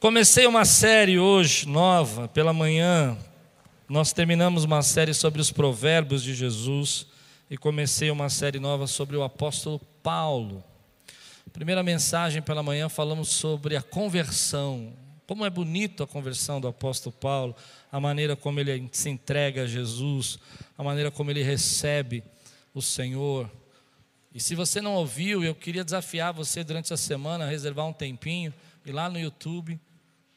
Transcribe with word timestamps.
Comecei 0.00 0.46
uma 0.46 0.64
série 0.64 1.18
hoje, 1.18 1.68
nova, 1.68 2.26
pela 2.26 2.54
manhã. 2.54 3.18
Nós 3.86 4.14
terminamos 4.14 4.64
uma 4.64 4.80
série 4.80 5.12
sobre 5.12 5.42
os 5.42 5.52
provérbios 5.52 6.22
de 6.22 6.34
Jesus 6.34 7.06
e 7.50 7.58
comecei 7.58 8.10
uma 8.10 8.30
série 8.30 8.58
nova 8.58 8.86
sobre 8.86 9.14
o 9.14 9.22
apóstolo 9.22 9.78
Paulo. 10.02 10.64
Primeira 11.52 11.82
mensagem 11.82 12.40
pela 12.40 12.62
manhã 12.62 12.88
falamos 12.88 13.28
sobre 13.28 13.76
a 13.76 13.82
conversão. 13.82 14.94
Como 15.26 15.44
é 15.44 15.50
bonito 15.50 16.02
a 16.02 16.06
conversão 16.06 16.62
do 16.62 16.68
apóstolo 16.68 17.14
Paulo, 17.20 17.54
a 17.92 18.00
maneira 18.00 18.34
como 18.34 18.58
ele 18.58 18.88
se 18.92 19.10
entrega 19.10 19.64
a 19.64 19.66
Jesus, 19.66 20.38
a 20.78 20.82
maneira 20.82 21.10
como 21.10 21.30
ele 21.30 21.42
recebe 21.42 22.24
o 22.72 22.80
Senhor. 22.80 23.50
E 24.34 24.40
se 24.40 24.54
você 24.54 24.80
não 24.80 24.94
ouviu, 24.94 25.44
eu 25.44 25.54
queria 25.54 25.84
desafiar 25.84 26.32
você 26.32 26.64
durante 26.64 26.90
a 26.90 26.96
semana 26.96 27.44
a 27.44 27.50
reservar 27.50 27.86
um 27.86 27.92
tempinho 27.92 28.54
e 28.86 28.92
lá 28.92 29.10
no 29.10 29.20
YouTube 29.20 29.78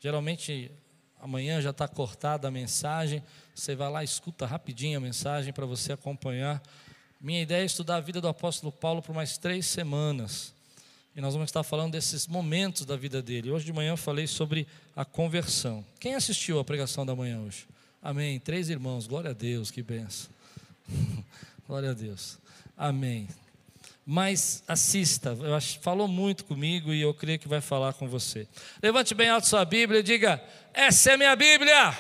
Geralmente 0.03 0.69
amanhã 1.17 1.61
já 1.61 1.69
está 1.69 1.87
cortada 1.87 2.45
a 2.45 2.51
mensagem, 2.51 3.23
você 3.55 3.73
vai 3.73 3.89
lá, 3.89 4.03
escuta 4.03 4.45
rapidinho 4.45 4.97
a 4.97 5.01
mensagem 5.01 5.53
para 5.53 5.65
você 5.65 5.93
acompanhar. 5.93 6.61
Minha 7.21 7.41
ideia 7.41 7.63
é 7.63 7.65
estudar 7.65 7.95
a 7.95 7.99
vida 8.01 8.19
do 8.19 8.27
apóstolo 8.27 8.69
Paulo 8.69 9.01
por 9.01 9.15
mais 9.15 9.37
três 9.37 9.65
semanas. 9.65 10.53
E 11.15 11.21
nós 11.21 11.33
vamos 11.33 11.47
estar 11.47 11.63
falando 11.63 11.93
desses 11.93 12.27
momentos 12.27 12.85
da 12.85 12.97
vida 12.97 13.21
dele. 13.21 13.49
Hoje 13.49 13.63
de 13.63 13.71
manhã 13.71 13.91
eu 13.91 13.97
falei 13.97 14.27
sobre 14.27 14.67
a 14.93 15.05
conversão. 15.05 15.85
Quem 16.01 16.15
assistiu 16.15 16.59
a 16.59 16.65
pregação 16.65 17.05
da 17.05 17.15
manhã 17.15 17.39
hoje? 17.39 17.65
Amém. 18.01 18.41
Três 18.41 18.69
irmãos, 18.69 19.07
glória 19.07 19.31
a 19.31 19.33
Deus, 19.33 19.71
que 19.71 19.81
benção. 19.81 20.29
glória 21.65 21.91
a 21.91 21.93
Deus. 21.93 22.37
Amém 22.75 23.29
mas 24.05 24.63
assista. 24.67 25.37
Acho, 25.55 25.79
falou 25.79 26.07
muito 26.07 26.43
comigo 26.45 26.93
e 26.93 27.01
eu 27.01 27.13
creio 27.13 27.39
que 27.39 27.47
vai 27.47 27.61
falar 27.61 27.93
com 27.93 28.07
você. 28.07 28.47
Levante 28.81 29.13
bem 29.15 29.29
alto 29.29 29.47
sua 29.47 29.63
Bíblia 29.63 29.99
e 29.99 30.03
diga: 30.03 30.43
Essa 30.73 31.11
é 31.11 31.17
minha 31.17 31.35
Bíblia. 31.35 31.97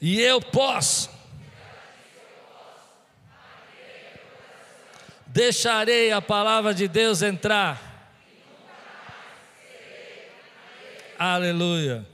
E 0.00 0.20
eu 0.20 0.40
posso. 0.40 1.10
Deixarei 5.26 6.12
a 6.12 6.22
palavra 6.22 6.72
de 6.72 6.86
Deus 6.86 7.22
entrar. 7.22 7.92
Aleluia. 11.18 12.13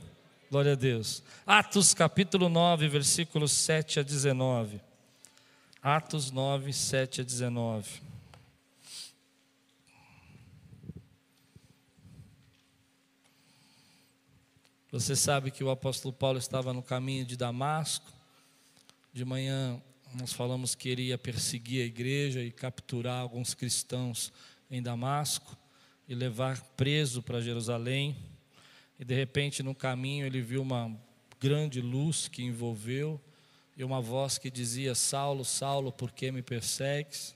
Glória 0.51 0.73
a 0.73 0.75
Deus. 0.75 1.23
Atos 1.47 1.93
capítulo 1.93 2.49
9, 2.49 2.89
versículos 2.89 3.53
7 3.53 4.01
a 4.01 4.03
19. 4.03 4.81
Atos 5.81 6.29
9, 6.29 6.73
7 6.73 7.21
a 7.21 7.23
19. 7.23 8.01
Você 14.91 15.15
sabe 15.15 15.51
que 15.51 15.63
o 15.63 15.69
apóstolo 15.69 16.13
Paulo 16.13 16.37
estava 16.37 16.73
no 16.73 16.83
caminho 16.83 17.23
de 17.23 17.37
Damasco. 17.37 18.11
De 19.13 19.23
manhã 19.23 19.81
nós 20.13 20.33
falamos 20.33 20.75
que 20.75 20.89
ele 20.89 21.03
ia 21.03 21.17
perseguir 21.17 21.81
a 21.81 21.85
igreja 21.85 22.43
e 22.43 22.51
capturar 22.51 23.21
alguns 23.21 23.53
cristãos 23.53 24.33
em 24.69 24.83
Damasco 24.83 25.55
e 26.09 26.13
levar 26.13 26.59
preso 26.75 27.23
para 27.23 27.39
Jerusalém. 27.39 28.30
E 29.01 29.03
de 29.03 29.15
repente 29.15 29.63
no 29.63 29.73
caminho 29.73 30.27
ele 30.27 30.43
viu 30.43 30.61
uma 30.61 30.95
grande 31.39 31.81
luz 31.81 32.27
que 32.27 32.43
envolveu 32.43 33.19
e 33.75 33.83
uma 33.83 33.99
voz 33.99 34.37
que 34.37 34.51
dizia: 34.51 34.93
Saulo, 34.93 35.43
Saulo, 35.43 35.91
por 35.91 36.11
que 36.11 36.31
me 36.31 36.43
persegues? 36.43 37.35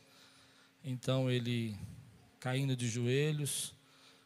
Então 0.83 1.27
ele, 1.27 1.75
caindo 2.39 2.75
de 2.75 2.87
joelhos, 2.87 3.73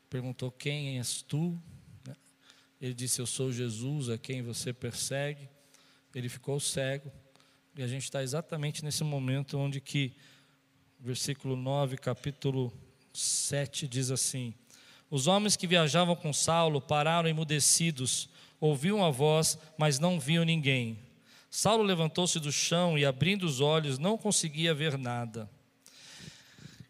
perguntou: 0.10 0.52
Quem 0.52 0.98
és 0.98 1.22
tu? 1.22 1.58
Ele 2.82 2.94
disse: 2.94 3.22
Eu 3.22 3.26
sou 3.26 3.54
Jesus, 3.54 4.10
a 4.10 4.18
quem 4.18 4.42
você 4.42 4.74
persegue. 4.74 5.48
Ele 6.14 6.28
ficou 6.28 6.60
cego. 6.60 7.10
E 7.78 7.82
a 7.82 7.88
gente 7.88 8.04
está 8.04 8.22
exatamente 8.22 8.84
nesse 8.84 9.06
momento 9.06 9.58
onde 9.58 9.80
que, 9.80 10.12
versículo 11.00 11.56
9, 11.56 11.96
capítulo 11.96 12.74
7, 13.14 13.88
diz 13.88 14.12
assim: 14.12 14.54
Os 15.10 15.28
homens 15.28 15.56
que 15.56 15.68
viajavam 15.68 16.16
com 16.16 16.32
Saulo 16.32 16.80
pararam 16.80 17.30
emudecidos 17.30 18.30
ouviam 18.60 19.04
a 19.04 19.10
voz, 19.10 19.58
mas 19.78 20.00
não 20.00 20.20
viam 20.20 20.44
ninguém. 20.44 21.00
Saulo 21.50 21.84
levantou-se 21.84 22.40
do 22.40 22.52
chão 22.52 22.98
e, 22.98 23.06
abrindo 23.06 23.44
os 23.44 23.60
olhos, 23.60 23.98
não 23.98 24.18
conseguia 24.18 24.74
ver 24.74 24.98
nada. 24.98 25.50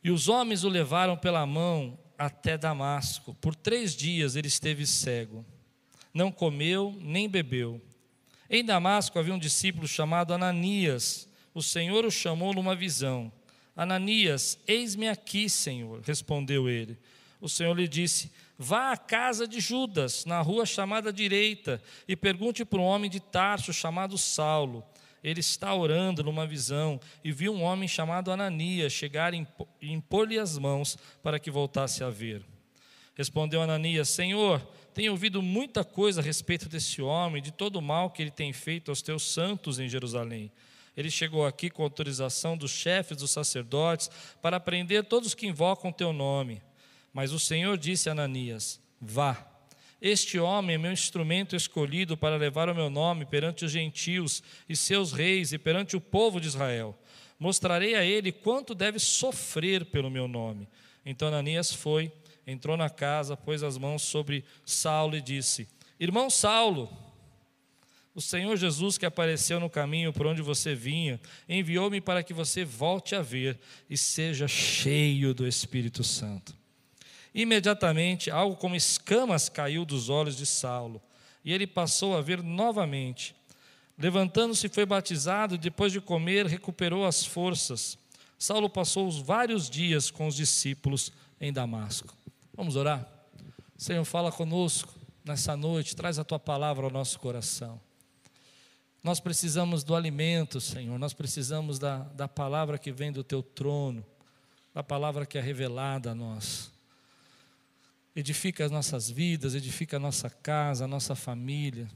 E 0.03 0.11
os 0.11 0.27
homens 0.27 0.63
o 0.63 0.69
levaram 0.69 1.15
pela 1.15 1.45
mão 1.45 1.97
até 2.17 2.57
Damasco. 2.57 3.33
Por 3.35 3.55
três 3.55 3.95
dias 3.95 4.35
ele 4.35 4.47
esteve 4.47 4.85
cego. 4.85 5.45
Não 6.13 6.31
comeu 6.31 6.97
nem 6.99 7.29
bebeu. 7.29 7.81
Em 8.49 8.65
Damasco 8.65 9.19
havia 9.19 9.33
um 9.33 9.39
discípulo 9.39 9.87
chamado 9.87 10.33
Ananias. 10.33 11.29
O 11.53 11.61
Senhor 11.61 12.03
o 12.03 12.11
chamou 12.11 12.53
numa 12.53 12.75
visão. 12.75 13.31
Ananias, 13.75 14.57
eis-me 14.67 15.07
aqui, 15.07 15.49
Senhor, 15.49 16.01
respondeu 16.01 16.67
ele. 16.67 16.97
O 17.41 17.47
Senhor 17.47 17.73
lhe 17.73 17.87
disse: 17.87 18.31
Vá 18.57 18.91
à 18.91 18.97
casa 18.97 19.47
de 19.47 19.59
Judas, 19.59 20.25
na 20.25 20.41
rua 20.41 20.65
chamada 20.65 21.13
direita, 21.13 21.81
e 22.07 22.15
pergunte 22.15 22.65
para 22.65 22.79
um 22.79 22.83
homem 22.83 23.09
de 23.09 23.19
Tarso 23.19 23.71
chamado 23.71 24.17
Saulo. 24.17 24.83
Ele 25.23 25.39
está 25.39 25.73
orando 25.73 26.23
numa 26.23 26.47
visão 26.47 26.99
e 27.23 27.31
viu 27.31 27.53
um 27.53 27.63
homem 27.63 27.87
chamado 27.87 28.31
Ananias 28.31 28.93
chegar 28.93 29.33
e 29.33 29.45
impor-lhe 29.81 30.39
as 30.39 30.57
mãos 30.57 30.97
para 31.21 31.39
que 31.39 31.51
voltasse 31.51 32.03
a 32.03 32.09
ver. 32.09 32.43
Respondeu 33.15 33.61
Ananias: 33.61 34.09
Senhor, 34.09 34.61
tenho 34.93 35.11
ouvido 35.11 35.41
muita 35.41 35.83
coisa 35.83 36.21
a 36.21 36.23
respeito 36.23 36.69
desse 36.69 37.01
homem, 37.01 37.41
de 37.41 37.51
todo 37.51 37.77
o 37.77 37.81
mal 37.81 38.09
que 38.11 38.21
ele 38.21 38.31
tem 38.31 38.53
feito 38.53 38.91
aos 38.91 39.01
teus 39.01 39.23
santos 39.23 39.79
em 39.79 39.89
Jerusalém. 39.89 40.51
Ele 40.95 41.09
chegou 41.09 41.45
aqui 41.45 41.69
com 41.69 41.83
autorização 41.83 42.57
dos 42.57 42.71
chefes 42.71 43.17
dos 43.17 43.31
sacerdotes 43.31 44.09
para 44.41 44.59
prender 44.59 45.05
todos 45.05 45.33
que 45.33 45.47
invocam 45.47 45.91
teu 45.93 46.11
nome. 46.11 46.61
Mas 47.13 47.31
o 47.31 47.39
Senhor 47.39 47.77
disse 47.77 48.09
a 48.09 48.11
Ananias: 48.11 48.79
Vá. 48.99 49.45
Este 50.01 50.39
homem 50.39 50.75
é 50.75 50.77
meu 50.77 50.93
instrumento 50.93 51.57
escolhido 51.57 52.15
para 52.15 52.37
levar 52.37 52.69
o 52.69 52.75
meu 52.75 52.89
nome 52.89 53.25
perante 53.25 53.65
os 53.65 53.71
gentios 53.71 54.41
e 54.67 54.73
seus 54.73 55.11
reis 55.11 55.51
e 55.51 55.57
perante 55.57 55.97
o 55.97 56.01
povo 56.01 56.39
de 56.39 56.47
Israel. 56.47 56.97
Mostrarei 57.37 57.95
a 57.95 58.03
ele 58.03 58.31
quanto 58.31 58.73
deve 58.73 58.97
sofrer 58.97 59.85
pelo 59.85 60.09
meu 60.09 60.25
nome. 60.27 60.69
Então 61.05 61.27
Ananias 61.27 61.73
foi, 61.73 62.11
entrou 62.47 62.77
na 62.77 62.89
casa, 62.89 63.35
pôs 63.35 63.61
as 63.61 63.77
mãos 63.77 64.01
sobre 64.03 64.45
Saulo 64.65 65.17
e 65.17 65.21
disse: 65.21 65.67
Irmão 65.99 66.29
Saulo, 66.29 66.89
o 68.15 68.21
Senhor 68.21 68.55
Jesus 68.57 68.97
que 68.97 69.05
apareceu 69.05 69.59
no 69.59 69.69
caminho 69.69 70.11
por 70.11 70.27
onde 70.27 70.41
você 70.41 70.75
vinha, 70.75 71.19
enviou-me 71.47 72.01
para 72.01 72.23
que 72.23 72.33
você 72.33 72.65
volte 72.65 73.15
a 73.15 73.21
ver 73.21 73.59
e 73.89 73.97
seja 73.97 74.47
cheio 74.47 75.33
do 75.33 75.47
Espírito 75.47 76.03
Santo. 76.03 76.58
Imediatamente, 77.33 78.31
algo 78.31 78.55
como 78.55 78.75
escamas 78.75 79.49
caiu 79.49 79.85
dos 79.85 80.09
olhos 80.09 80.35
de 80.35 80.45
Saulo, 80.45 81.01
e 81.45 81.53
ele 81.53 81.67
passou 81.67 82.17
a 82.17 82.21
ver 82.21 82.41
novamente. 82.41 83.35
Levantando-se, 83.97 84.67
foi 84.69 84.85
batizado, 84.85 85.55
e 85.55 85.57
depois 85.57 85.91
de 85.91 86.01
comer, 86.01 86.45
recuperou 86.47 87.05
as 87.05 87.25
forças. 87.25 87.97
Saulo 88.37 88.69
passou 88.69 89.07
os 89.07 89.19
vários 89.19 89.69
dias 89.69 90.09
com 90.09 90.27
os 90.27 90.35
discípulos 90.35 91.11
em 91.39 91.51
Damasco. 91.51 92.15
Vamos 92.55 92.75
orar? 92.75 93.07
Senhor, 93.77 94.03
fala 94.05 94.31
conosco 94.31 94.93
nessa 95.23 95.55
noite, 95.55 95.95
traz 95.95 96.17
a 96.17 96.23
tua 96.23 96.39
palavra 96.39 96.85
ao 96.85 96.91
nosso 96.91 97.19
coração. 97.19 97.79
Nós 99.03 99.19
precisamos 99.19 99.83
do 99.83 99.95
alimento, 99.95 100.59
Senhor, 100.59 100.97
nós 100.97 101.13
precisamos 101.13 101.79
da, 101.79 101.99
da 101.99 102.27
palavra 102.27 102.77
que 102.77 102.91
vem 102.91 103.11
do 103.11 103.23
teu 103.23 103.41
trono, 103.41 104.05
da 104.73 104.83
palavra 104.83 105.25
que 105.25 105.37
é 105.37 105.41
revelada 105.41 106.11
a 106.11 106.15
nós 106.15 106.71
edifica 108.15 108.65
as 108.65 108.71
nossas 108.71 109.09
vidas, 109.09 109.55
edifica 109.55 109.97
a 109.97 109.99
nossa 109.99 110.29
casa, 110.29 110.85
a 110.85 110.87
nossa 110.87 111.15
família. 111.15 111.87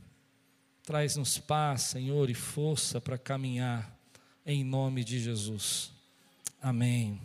Traz-nos 0.83 1.37
paz, 1.37 1.83
Senhor, 1.83 2.29
e 2.29 2.33
força 2.33 2.99
para 2.99 3.17
caminhar 3.17 3.97
em 4.45 4.63
nome 4.63 5.03
de 5.03 5.19
Jesus. 5.19 5.91
Amém. 6.61 7.19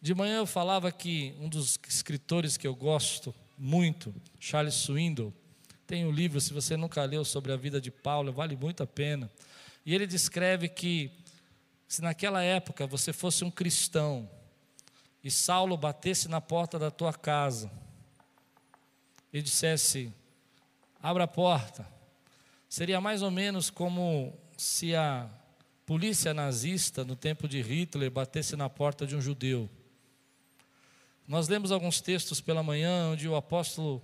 De 0.00 0.14
manhã 0.14 0.38
eu 0.38 0.46
falava 0.46 0.92
que 0.92 1.34
um 1.40 1.48
dos 1.48 1.78
escritores 1.88 2.56
que 2.56 2.66
eu 2.66 2.74
gosto 2.74 3.34
muito, 3.56 4.14
Charles 4.38 4.74
Swindoll, 4.74 5.34
tem 5.86 6.06
um 6.06 6.10
livro, 6.12 6.40
se 6.40 6.52
você 6.52 6.76
nunca 6.76 7.02
leu, 7.04 7.24
sobre 7.24 7.50
a 7.50 7.56
vida 7.56 7.80
de 7.80 7.90
Paulo, 7.90 8.32
vale 8.32 8.54
muito 8.54 8.82
a 8.82 8.86
pena. 8.86 9.30
E 9.84 9.94
ele 9.94 10.06
descreve 10.06 10.68
que 10.68 11.10
se 11.88 12.02
naquela 12.02 12.42
época 12.42 12.86
você 12.86 13.12
fosse 13.12 13.42
um 13.42 13.50
cristão, 13.50 14.30
e 15.28 15.30
Saulo 15.30 15.76
batesse 15.76 16.26
na 16.26 16.40
porta 16.40 16.78
da 16.78 16.90
tua 16.90 17.12
casa 17.12 17.70
e 19.30 19.42
dissesse: 19.42 20.10
Abra 21.02 21.24
a 21.24 21.28
porta, 21.28 21.86
seria 22.66 22.98
mais 22.98 23.20
ou 23.20 23.30
menos 23.30 23.68
como 23.68 24.34
se 24.56 24.94
a 24.94 25.28
polícia 25.84 26.32
nazista, 26.32 27.04
no 27.04 27.14
tempo 27.14 27.46
de 27.46 27.60
Hitler, 27.60 28.10
batesse 28.10 28.56
na 28.56 28.70
porta 28.70 29.06
de 29.06 29.14
um 29.14 29.20
judeu. 29.20 29.68
Nós 31.26 31.46
lemos 31.46 31.70
alguns 31.70 32.00
textos 32.00 32.40
pela 32.40 32.62
manhã 32.62 33.10
onde 33.10 33.28
o 33.28 33.36
apóstolo 33.36 34.02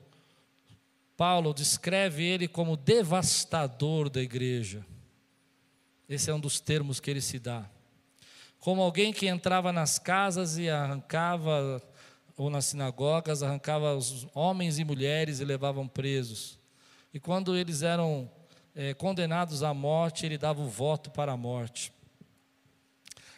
Paulo 1.17 1.55
descreve 1.55 2.23
ele 2.23 2.47
como 2.47 2.77
devastador 2.77 4.11
da 4.11 4.21
igreja. 4.21 4.85
Esse 6.07 6.31
é 6.31 6.35
um 6.35 6.41
dos 6.41 6.61
termos 6.61 7.01
que 7.01 7.11
ele 7.11 7.23
se 7.23 7.39
dá. 7.39 7.71
Como 8.65 8.81
alguém 8.81 9.13
que 9.13 9.27
entrava 9.27 9.75
nas 9.75 9.99
casas 9.99 10.57
e 10.57 10.71
arrancava, 10.71 11.83
ou 12.35 12.49
nas 12.49 12.65
sinagogas, 12.65 13.43
arrancava 13.43 13.95
os 13.95 14.27
homens 14.35 14.79
e 14.79 14.85
mulheres 14.87 15.39
e 15.39 15.45
levavam 15.45 15.87
presos. 15.87 16.59
E 17.13 17.21
quando 17.21 17.55
eles 17.55 17.83
eram 17.83 18.31
é, 18.75 18.95
condenados 18.95 19.63
à 19.63 19.75
morte, 19.75 20.25
ele 20.25 20.39
dava 20.39 20.63
o 20.63 20.67
voto 20.67 21.11
para 21.11 21.33
a 21.33 21.37
morte. 21.37 21.93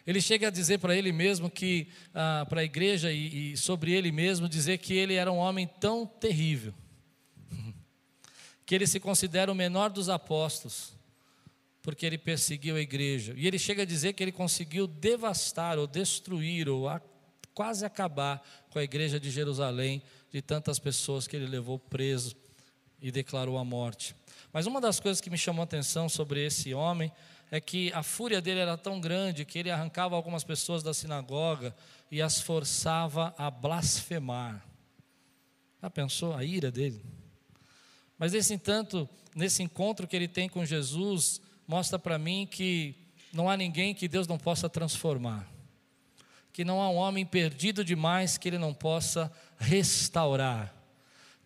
Ele 0.07 0.21
chega 0.21 0.47
a 0.47 0.51
dizer 0.51 0.79
para 0.79 0.95
ele 0.95 1.11
mesmo 1.11 1.51
que, 1.51 1.89
ah, 2.15 2.47
para 2.49 2.61
a 2.61 2.65
igreja 2.65 3.11
e, 3.11 3.55
e 3.55 3.57
sobre 3.57 3.91
ele 3.93 4.13
mesmo, 4.13 4.49
dizer 4.49 4.79
que 4.79 4.95
ele 4.95 5.15
era 5.15 5.33
um 5.33 5.39
homem 5.39 5.67
tão 5.67 6.07
terrível, 6.07 6.73
que 8.65 8.77
ele 8.77 8.87
se 8.87 9.01
considera 9.01 9.51
o 9.51 9.57
menor 9.57 9.91
dos 9.91 10.09
apóstolos, 10.09 10.96
porque 11.87 12.05
ele 12.05 12.19
perseguiu 12.19 12.75
a 12.75 12.81
igreja. 12.81 13.33
E 13.37 13.47
ele 13.47 13.61
chega 13.61 13.83
a 13.83 13.87
dizer 13.87 14.13
que 14.15 14.21
ele 14.21 14.33
conseguiu 14.33 14.89
devastar 14.89 15.79
ou 15.79 15.87
destruir 15.87 16.69
ou 16.69 16.89
a, 16.89 17.01
quase 17.55 17.87
acabar 17.87 18.45
com 18.71 18.81
a 18.81 18.83
igreja 18.83 19.21
de 19.21 19.31
Jerusalém, 19.31 20.03
de 20.33 20.43
tantas 20.43 20.81
pessoas 20.81 21.29
que 21.29 21.37
ele 21.37 21.47
levou 21.47 21.79
preso 21.79 22.35
e 23.01 23.13
declarou 23.13 23.57
a 23.57 23.65
morte. 23.65 24.17
Mas 24.53 24.67
uma 24.67 24.81
das 24.81 24.99
coisas 24.99 25.21
que 25.21 25.31
me 25.31 25.39
chamou 25.39 25.61
a 25.61 25.65
atenção 25.65 26.09
sobre 26.09 26.45
esse 26.45 26.75
homem 26.75 27.13
é 27.53 27.61
que 27.61 27.93
a 27.93 28.03
fúria 28.03 28.41
dele 28.41 28.59
era 28.59 28.77
tão 28.77 29.01
grande 29.01 29.45
que 29.45 29.57
ele 29.57 29.71
arrancava 29.71 30.17
algumas 30.17 30.43
pessoas 30.43 30.83
da 30.83 30.93
sinagoga 30.93 31.73
e 32.11 32.21
as 32.21 32.41
forçava 32.41 33.33
a 33.39 33.49
blasfemar. 33.49 34.67
Já 35.81 35.89
pensou 35.89 36.35
a 36.35 36.43
ira 36.43 36.73
dele? 36.73 37.05
Mas 38.19 38.33
nesse 38.33 38.55
entanto, 38.55 39.09
nesse 39.37 39.63
encontro 39.63 40.09
que 40.09 40.17
ele 40.17 40.27
tem 40.27 40.49
com 40.49 40.65
Jesus, 40.65 41.46
mostra 41.67 41.99
para 41.99 42.19
mim 42.19 42.47
que 42.51 42.95
não 43.33 43.51
há 43.51 43.57
ninguém 43.57 43.95
que 43.95 44.09
Deus 44.09 44.27
não 44.27 44.39
possa 44.39 44.69
transformar. 44.69 45.47
Que 46.53 46.65
não 46.65 46.81
há 46.81 46.89
um 46.89 46.97
homem 46.97 47.27
perdido 47.27 47.85
demais 47.85 48.39
que 48.39 48.49
ele 48.49 48.59
não 48.59 48.73
possa 48.73 49.31
restaurar. 49.59 50.75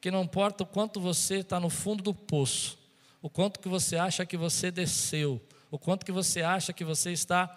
Que 0.00 0.10
não 0.10 0.22
importa 0.22 0.62
o 0.62 0.66
quanto 0.66 1.00
você 1.00 1.36
está 1.36 1.58
no 1.58 1.68
fundo 1.68 2.02
do 2.02 2.14
poço, 2.14 2.78
o 3.20 3.28
quanto 3.28 3.60
que 3.60 3.68
você 3.68 3.96
acha 3.96 4.24
que 4.24 4.36
você 4.36 4.70
desceu, 4.70 5.40
o 5.70 5.78
quanto 5.78 6.06
que 6.06 6.12
você 6.12 6.42
acha 6.42 6.72
que 6.72 6.84
você 6.84 7.12
está 7.12 7.54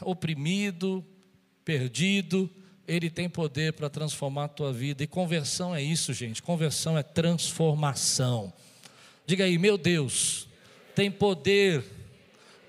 oprimido, 0.00 1.04
perdido, 1.64 2.50
ele 2.86 3.10
tem 3.10 3.28
poder 3.28 3.72
para 3.72 3.90
transformar 3.90 4.44
a 4.44 4.48
tua 4.48 4.72
vida. 4.72 5.02
E 5.02 5.06
conversão 5.06 5.74
é 5.74 5.82
isso, 5.82 6.12
gente. 6.12 6.42
Conversão 6.42 6.96
é 6.96 7.02
transformação. 7.02 8.52
Diga 9.26 9.44
aí, 9.44 9.58
meu 9.58 9.78
Deus, 9.78 10.48
tem 10.94 11.10
poder 11.10 11.84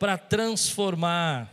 para 0.03 0.17
transformar. 0.17 1.49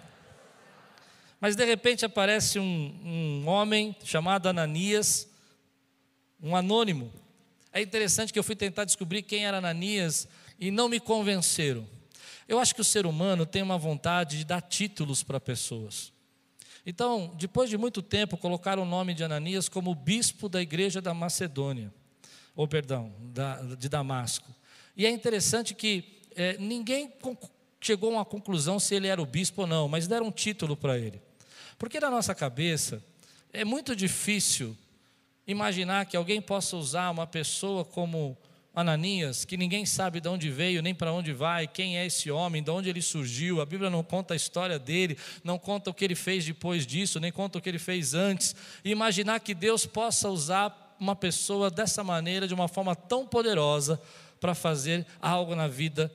Mas 1.40 1.54
de 1.54 1.64
repente 1.64 2.04
aparece 2.04 2.58
um, 2.58 3.44
um 3.44 3.48
homem 3.48 3.94
chamado 4.02 4.48
Ananias, 4.48 5.28
um 6.42 6.56
anônimo. 6.56 7.12
É 7.72 7.80
interessante 7.80 8.32
que 8.32 8.38
eu 8.40 8.42
fui 8.42 8.56
tentar 8.56 8.84
descobrir 8.84 9.22
quem 9.22 9.46
era 9.46 9.58
Ananias 9.58 10.26
e 10.58 10.72
não 10.72 10.88
me 10.88 10.98
convenceram. 10.98 11.86
Eu 12.48 12.58
acho 12.58 12.74
que 12.74 12.80
o 12.80 12.84
ser 12.84 13.06
humano 13.06 13.46
tem 13.46 13.62
uma 13.62 13.78
vontade 13.78 14.38
de 14.38 14.44
dar 14.44 14.62
títulos 14.62 15.22
para 15.22 15.38
pessoas. 15.38 16.12
Então, 16.84 17.32
depois 17.38 17.70
de 17.70 17.78
muito 17.78 18.02
tempo, 18.02 18.36
colocaram 18.36 18.82
o 18.82 18.84
nome 18.84 19.14
de 19.14 19.22
Ananias 19.22 19.68
como 19.68 19.94
bispo 19.94 20.48
da 20.48 20.60
igreja 20.60 21.00
da 21.00 21.14
Macedônia, 21.14 21.94
ou 22.56 22.66
perdão, 22.66 23.14
da, 23.32 23.62
de 23.76 23.88
Damasco. 23.88 24.52
E 24.96 25.06
é 25.06 25.10
interessante 25.10 25.72
que 25.72 26.18
é, 26.34 26.58
ninguém 26.58 27.08
chegou 27.80 28.10
a 28.10 28.16
uma 28.16 28.24
conclusão 28.24 28.78
se 28.78 28.94
ele 28.94 29.06
era 29.06 29.20
o 29.20 29.26
bispo 29.26 29.62
ou 29.62 29.66
não, 29.66 29.88
mas 29.88 30.06
deram 30.06 30.26
um 30.26 30.32
título 30.32 30.76
para 30.76 30.98
ele. 30.98 31.20
Porque 31.78 31.98
na 31.98 32.10
nossa 32.10 32.34
cabeça 32.34 33.02
é 33.52 33.64
muito 33.64 33.96
difícil 33.96 34.76
imaginar 35.46 36.06
que 36.06 36.16
alguém 36.16 36.40
possa 36.40 36.76
usar 36.76 37.10
uma 37.10 37.26
pessoa 37.26 37.84
como 37.84 38.36
Ananias, 38.74 39.44
que 39.44 39.56
ninguém 39.56 39.84
sabe 39.84 40.20
de 40.20 40.28
onde 40.28 40.48
veio, 40.50 40.82
nem 40.82 40.94
para 40.94 41.12
onde 41.12 41.32
vai, 41.32 41.66
quem 41.66 41.98
é 41.98 42.06
esse 42.06 42.30
homem, 42.30 42.62
de 42.62 42.70
onde 42.70 42.88
ele 42.88 43.02
surgiu. 43.02 43.60
A 43.60 43.66
Bíblia 43.66 43.90
não 43.90 44.04
conta 44.04 44.34
a 44.34 44.36
história 44.36 44.78
dele, 44.78 45.18
não 45.42 45.58
conta 45.58 45.90
o 45.90 45.94
que 45.94 46.04
ele 46.04 46.14
fez 46.14 46.44
depois 46.44 46.86
disso, 46.86 47.18
nem 47.18 47.32
conta 47.32 47.58
o 47.58 47.60
que 47.60 47.68
ele 47.68 47.80
fez 47.80 48.14
antes. 48.14 48.54
E 48.84 48.90
imaginar 48.90 49.40
que 49.40 49.54
Deus 49.54 49.86
possa 49.86 50.28
usar 50.28 50.96
uma 51.00 51.16
pessoa 51.16 51.70
dessa 51.70 52.04
maneira, 52.04 52.46
de 52.46 52.54
uma 52.54 52.68
forma 52.68 52.94
tão 52.94 53.26
poderosa, 53.26 54.00
para 54.38 54.54
fazer 54.54 55.04
algo 55.20 55.54
na 55.54 55.66
vida 55.66 56.10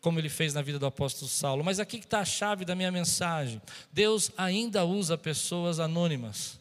como 0.00 0.18
ele 0.18 0.28
fez 0.28 0.54
na 0.54 0.62
vida 0.62 0.78
do 0.78 0.86
apóstolo 0.86 1.28
Saulo. 1.28 1.64
Mas 1.64 1.80
aqui 1.80 1.98
está 1.98 2.20
a 2.20 2.24
chave 2.24 2.64
da 2.64 2.74
minha 2.74 2.90
mensagem. 2.90 3.60
Deus 3.92 4.30
ainda 4.36 4.84
usa 4.84 5.18
pessoas 5.18 5.80
anônimas. 5.80 6.57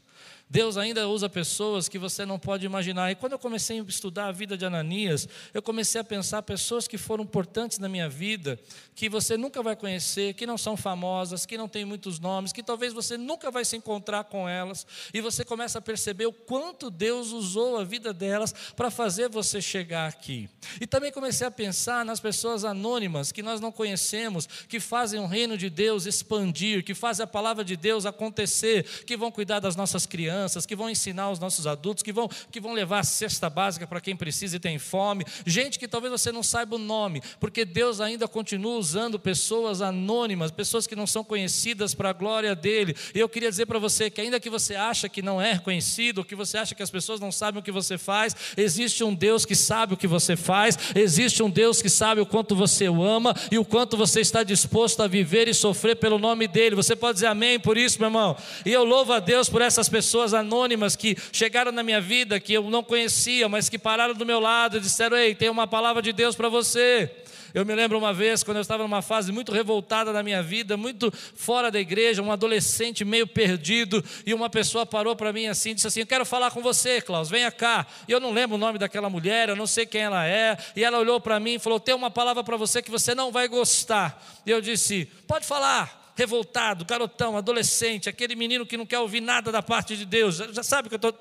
Deus 0.49 0.77
ainda 0.77 1.07
usa 1.09 1.27
pessoas 1.27 1.89
que 1.89 1.99
você 1.99 2.25
não 2.25 2.39
pode 2.39 2.65
imaginar. 2.65 3.11
E 3.11 3.15
quando 3.15 3.33
eu 3.33 3.39
comecei 3.39 3.81
a 3.81 3.83
estudar 3.83 4.27
a 4.27 4.31
vida 4.31 4.57
de 4.57 4.65
Ananias, 4.65 5.27
eu 5.53 5.61
comecei 5.61 5.99
a 5.99 6.03
pensar 6.05 6.41
pessoas 6.41 6.87
que 6.87 6.97
foram 6.97 7.25
importantes 7.25 7.79
na 7.79 7.89
minha 7.89 8.07
vida, 8.07 8.57
que 8.95 9.09
você 9.09 9.35
nunca 9.35 9.61
vai 9.61 9.75
conhecer, 9.75 10.35
que 10.35 10.45
não 10.45 10.57
são 10.57 10.77
famosas, 10.77 11.45
que 11.45 11.57
não 11.57 11.67
têm 11.67 11.83
muitos 11.83 12.17
nomes, 12.17 12.53
que 12.53 12.63
talvez 12.63 12.93
você 12.93 13.17
nunca 13.17 13.51
vai 13.51 13.65
se 13.65 13.75
encontrar 13.75 14.23
com 14.23 14.47
elas, 14.47 14.87
e 15.13 15.19
você 15.19 15.43
começa 15.43 15.79
a 15.79 15.81
perceber 15.81 16.27
o 16.27 16.33
quanto 16.33 16.89
Deus 16.89 17.33
usou 17.33 17.77
a 17.77 17.83
vida 17.83 18.13
delas 18.13 18.53
para 18.75 18.89
fazer 18.89 19.27
você 19.27 19.61
chegar 19.61 20.07
aqui. 20.07 20.49
E 20.79 20.87
também 20.87 21.11
comecei 21.11 21.45
a 21.45 21.51
pensar 21.51 22.05
nas 22.05 22.21
pessoas 22.21 22.63
anônimas 22.63 23.33
que 23.33 23.43
nós 23.43 23.59
não 23.59 23.71
conhecemos, 23.71 24.47
que 24.69 24.79
fazem 24.79 25.19
o 25.19 25.25
reino 25.25 25.57
de 25.57 25.69
Deus 25.69 26.05
expandir, 26.05 26.85
que 26.85 26.93
fazem 26.93 27.25
a 27.25 27.27
palavra 27.27 27.65
de 27.65 27.75
Deus 27.75 28.05
acontecer, 28.05 28.83
que 29.05 29.17
vão 29.17 29.29
cuidar 29.29 29.59
das 29.59 29.75
nossas 29.75 30.05
crianças 30.05 30.36
crianças, 30.37 30.67
que 30.67 30.75
vão 30.75 30.87
ensinar 30.89 31.31
os 31.31 31.39
nossos 31.39 31.65
adultos, 31.65 32.03
que 32.03 32.13
vão, 32.13 32.29
que 32.51 32.59
vão 32.59 32.73
levar 32.73 32.99
a 32.99 33.03
cesta 33.03 33.49
básica 33.49 33.87
para 33.87 33.99
quem 33.99 34.15
precisa 34.15 34.57
e 34.57 34.59
tem 34.59 34.77
fome, 34.77 35.25
gente 35.45 35.79
que 35.79 35.87
talvez 35.87 36.11
você 36.11 36.31
não 36.31 36.43
saiba 36.43 36.75
o 36.75 36.79
nome, 36.79 37.23
porque 37.39 37.65
Deus 37.65 37.99
ainda 37.99 38.27
continua 38.27 38.77
usando 38.77 39.17
pessoas 39.17 39.81
anônimas, 39.81 40.51
pessoas 40.51 40.85
que 40.85 40.95
não 40.95 41.07
são 41.07 41.23
conhecidas 41.23 41.95
para 41.95 42.11
a 42.11 42.13
glória 42.13 42.55
dele. 42.55 42.95
E 43.15 43.19
eu 43.19 43.27
queria 43.27 43.49
dizer 43.49 43.65
para 43.65 43.79
você 43.79 44.11
que 44.11 44.21
ainda 44.21 44.39
que 44.39 44.49
você 44.49 44.75
acha 44.75 45.09
que 45.09 45.23
não 45.23 45.41
é 45.41 45.57
conhecido, 45.57 46.23
que 46.23 46.35
você 46.35 46.59
acha 46.59 46.75
que 46.75 46.83
as 46.83 46.91
pessoas 46.91 47.19
não 47.19 47.31
sabem 47.31 47.59
o 47.59 47.63
que 47.63 47.71
você 47.71 47.97
faz, 47.97 48.35
existe 48.55 49.03
um 49.03 49.13
Deus 49.13 49.43
que 49.43 49.55
sabe 49.55 49.95
o 49.95 49.97
que 49.97 50.07
você 50.07 50.35
faz, 50.35 50.77
existe 50.95 51.41
um 51.41 51.49
Deus 51.49 51.81
que 51.81 51.89
sabe 51.89 52.21
o 52.21 52.25
quanto 52.25 52.55
você 52.55 52.87
o 52.87 53.03
ama 53.03 53.33
e 53.51 53.57
o 53.57 53.65
quanto 53.65 53.97
você 53.97 54.21
está 54.21 54.43
disposto 54.43 55.01
a 55.01 55.07
viver 55.07 55.47
e 55.47 55.53
sofrer 55.53 55.95
pelo 55.95 56.19
nome 56.19 56.47
dele. 56.47 56.75
Você 56.75 56.95
pode 56.95 57.15
dizer 57.15 57.27
amém 57.27 57.59
por 57.59 57.75
isso, 57.75 57.97
meu 57.99 58.07
irmão? 58.07 58.37
E 58.63 58.71
eu 58.71 58.83
louvo 58.83 59.13
a 59.13 59.19
Deus 59.19 59.49
por 59.49 59.61
essas 59.61 59.89
pessoas 59.89 60.26
pessoas 60.27 60.33
anônimas 60.33 60.95
que 60.95 61.17
chegaram 61.31 61.71
na 61.71 61.83
minha 61.83 62.01
vida, 62.01 62.39
que 62.39 62.53
eu 62.53 62.69
não 62.69 62.83
conhecia, 62.83 63.47
mas 63.47 63.69
que 63.69 63.79
pararam 63.79 64.13
do 64.13 64.25
meu 64.25 64.39
lado 64.39 64.77
e 64.77 64.79
disseram: 64.79 65.17
Ei, 65.17 65.33
tem 65.33 65.49
uma 65.49 65.65
palavra 65.67 66.01
de 66.01 66.11
Deus 66.11 66.35
para 66.35 66.49
você. 66.49 67.09
Eu 67.53 67.65
me 67.65 67.73
lembro 67.73 67.97
uma 67.97 68.13
vez, 68.13 68.43
quando 68.43 68.57
eu 68.57 68.61
estava 68.61 68.83
numa 68.83 69.01
fase 69.01 69.31
muito 69.31 69.51
revoltada 69.51 70.11
na 70.11 70.21
minha 70.21 70.43
vida, 70.43 70.75
muito 70.75 71.11
fora 71.33 71.71
da 71.71 71.79
igreja, 71.79 72.21
um 72.21 72.31
adolescente 72.31 73.05
meio 73.05 73.25
perdido, 73.25 74.03
e 74.25 74.33
uma 74.33 74.49
pessoa 74.49 74.85
parou 74.85 75.15
para 75.15 75.31
mim 75.31 75.47
assim, 75.47 75.73
disse 75.73 75.87
assim: 75.87 76.01
Eu 76.01 76.07
quero 76.07 76.25
falar 76.25 76.51
com 76.51 76.61
você, 76.61 77.01
Klaus, 77.01 77.29
venha 77.29 77.51
cá. 77.51 77.87
E 78.07 78.11
eu 78.11 78.19
não 78.19 78.33
lembro 78.33 78.55
o 78.55 78.59
nome 78.59 78.77
daquela 78.77 79.09
mulher, 79.09 79.49
eu 79.49 79.55
não 79.55 79.65
sei 79.65 79.85
quem 79.85 80.01
ela 80.01 80.27
é, 80.27 80.57
e 80.75 80.83
ela 80.83 80.99
olhou 80.99 81.21
para 81.21 81.39
mim 81.39 81.55
e 81.55 81.59
falou: 81.59 81.79
Tem 81.79 81.95
uma 81.95 82.11
palavra 82.11 82.43
para 82.43 82.57
você 82.57 82.81
que 82.81 82.91
você 82.91 83.15
não 83.15 83.31
vai 83.31 83.47
gostar. 83.47 84.21
E 84.45 84.51
eu 84.51 84.61
disse: 84.61 85.05
Pode 85.25 85.45
falar 85.45 86.06
revoltado, 86.17 86.83
garotão, 86.83 87.37
adolescente, 87.37 88.09
aquele 88.09 88.35
menino 88.35 88.65
que 88.65 88.75
não 88.75 88.87
quer 88.87 88.97
ouvir 88.97 89.21
nada 89.21 89.51
da 89.51 89.61
parte 89.61 89.95
de 89.95 90.03
Deus, 90.03 90.37
já 90.37 90.63
sabe 90.63 90.89
que 90.89 90.95
eu 90.95 90.99
tô, 90.99 91.13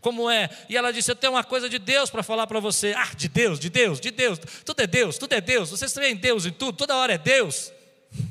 como 0.00 0.30
é. 0.30 0.48
E 0.68 0.76
ela 0.76 0.92
disse: 0.92 1.10
Eu 1.10 1.16
tenho 1.16 1.32
uma 1.32 1.42
coisa 1.42 1.68
de 1.68 1.76
Deus 1.76 2.08
para 2.08 2.22
falar 2.22 2.46
para 2.46 2.60
você. 2.60 2.94
Ah, 2.96 3.10
de 3.16 3.28
Deus, 3.28 3.58
de 3.58 3.68
Deus, 3.68 3.98
de 3.98 4.12
Deus, 4.12 4.38
tudo 4.64 4.80
é 4.80 4.86
Deus, 4.86 5.18
tudo 5.18 5.32
é 5.32 5.40
Deus, 5.40 5.70
vocês 5.70 5.92
têm 5.92 6.14
Deus 6.14 6.46
em 6.46 6.52
tudo, 6.52 6.76
toda 6.78 6.94
hora 6.96 7.12
é 7.12 7.18
Deus. 7.18 7.72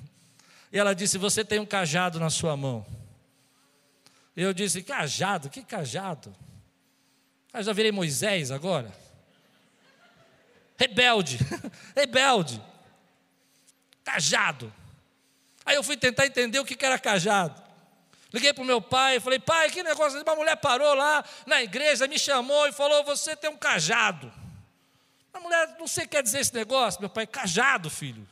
E 0.71 0.79
ela 0.79 0.95
disse: 0.95 1.19
Você 1.19 1.45
tem 1.45 1.59
um 1.59 1.67
cajado 1.67 2.19
na 2.19 2.31
sua 2.31 2.57
mão. 2.57 2.83
E 4.35 4.41
eu 4.41 4.53
disse: 4.53 4.81
Cajado? 4.81 5.47
Que 5.47 5.61
cajado? 5.61 6.35
Ah, 7.51 7.61
já 7.61 7.73
virei 7.73 7.91
Moisés 7.91 8.49
agora? 8.49 8.91
Rebelde, 10.79 11.37
rebelde, 11.95 12.59
cajado. 14.03 14.73
Aí 15.65 15.75
eu 15.75 15.83
fui 15.83 15.97
tentar 15.97 16.25
entender 16.25 16.59
o 16.59 16.65
que 16.65 16.83
era 16.83 16.99
cajado. 16.99 17.61
Liguei 18.33 18.51
para 18.51 18.63
o 18.63 18.65
meu 18.65 18.81
pai 18.81 19.19
falei, 19.19 19.39
pai, 19.39 19.69
que 19.69 19.83
negócio, 19.83 20.19
uma 20.21 20.35
mulher 20.35 20.55
parou 20.57 20.95
lá 20.95 21.23
na 21.45 21.61
igreja, 21.61 22.07
me 22.07 22.17
chamou 22.17 22.67
e 22.67 22.71
falou, 22.71 23.03
você 23.03 23.35
tem 23.35 23.49
um 23.49 23.57
cajado. 23.57 24.33
A 25.31 25.39
mulher, 25.39 25.75
não 25.79 25.87
sei 25.87 26.05
o 26.05 26.07
que 26.07 26.15
quer 26.15 26.23
dizer 26.23 26.39
esse 26.39 26.53
negócio, 26.53 26.99
meu 26.99 27.09
pai, 27.09 27.27
cajado, 27.27 27.89
filho. 27.89 28.27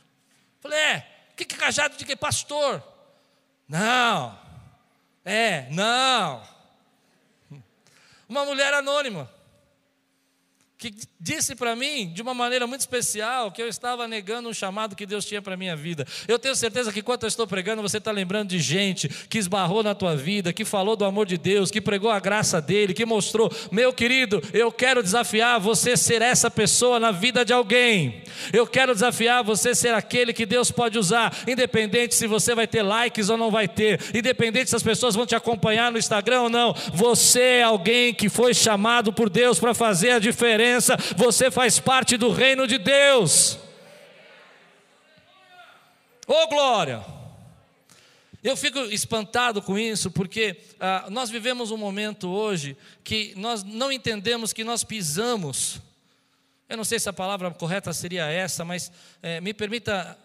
Falei, 0.60 0.78
é, 0.78 1.08
o 1.32 1.36
que 1.36 1.54
é 1.54 1.56
cajado 1.56 1.96
de 1.96 2.04
que? 2.04 2.16
Pastor. 2.16 2.82
Não. 3.68 4.38
É, 5.24 5.68
não. 5.70 6.42
Uma 8.28 8.44
mulher 8.44 8.74
anônima 8.74 9.30
que 10.82 11.06
disse 11.20 11.54
para 11.54 11.76
mim, 11.76 12.12
de 12.12 12.20
uma 12.20 12.34
maneira 12.34 12.66
muito 12.66 12.80
especial, 12.80 13.52
que 13.52 13.62
eu 13.62 13.68
estava 13.68 14.08
negando 14.08 14.48
um 14.48 14.52
chamado 14.52 14.96
que 14.96 15.06
Deus 15.06 15.24
tinha 15.24 15.40
para 15.40 15.56
minha 15.56 15.76
vida. 15.76 16.04
Eu 16.26 16.40
tenho 16.40 16.56
certeza 16.56 16.92
que 16.92 16.98
enquanto 16.98 17.22
eu 17.22 17.28
estou 17.28 17.46
pregando, 17.46 17.80
você 17.80 17.98
está 17.98 18.10
lembrando 18.10 18.48
de 18.48 18.58
gente 18.58 19.08
que 19.28 19.38
esbarrou 19.38 19.84
na 19.84 19.94
tua 19.94 20.16
vida, 20.16 20.52
que 20.52 20.64
falou 20.64 20.96
do 20.96 21.04
amor 21.04 21.26
de 21.26 21.38
Deus, 21.38 21.70
que 21.70 21.80
pregou 21.80 22.10
a 22.10 22.18
graça 22.18 22.60
dele, 22.60 22.92
que 22.92 23.06
mostrou. 23.06 23.48
Meu 23.70 23.92
querido, 23.92 24.42
eu 24.52 24.72
quero 24.72 25.04
desafiar 25.04 25.60
você 25.60 25.96
ser 25.96 26.20
essa 26.20 26.50
pessoa 26.50 26.98
na 26.98 27.12
vida 27.12 27.44
de 27.44 27.52
alguém. 27.52 28.24
Eu 28.52 28.66
quero 28.66 28.92
desafiar 28.92 29.44
você 29.44 29.76
ser 29.76 29.94
aquele 29.94 30.32
que 30.32 30.44
Deus 30.44 30.72
pode 30.72 30.98
usar, 30.98 31.32
independente 31.46 32.16
se 32.16 32.26
você 32.26 32.56
vai 32.56 32.66
ter 32.66 32.82
likes 32.82 33.28
ou 33.28 33.36
não 33.36 33.52
vai 33.52 33.68
ter, 33.68 34.00
independente 34.12 34.70
se 34.70 34.74
as 34.74 34.82
pessoas 34.82 35.14
vão 35.14 35.26
te 35.26 35.36
acompanhar 35.36 35.92
no 35.92 35.98
Instagram 35.98 36.42
ou 36.42 36.50
não. 36.50 36.74
Você 36.92 37.40
é 37.40 37.62
alguém 37.62 38.12
que 38.12 38.28
foi 38.28 38.52
chamado 38.52 39.12
por 39.12 39.30
Deus 39.30 39.60
para 39.60 39.74
fazer 39.74 40.10
a 40.10 40.18
diferença 40.18 40.71
você 41.16 41.50
faz 41.50 41.78
parte 41.78 42.16
do 42.16 42.30
reino 42.30 42.66
de 42.66 42.78
Deus. 42.78 43.58
Ô 46.26 46.32
oh, 46.34 46.48
glória! 46.48 47.04
Eu 48.42 48.56
fico 48.56 48.80
espantado 48.80 49.62
com 49.62 49.78
isso, 49.78 50.10
porque 50.10 50.56
ah, 50.80 51.06
nós 51.10 51.30
vivemos 51.30 51.70
um 51.70 51.76
momento 51.76 52.28
hoje 52.28 52.76
que 53.04 53.32
nós 53.36 53.62
não 53.62 53.92
entendemos 53.92 54.52
que 54.52 54.64
nós 54.64 54.82
pisamos. 54.82 55.80
Eu 56.68 56.76
não 56.76 56.84
sei 56.84 56.98
se 56.98 57.08
a 57.08 57.12
palavra 57.12 57.50
correta 57.52 57.92
seria 57.92 58.26
essa, 58.26 58.64
mas 58.64 58.90
é, 59.22 59.40
me 59.40 59.54
permita 59.54 60.18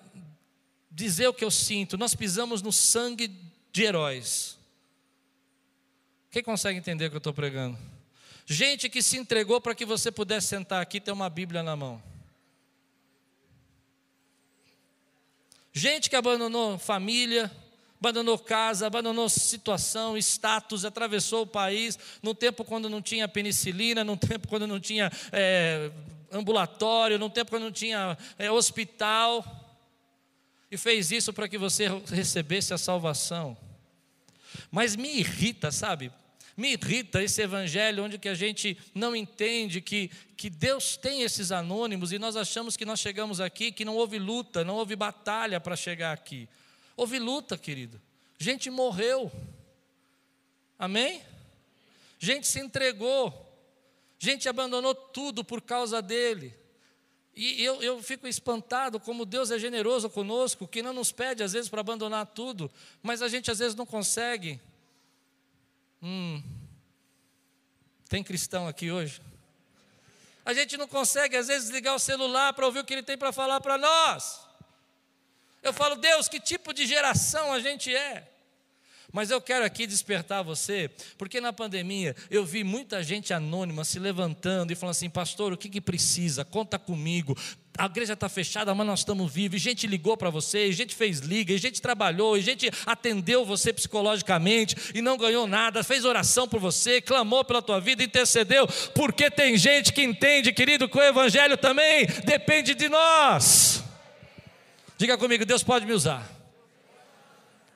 dizer 0.90 1.28
o 1.28 1.34
que 1.34 1.44
eu 1.44 1.52
sinto. 1.52 1.98
Nós 1.98 2.16
pisamos 2.16 2.62
no 2.62 2.72
sangue 2.72 3.32
de 3.72 3.84
heróis. 3.84 4.58
Quem 6.32 6.42
consegue 6.42 6.80
entender 6.80 7.06
o 7.06 7.10
que 7.10 7.16
eu 7.16 7.20
estou 7.20 7.34
pregando? 7.34 7.78
Gente 8.50 8.88
que 8.88 9.02
se 9.02 9.18
entregou 9.18 9.60
para 9.60 9.76
que 9.76 9.86
você 9.86 10.10
pudesse 10.10 10.48
sentar 10.48 10.82
aqui 10.82 10.98
e 10.98 11.02
ter 11.02 11.12
uma 11.12 11.30
Bíblia 11.30 11.62
na 11.62 11.76
mão. 11.76 12.02
Gente 15.74 16.10
que 16.10 16.16
abandonou 16.16 16.80
família, 16.80 17.52
abandonou 18.00 18.40
casa, 18.40 18.88
abandonou 18.88 19.28
situação, 19.28 20.18
status, 20.18 20.86
atravessou 20.86 21.42
o 21.42 21.48
país, 21.48 22.00
num 22.24 22.34
tempo 22.34 22.64
quando 22.64 22.90
não 22.90 23.02
tinha 23.02 23.28
penicilina, 23.28 24.02
num 24.02 24.16
tempo 24.16 24.48
quando 24.48 24.66
não 24.66 24.80
tinha 24.80 25.12
é, 25.34 25.92
ambulatório, 26.32 27.20
num 27.20 27.30
tempo 27.30 27.52
quando 27.52 27.64
não 27.64 27.72
tinha 27.72 28.18
é, 28.40 28.50
hospital, 28.50 29.44
e 30.72 30.78
fez 30.78 31.12
isso 31.12 31.34
para 31.34 31.50
que 31.50 31.58
você 31.58 31.90
recebesse 32.08 32.74
a 32.74 32.78
salvação. 32.78 33.58
Mas 34.72 34.96
me 34.96 35.20
irrita, 35.20 35.70
sabe? 35.70 36.14
Me 36.58 36.74
irrita 36.74 37.22
esse 37.22 37.40
evangelho 37.40 38.04
onde 38.04 38.18
que 38.18 38.28
a 38.28 38.34
gente 38.34 38.76
não 38.94 39.16
entende 39.16 39.80
que, 39.80 40.10
que 40.36 40.50
Deus 40.50 40.98
tem 40.98 41.22
esses 41.22 41.52
anônimos 41.52 42.12
e 42.12 42.18
nós 42.18 42.36
achamos 42.36 42.76
que 42.76 42.84
nós 42.84 43.00
chegamos 43.00 43.40
aqui, 43.40 43.72
que 43.72 43.86
não 43.86 43.96
houve 43.96 44.18
luta, 44.18 44.66
não 44.66 44.76
houve 44.76 44.96
batalha 44.96 45.60
para 45.60 45.76
chegar 45.76 46.14
aqui. 46.14 46.50
Houve 46.96 47.20
luta, 47.20 47.60
querido. 47.60 48.02
Gente 48.40 48.72
morreu. 48.72 49.32
Amém? 50.80 51.22
Gente 52.18 52.48
se 52.48 52.60
entregou. 52.60 53.46
Gente 54.18 54.50
abandonou 54.50 54.96
tudo 54.96 55.44
por 55.44 55.62
causa 55.62 56.02
dele. 56.02 56.56
E 57.36 57.64
eu, 57.64 57.84
eu 57.84 58.02
fico 58.02 58.28
espantado 58.28 59.00
como 59.00 59.24
Deus 59.24 59.52
é 59.52 59.60
generoso 59.60 60.10
conosco, 60.10 60.68
que 60.68 60.82
não 60.82 60.92
nos 60.92 61.12
pede 61.12 61.44
às 61.44 61.54
vezes 61.54 61.70
para 61.70 61.82
abandonar 61.82 62.26
tudo, 62.26 62.72
mas 63.04 63.22
a 63.22 63.28
gente 63.28 63.52
às 63.52 63.60
vezes 63.60 63.76
não 63.76 63.86
consegue. 63.86 64.60
Hum, 66.02 66.44
tem 68.10 68.24
cristão 68.24 68.68
aqui 68.68 68.92
hoje? 68.92 69.22
A 70.46 70.54
gente 70.54 70.78
não 70.78 70.88
consegue, 70.88 71.36
às 71.36 71.48
vezes, 71.48 71.70
ligar 71.70 71.94
o 71.94 72.00
celular 72.00 72.54
para 72.54 72.66
ouvir 72.66 72.80
o 72.80 72.86
que 72.86 72.94
ele 72.94 73.04
tem 73.04 73.18
para 73.18 73.34
falar 73.34 73.60
para 73.60 73.78
nós. 73.78 74.40
Eu 75.62 75.74
falo, 75.74 75.96
Deus, 75.96 76.30
que 76.30 76.40
tipo 76.40 76.74
de 76.74 76.86
geração 76.86 77.52
a 77.52 77.60
gente 77.60 77.94
é? 77.94 78.32
Mas 79.12 79.32
eu 79.32 79.42
quero 79.42 79.66
aqui 79.66 79.88
despertar 79.88 80.44
você, 80.44 80.90
porque 81.18 81.40
na 81.40 81.54
pandemia 81.54 82.16
eu 82.30 82.46
vi 82.46 82.64
muita 82.64 83.02
gente 83.02 83.34
anônima 83.34 83.86
se 83.86 84.00
levantando 84.00 84.72
e 84.72 84.76
falando 84.76 84.92
assim: 84.92 85.10
Pastor, 85.10 85.54
o 85.54 85.58
que, 85.58 85.70
que 85.70 85.82
precisa? 85.82 86.44
Conta 86.44 86.78
comigo. 86.78 87.36
A 87.78 87.86
igreja 87.86 88.14
está 88.14 88.28
fechada, 88.28 88.74
mas 88.74 88.88
nós 88.88 89.00
estamos 89.00 89.32
vivos. 89.32 89.58
E 89.58 89.64
gente 89.64 89.86
ligou 89.86 90.18
para 90.18 90.30
você, 90.30 90.68
e 90.68 90.74
gente 90.74 90.96
fez 90.96 91.20
liga, 91.20 91.54
e 91.54 91.58
gente 91.58 91.82
trabalhou, 91.82 92.38
e 92.38 92.42
gente 92.42 92.72
atendeu 92.86 93.46
você 93.46 93.72
psicologicamente 93.72 94.76
e 94.96 95.02
não 95.02 95.18
ganhou 95.18 95.46
nada, 95.46 95.84
fez 95.84 96.04
oração 96.06 96.48
por 96.48 96.60
você, 96.60 97.00
clamou 97.00 97.44
pela 97.46 97.62
tua 97.62 97.80
vida, 97.80 98.04
intercedeu, 98.04 98.68
porque 98.96 99.30
tem 99.30 99.58
gente 99.58 99.94
que 99.94 100.02
entende, 100.02 100.52
querido, 100.52 100.90
que 100.90 100.98
o 100.98 101.02
Evangelho 101.04 101.58
também 101.58 102.08
depende 102.26 102.74
de 102.74 102.90
nós. 102.90 103.84
Diga 104.98 105.18
comigo: 105.18 105.46
Deus 105.46 105.62
pode 105.62 105.86
me 105.86 105.94
usar. 105.94 106.28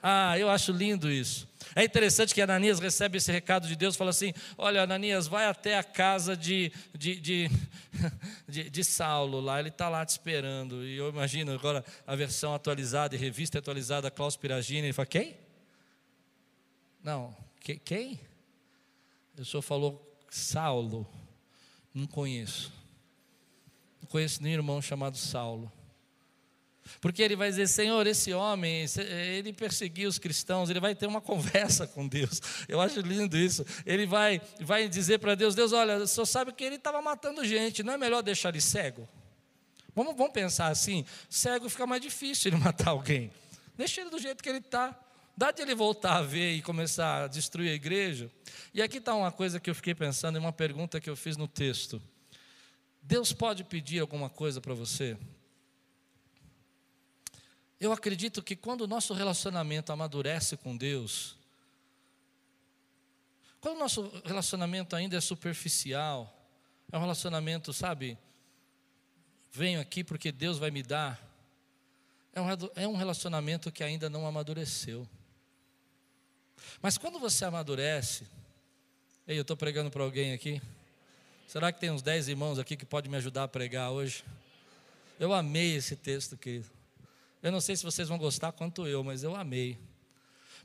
Ah, 0.01 0.38
eu 0.39 0.50
acho 0.50 0.72
lindo 0.72 1.12
isso. 1.12 1.50
É 1.75 1.83
interessante 1.83 2.33
que 2.33 2.41
Ananias 2.41 2.79
recebe 2.79 3.17
esse 3.17 3.31
recado 3.31 3.67
de 3.67 3.75
Deus, 3.75 3.95
fala 3.95 4.09
assim: 4.09 4.33
Olha, 4.57 4.81
Ananias, 4.81 5.27
vai 5.27 5.45
até 5.45 5.77
a 5.77 5.83
casa 5.83 6.35
de, 6.35 6.71
de, 6.97 7.19
de, 7.19 7.51
de, 8.47 8.69
de 8.69 8.83
Saulo 8.83 9.39
lá, 9.39 9.59
ele 9.59 9.69
está 9.69 9.87
lá 9.87 10.05
te 10.05 10.09
esperando. 10.09 10.83
E 10.85 10.97
eu 10.97 11.09
imagino 11.09 11.53
agora 11.53 11.83
a 12.05 12.15
versão 12.15 12.53
atualizada 12.53 13.15
e 13.15 13.17
revista 13.17 13.59
atualizada, 13.59 14.11
Klaus 14.11 14.35
Piragini, 14.35 14.87
ele 14.87 14.93
fala: 14.93 15.05
Quem? 15.05 15.37
Não, 17.03 17.35
que, 17.59 17.77
quem? 17.77 18.19
O 19.37 19.45
senhor 19.45 19.61
falou 19.61 20.19
Saulo, 20.29 21.07
não 21.93 22.05
conheço. 22.05 22.71
Não 24.01 24.07
conheço 24.07 24.43
nenhum 24.43 24.55
irmão 24.55 24.81
chamado 24.81 25.17
Saulo. 25.17 25.71
Porque 27.00 27.21
ele 27.21 27.36
vai 27.36 27.50
dizer: 27.50 27.67
Senhor, 27.67 28.05
esse 28.05 28.33
homem, 28.33 28.86
ele 28.98 29.53
perseguiu 29.53 30.10
os 30.10 30.17
cristãos, 30.17 30.69
ele 30.69 30.79
vai 30.79 30.95
ter 30.95 31.07
uma 31.07 31.21
conversa 31.21 31.88
com 31.88 32.07
Deus. 32.07 32.41
Eu 32.67 32.81
acho 32.81 33.00
lindo 33.01 33.38
isso. 33.38 33.65
Ele 33.86 34.05
vai, 34.05 34.41
vai 34.60 34.89
dizer 34.89 35.19
para 35.19 35.36
Deus: 35.36 35.55
Deus, 35.55 35.71
olha, 35.71 35.98
o 35.98 36.07
senhor 36.07 36.25
sabe 36.25 36.51
que 36.51 36.63
ele 36.63 36.75
estava 36.75 37.01
matando 37.01 37.45
gente, 37.45 37.83
não 37.83 37.93
é 37.93 37.98
melhor 37.98 38.21
deixar 38.21 38.50
ele 38.50 38.62
cego? 38.62 39.07
Vamos, 39.95 40.15
vamos 40.15 40.33
pensar 40.33 40.67
assim: 40.67 41.05
cego 41.29 41.69
fica 41.69 41.86
mais 41.86 42.01
difícil 42.01 42.50
ele 42.50 42.57
matar 42.62 42.89
alguém. 42.89 43.31
Deixa 43.77 44.01
ele 44.01 44.10
do 44.10 44.19
jeito 44.19 44.43
que 44.43 44.50
ele 44.50 44.60
está. 44.60 44.98
Dá 45.36 45.51
de 45.51 45.62
ele 45.62 45.74
voltar 45.74 46.17
a 46.17 46.21
ver 46.21 46.53
e 46.53 46.62
começar 46.62 47.24
a 47.24 47.27
destruir 47.27 47.69
a 47.69 47.74
igreja. 47.74 48.29
E 48.74 48.81
aqui 48.81 48.98
está 48.98 49.15
uma 49.15 49.31
coisa 49.31 49.60
que 49.60 49.69
eu 49.69 49.75
fiquei 49.75 49.95
pensando, 49.95 50.38
uma 50.38 50.51
pergunta 50.51 51.00
que 51.00 51.10
eu 51.10 51.15
fiz 51.15 51.38
no 51.38 51.48
texto. 51.48 52.01
Deus 53.01 53.33
pode 53.33 53.63
pedir 53.63 54.00
alguma 54.00 54.29
coisa 54.29 54.62
para 54.62 54.74
você? 54.74 55.17
Eu 57.81 57.91
acredito 57.91 58.43
que 58.43 58.55
quando 58.55 58.81
o 58.81 58.88
nosso 58.88 59.11
relacionamento 59.11 59.91
amadurece 59.91 60.55
com 60.55 60.77
Deus, 60.77 61.35
quando 63.59 63.77
o 63.77 63.79
nosso 63.79 64.21
relacionamento 64.23 64.95
ainda 64.95 65.17
é 65.17 65.19
superficial, 65.19 66.31
é 66.91 66.97
um 66.97 67.01
relacionamento, 67.01 67.73
sabe, 67.73 68.19
venho 69.51 69.81
aqui 69.81 70.03
porque 70.03 70.31
Deus 70.31 70.59
vai 70.59 70.69
me 70.69 70.83
dar, 70.83 71.27
é 72.75 72.88
um 72.88 72.95
é 72.95 72.97
relacionamento 73.00 73.71
que 73.71 73.83
ainda 73.83 74.11
não 74.11 74.27
amadureceu. 74.27 75.09
Mas 76.83 77.00
quando 77.00 77.17
você 77.17 77.45
amadurece, 77.45 78.27
ei, 79.27 79.39
eu 79.39 79.41
estou 79.41 79.57
pregando 79.57 79.89
para 79.89 80.03
alguém 80.03 80.33
aqui, 80.33 80.61
será 81.47 81.71
que 81.71 81.79
tem 81.79 81.89
uns 81.89 82.03
dez 82.03 82.27
irmãos 82.27 82.59
aqui 82.59 82.77
que 82.77 82.85
podem 82.85 83.09
me 83.09 83.17
ajudar 83.17 83.45
a 83.45 83.47
pregar 83.47 83.89
hoje? 83.89 84.23
Eu 85.19 85.33
amei 85.33 85.75
esse 85.77 85.95
texto, 85.95 86.38
querido. 86.38 86.80
Eu 87.41 87.51
não 87.51 87.62
sei 87.62 87.75
se 87.75 87.83
vocês 87.83 88.07
vão 88.07 88.17
gostar 88.17 88.51
quanto 88.51 88.88
eu, 88.88 89.03
mas 89.03 89.24
eu 89.24 89.36
amei. 89.36 89.79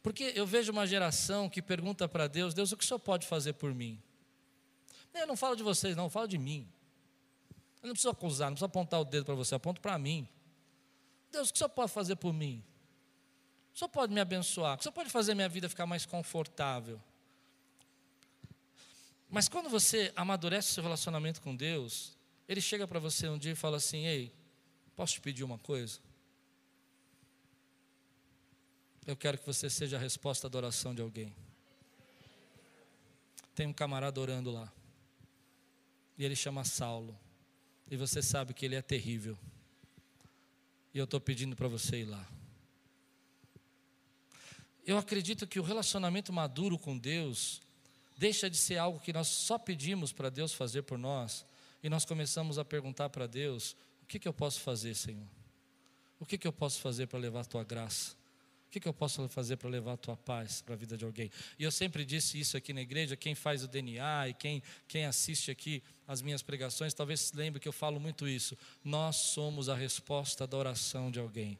Porque 0.02 0.32
eu 0.34 0.46
vejo 0.46 0.70
uma 0.72 0.86
geração 0.86 1.48
que 1.48 1.62
pergunta 1.62 2.08
para 2.08 2.26
Deus: 2.26 2.54
Deus, 2.54 2.72
o 2.72 2.76
que 2.76 2.84
o 2.84 2.86
Senhor 2.86 2.98
pode 2.98 3.26
fazer 3.26 3.54
por 3.54 3.74
mim? 3.74 4.00
Eu 5.14 5.26
não 5.26 5.36
falo 5.36 5.56
de 5.56 5.62
vocês, 5.62 5.96
não, 5.96 6.04
eu 6.04 6.10
falo 6.10 6.28
de 6.28 6.36
mim. 6.36 6.68
Eu 7.82 7.88
não 7.88 7.94
preciso 7.94 8.10
acusar, 8.10 8.48
não 8.48 8.54
preciso 8.54 8.66
apontar 8.66 9.00
o 9.00 9.04
dedo 9.04 9.24
para 9.24 9.34
você, 9.34 9.54
aponto 9.54 9.80
para 9.80 9.98
mim. 9.98 10.28
Deus, 11.32 11.48
o 11.48 11.52
que 11.52 11.56
o 11.56 11.58
Senhor 11.58 11.70
pode 11.70 11.90
fazer 11.92 12.16
por 12.16 12.32
mim? 12.32 12.62
O 13.74 13.78
Senhor 13.78 13.88
pode 13.88 14.12
me 14.12 14.20
abençoar, 14.20 14.78
o 14.78 14.82
Senhor 14.82 14.92
pode 14.92 15.10
fazer 15.10 15.34
minha 15.34 15.48
vida 15.48 15.68
ficar 15.68 15.86
mais 15.86 16.04
confortável. 16.04 17.00
Mas 19.28 19.48
quando 19.48 19.68
você 19.68 20.12
amadurece 20.14 20.72
seu 20.72 20.82
relacionamento 20.82 21.40
com 21.40 21.54
Deus, 21.54 22.16
Ele 22.48 22.60
chega 22.60 22.86
para 22.86 22.98
você 22.98 23.28
um 23.28 23.38
dia 23.38 23.52
e 23.52 23.56
fala 23.56 23.78
assim: 23.78 24.06
Ei, 24.06 24.32
posso 24.94 25.14
te 25.14 25.20
pedir 25.20 25.44
uma 25.44 25.58
coisa? 25.58 25.98
Eu 29.06 29.16
quero 29.16 29.38
que 29.38 29.46
você 29.46 29.70
seja 29.70 29.96
a 29.96 30.00
resposta 30.00 30.48
da 30.48 30.58
oração 30.58 30.92
de 30.92 31.00
alguém. 31.00 31.32
Tem 33.54 33.66
um 33.66 33.72
camarada 33.72 34.20
orando 34.20 34.50
lá. 34.50 34.70
E 36.18 36.24
ele 36.24 36.34
chama 36.34 36.64
Saulo. 36.64 37.16
E 37.88 37.96
você 37.96 38.20
sabe 38.20 38.52
que 38.52 38.66
ele 38.66 38.74
é 38.74 38.82
terrível. 38.82 39.38
E 40.92 40.98
eu 40.98 41.04
estou 41.04 41.20
pedindo 41.20 41.54
para 41.54 41.68
você 41.68 41.98
ir 41.98 42.04
lá. 42.06 42.26
Eu 44.84 44.98
acredito 44.98 45.46
que 45.46 45.60
o 45.60 45.62
relacionamento 45.62 46.32
maduro 46.32 46.76
com 46.76 46.98
Deus 46.98 47.60
deixa 48.16 48.50
de 48.50 48.56
ser 48.56 48.78
algo 48.78 48.98
que 48.98 49.12
nós 49.12 49.28
só 49.28 49.58
pedimos 49.58 50.12
para 50.12 50.30
Deus 50.30 50.52
fazer 50.52 50.82
por 50.82 50.98
nós 50.98 51.44
e 51.82 51.88
nós 51.88 52.04
começamos 52.04 52.58
a 52.58 52.64
perguntar 52.64 53.08
para 53.10 53.26
Deus: 53.26 53.76
o 54.02 54.06
que, 54.06 54.18
que 54.18 54.26
eu 54.26 54.32
posso 54.32 54.60
fazer, 54.60 54.94
Senhor? 54.94 55.26
O 56.18 56.26
que, 56.26 56.38
que 56.38 56.46
eu 56.46 56.52
posso 56.52 56.80
fazer 56.80 57.06
para 57.06 57.18
levar 57.18 57.40
a 57.40 57.44
tua 57.44 57.62
graça? 57.62 58.16
Que, 58.76 58.80
que 58.80 58.88
eu 58.88 58.92
posso 58.92 59.26
fazer 59.30 59.56
para 59.56 59.70
levar 59.70 59.94
a 59.94 59.96
tua 59.96 60.18
paz 60.18 60.60
para 60.60 60.74
a 60.74 60.76
vida 60.76 60.98
de 60.98 61.04
alguém? 61.06 61.30
E 61.58 61.64
eu 61.64 61.70
sempre 61.70 62.04
disse 62.04 62.38
isso 62.38 62.58
aqui 62.58 62.74
na 62.74 62.82
igreja, 62.82 63.16
quem 63.16 63.34
faz 63.34 63.64
o 63.64 63.66
DNA 63.66 64.28
e 64.28 64.34
quem, 64.34 64.62
quem 64.86 65.06
assiste 65.06 65.50
aqui 65.50 65.82
as 66.06 66.20
minhas 66.20 66.42
pregações, 66.42 66.92
talvez 66.92 67.20
se 67.20 67.34
lembre 67.34 67.58
que 67.58 67.66
eu 67.66 67.72
falo 67.72 67.98
muito 67.98 68.28
isso. 68.28 68.54
Nós 68.84 69.16
somos 69.16 69.70
a 69.70 69.74
resposta 69.74 70.46
da 70.46 70.58
oração 70.58 71.10
de 71.10 71.18
alguém. 71.18 71.58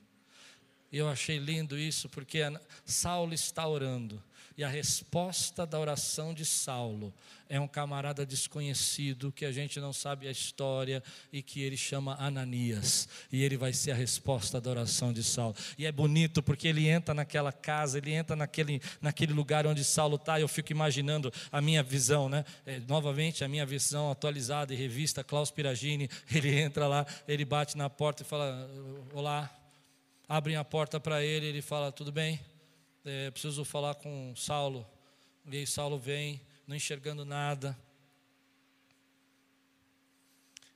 E 0.93 0.99
eu 0.99 1.09
achei 1.09 1.39
lindo 1.39 1.79
isso, 1.79 2.07
porque 2.11 2.41
Saulo 2.85 3.33
está 3.33 3.67
orando, 3.67 4.23
e 4.57 4.65
a 4.65 4.69
resposta 4.69 5.67
da 5.67 5.79
oração 5.79 6.33
de 6.33 6.45
Saulo 6.45 7.13
é 7.49 7.61
um 7.61 7.69
camarada 7.69 8.27
desconhecido, 8.27 9.31
que 9.31 9.45
a 9.45 9.53
gente 9.53 9.79
não 9.79 9.93
sabe 9.93 10.27
a 10.27 10.31
história, 10.31 11.03
e 11.33 11.43
que 11.43 11.63
ele 11.63 11.77
chama 11.77 12.17
Ananias, 12.19 13.09
e 13.31 13.43
ele 13.43 13.57
vai 13.57 13.73
ser 13.73 13.93
a 13.93 13.95
resposta 13.95 14.61
da 14.61 14.71
oração 14.71 15.13
de 15.13 15.23
Saulo. 15.23 15.55
E 15.79 15.87
é 15.87 15.93
bonito, 15.93 16.43
porque 16.43 16.67
ele 16.67 16.89
entra 16.89 17.15
naquela 17.15 17.53
casa, 17.53 17.99
ele 17.99 18.13
entra 18.13 18.35
naquele, 18.35 18.81
naquele 19.01 19.33
lugar 19.33 19.67
onde 19.67 19.85
Saulo 19.85 20.17
está, 20.17 20.41
eu 20.41 20.49
fico 20.49 20.73
imaginando 20.73 21.33
a 21.53 21.61
minha 21.61 21.83
visão, 21.83 22.29
né? 22.29 22.45
É, 22.65 22.81
novamente, 22.81 23.45
a 23.45 23.49
minha 23.49 23.67
visão 23.67 24.11
atualizada 24.11 24.75
e 24.75 24.77
revista, 24.77 25.23
Klaus 25.23 25.51
Piragini, 25.51 26.09
ele 26.33 26.59
entra 26.59 26.89
lá, 26.89 27.07
ele 27.29 27.45
bate 27.45 27.77
na 27.77 27.89
porta 27.89 28.23
e 28.23 28.27
fala: 28.27 28.69
Olá 29.13 29.51
abrem 30.29 30.57
a 30.57 30.65
porta 30.65 30.99
para 30.99 31.23
ele, 31.23 31.47
ele 31.47 31.63
fala: 31.63 31.93
Tudo 31.93 32.11
bem, 32.11 32.41
é, 33.07 33.31
preciso 33.31 33.65
falar 33.65 33.95
com 33.95 34.35
Saulo. 34.37 34.87
E 35.47 35.57
aí 35.57 35.67
Saulo 35.67 35.99
vem, 35.99 36.41
não 36.67 36.75
enxergando 36.75 37.25
nada. 37.25 37.79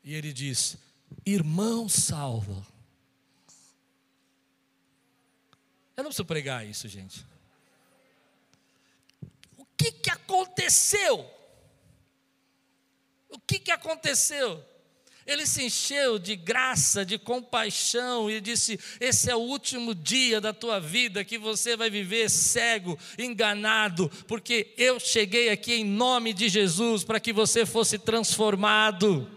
E 0.04 0.14
ele 0.14 0.32
diz: 0.32 0.78
Irmão 1.26 1.88
Saulo. 1.88 2.64
Eu 5.96 6.04
não 6.04 6.10
preciso 6.10 6.24
pregar 6.24 6.66
isso, 6.66 6.88
gente. 6.88 7.26
O 9.58 9.66
que, 9.76 9.92
que 9.92 10.10
aconteceu? 10.10 11.28
O 13.28 13.38
que, 13.38 13.58
que 13.58 13.70
aconteceu? 13.70 14.64
Ele 15.26 15.46
se 15.46 15.64
encheu 15.64 16.18
de 16.18 16.34
graça, 16.34 17.04
de 17.04 17.18
compaixão 17.18 18.30
e 18.30 18.40
disse: 18.40 18.78
Esse 18.98 19.30
é 19.30 19.36
o 19.36 19.40
último 19.40 19.94
dia 19.94 20.40
da 20.40 20.52
tua 20.52 20.80
vida 20.80 21.24
que 21.24 21.38
você 21.38 21.76
vai 21.76 21.90
viver 21.90 22.28
cego, 22.30 22.98
enganado, 23.18 24.10
porque 24.26 24.72
eu 24.76 24.98
cheguei 24.98 25.50
aqui 25.50 25.74
em 25.74 25.84
nome 25.84 26.32
de 26.32 26.48
Jesus 26.48 27.04
para 27.04 27.20
que 27.20 27.32
você 27.32 27.66
fosse 27.66 27.98
transformado. 27.98 29.28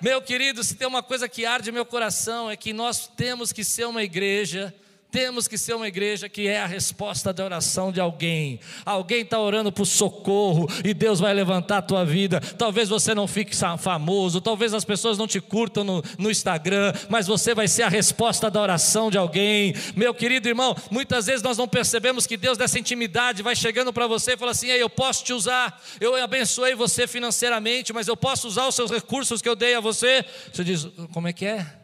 Meu 0.00 0.20
querido, 0.20 0.62
se 0.62 0.74
tem 0.74 0.86
uma 0.86 1.02
coisa 1.02 1.28
que 1.28 1.46
arde 1.46 1.72
meu 1.72 1.86
coração 1.86 2.50
é 2.50 2.56
que 2.56 2.72
nós 2.72 3.06
temos 3.06 3.52
que 3.52 3.64
ser 3.64 3.86
uma 3.86 4.02
igreja 4.02 4.74
temos 5.14 5.46
que 5.46 5.56
ser 5.56 5.74
uma 5.74 5.86
igreja 5.86 6.28
que 6.28 6.48
é 6.48 6.60
a 6.60 6.66
resposta 6.66 7.32
da 7.32 7.44
oração 7.44 7.92
de 7.92 8.00
alguém. 8.00 8.58
Alguém 8.84 9.20
está 9.20 9.38
orando 9.38 9.70
por 9.70 9.86
socorro 9.86 10.68
e 10.84 10.92
Deus 10.92 11.20
vai 11.20 11.32
levantar 11.32 11.78
a 11.78 11.82
tua 11.82 12.04
vida. 12.04 12.40
Talvez 12.40 12.88
você 12.88 13.14
não 13.14 13.28
fique 13.28 13.54
famoso, 13.78 14.40
talvez 14.40 14.74
as 14.74 14.84
pessoas 14.84 15.16
não 15.16 15.28
te 15.28 15.40
curtam 15.40 15.84
no, 15.84 16.02
no 16.18 16.32
Instagram, 16.32 16.92
mas 17.08 17.28
você 17.28 17.54
vai 17.54 17.68
ser 17.68 17.84
a 17.84 17.88
resposta 17.88 18.50
da 18.50 18.60
oração 18.60 19.08
de 19.08 19.16
alguém. 19.16 19.72
Meu 19.94 20.12
querido 20.12 20.48
irmão, 20.48 20.76
muitas 20.90 21.26
vezes 21.26 21.42
nós 21.42 21.56
não 21.56 21.68
percebemos 21.68 22.26
que 22.26 22.36
Deus 22.36 22.58
dessa 22.58 22.76
intimidade 22.76 23.40
vai 23.40 23.54
chegando 23.54 23.92
para 23.92 24.08
você 24.08 24.32
e 24.32 24.36
fala 24.36 24.50
assim: 24.50 24.66
Ei, 24.66 24.82
eu 24.82 24.90
posso 24.90 25.22
te 25.22 25.32
usar, 25.32 25.80
eu 26.00 26.16
abençoei 26.16 26.74
você 26.74 27.06
financeiramente, 27.06 27.92
mas 27.92 28.08
eu 28.08 28.16
posso 28.16 28.48
usar 28.48 28.66
os 28.66 28.74
seus 28.74 28.90
recursos 28.90 29.40
que 29.40 29.48
eu 29.48 29.54
dei 29.54 29.76
a 29.76 29.80
você. 29.80 30.24
Você 30.52 30.64
diz: 30.64 30.88
Como 31.12 31.28
é 31.28 31.32
que 31.32 31.46
é? 31.46 31.83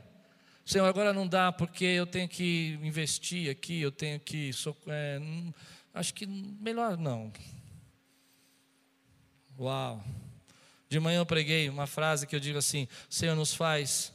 Senhor, 0.65 0.87
agora 0.87 1.13
não 1.13 1.27
dá 1.27 1.51
porque 1.51 1.85
eu 1.85 2.07
tenho 2.07 2.29
que 2.29 2.79
investir 2.83 3.51
aqui, 3.51 3.81
eu 3.81 3.91
tenho 3.91 4.21
que. 4.21 4.51
É, 4.87 5.21
acho 5.93 6.15
que 6.15 6.27
melhor 6.27 6.97
não. 6.97 7.33
Uau! 9.59 10.05
De 10.89 10.99
manhã 10.99 11.19
eu 11.19 11.27
preguei 11.27 11.69
uma 11.69 11.87
frase 11.87 12.27
que 12.27 12.35
eu 12.35 12.41
digo 12.41 12.59
assim: 12.59 12.89
Senhor, 13.09 13.35
nos 13.35 13.55
faz 13.55 14.13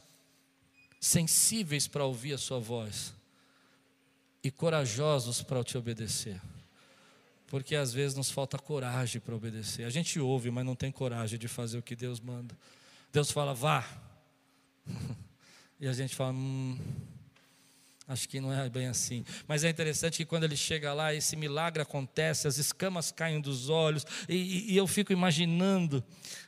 sensíveis 1.00 1.86
para 1.86 2.04
ouvir 2.04 2.34
a 2.34 2.38
Sua 2.38 2.58
voz 2.58 3.14
e 4.42 4.50
corajosos 4.50 5.42
para 5.42 5.64
te 5.64 5.76
obedecer. 5.76 6.40
Porque 7.48 7.74
às 7.76 7.92
vezes 7.92 8.16
nos 8.16 8.30
falta 8.30 8.58
coragem 8.58 9.20
para 9.20 9.34
obedecer. 9.34 9.84
A 9.84 9.90
gente 9.90 10.18
ouve, 10.18 10.50
mas 10.50 10.64
não 10.64 10.74
tem 10.74 10.90
coragem 10.90 11.38
de 11.38 11.48
fazer 11.48 11.78
o 11.78 11.82
que 11.82 11.96
Deus 11.96 12.20
manda. 12.20 12.56
Deus 13.12 13.30
fala, 13.30 13.54
vá. 13.54 13.84
E 15.78 15.86
a 15.86 15.92
gente 15.92 16.14
fala, 16.14 16.32
hum, 16.32 16.78
acho 18.08 18.28
que 18.28 18.40
não 18.40 18.52
é 18.52 18.68
bem 18.68 18.86
assim. 18.86 19.24
Mas 19.46 19.64
é 19.64 19.68
interessante 19.68 20.16
que 20.16 20.24
quando 20.24 20.44
ele 20.44 20.56
chega 20.56 20.94
lá, 20.94 21.12
esse 21.12 21.36
milagre 21.36 21.82
acontece, 21.82 22.48
as 22.48 22.56
escamas 22.56 23.12
caem 23.12 23.40
dos 23.40 23.68
olhos, 23.68 24.06
e, 24.28 24.72
e 24.72 24.76
eu 24.76 24.86
fico 24.86 25.12
imaginando 25.12 26.02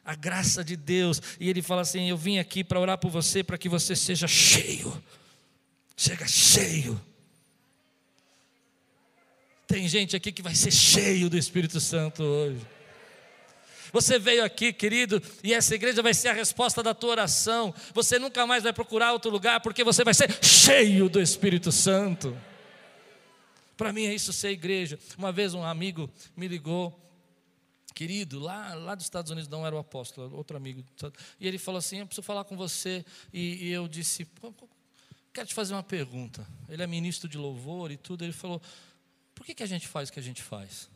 a 0.05 0.15
graça 0.15 0.65
de 0.65 0.77
Deus. 0.77 1.21
E 1.39 1.49
ele 1.51 1.61
fala 1.61 1.83
assim: 1.83 2.09
Eu 2.09 2.17
vim 2.17 2.39
aqui 2.39 2.65
para 2.65 2.81
orar 2.81 2.99
por 2.99 3.11
você, 3.11 3.43
para 3.43 3.59
que 3.59 3.69
você 3.69 3.95
seja 3.95 4.27
cheio. 4.27 5.03
Chega 5.97 6.27
cheio. 6.27 7.01
Tem 9.67 9.87
gente 9.87 10.17
aqui 10.17 10.33
que 10.33 10.41
vai 10.41 10.55
ser 10.55 10.71
cheio 10.71 11.29
do 11.29 11.37
Espírito 11.37 11.79
Santo 11.79 12.23
hoje. 12.23 12.78
Você 13.93 14.19
veio 14.19 14.45
aqui, 14.45 14.73
querido, 14.73 15.23
e 15.43 15.53
essa 15.55 15.75
igreja 15.75 16.03
vai 16.03 16.15
ser 16.15 16.29
a 16.29 16.33
resposta 16.33 16.83
da 16.83 16.95
tua 16.95 17.11
oração. 17.11 17.75
Você 17.95 18.19
nunca 18.19 18.47
mais 18.47 18.63
vai 18.63 18.73
procurar 18.73 19.13
outro 19.13 19.31
lugar, 19.31 19.61
porque 19.61 19.85
você 19.85 20.05
vai 20.05 20.15
ser 20.15 20.33
cheio 20.45 21.09
do 21.09 21.21
Espírito 21.21 21.73
Santo. 21.73 22.37
Para 23.77 23.93
mim 23.93 24.07
é 24.07 24.15
isso 24.15 24.33
ser 24.33 24.51
igreja. 24.51 24.99
Uma 25.17 25.31
vez 25.31 25.55
um 25.55 25.63
amigo 25.63 26.11
me 26.37 26.49
ligou, 26.49 26.99
querido, 27.95 28.41
lá, 28.41 28.75
lá 28.75 28.95
dos 28.95 29.05
Estados 29.05 29.31
Unidos, 29.31 29.49
não 29.49 29.65
era 29.65 29.75
o 29.75 29.79
apóstolo, 29.79 30.37
outro 30.37 30.57
amigo. 30.57 30.85
E 31.39 31.47
ele 31.47 31.59
falou 31.59 31.79
assim: 31.79 32.01
Eu 32.01 32.07
preciso 32.07 32.25
falar 32.25 32.45
com 32.45 32.57
você. 32.57 33.05
E, 33.33 33.69
e 33.69 33.73
eu 33.73 33.87
disse: 33.87 34.27
Quero 35.33 35.47
te 35.47 35.55
fazer 35.55 35.75
uma 35.75 35.83
pergunta. 35.83 36.45
Ele 36.69 36.83
é 36.83 36.87
ministro 36.89 37.29
de 37.29 37.39
louvor 37.39 37.93
e 37.93 37.97
tudo. 37.97 38.25
Ele 38.25 38.33
falou: 38.33 38.61
Por 39.33 39.47
que, 39.47 39.55
que 39.55 39.63
a 39.63 39.67
gente 39.67 39.87
faz 39.87 40.09
o 40.09 40.13
que 40.13 40.19
a 40.19 40.23
gente 40.23 40.43
faz? 40.43 40.91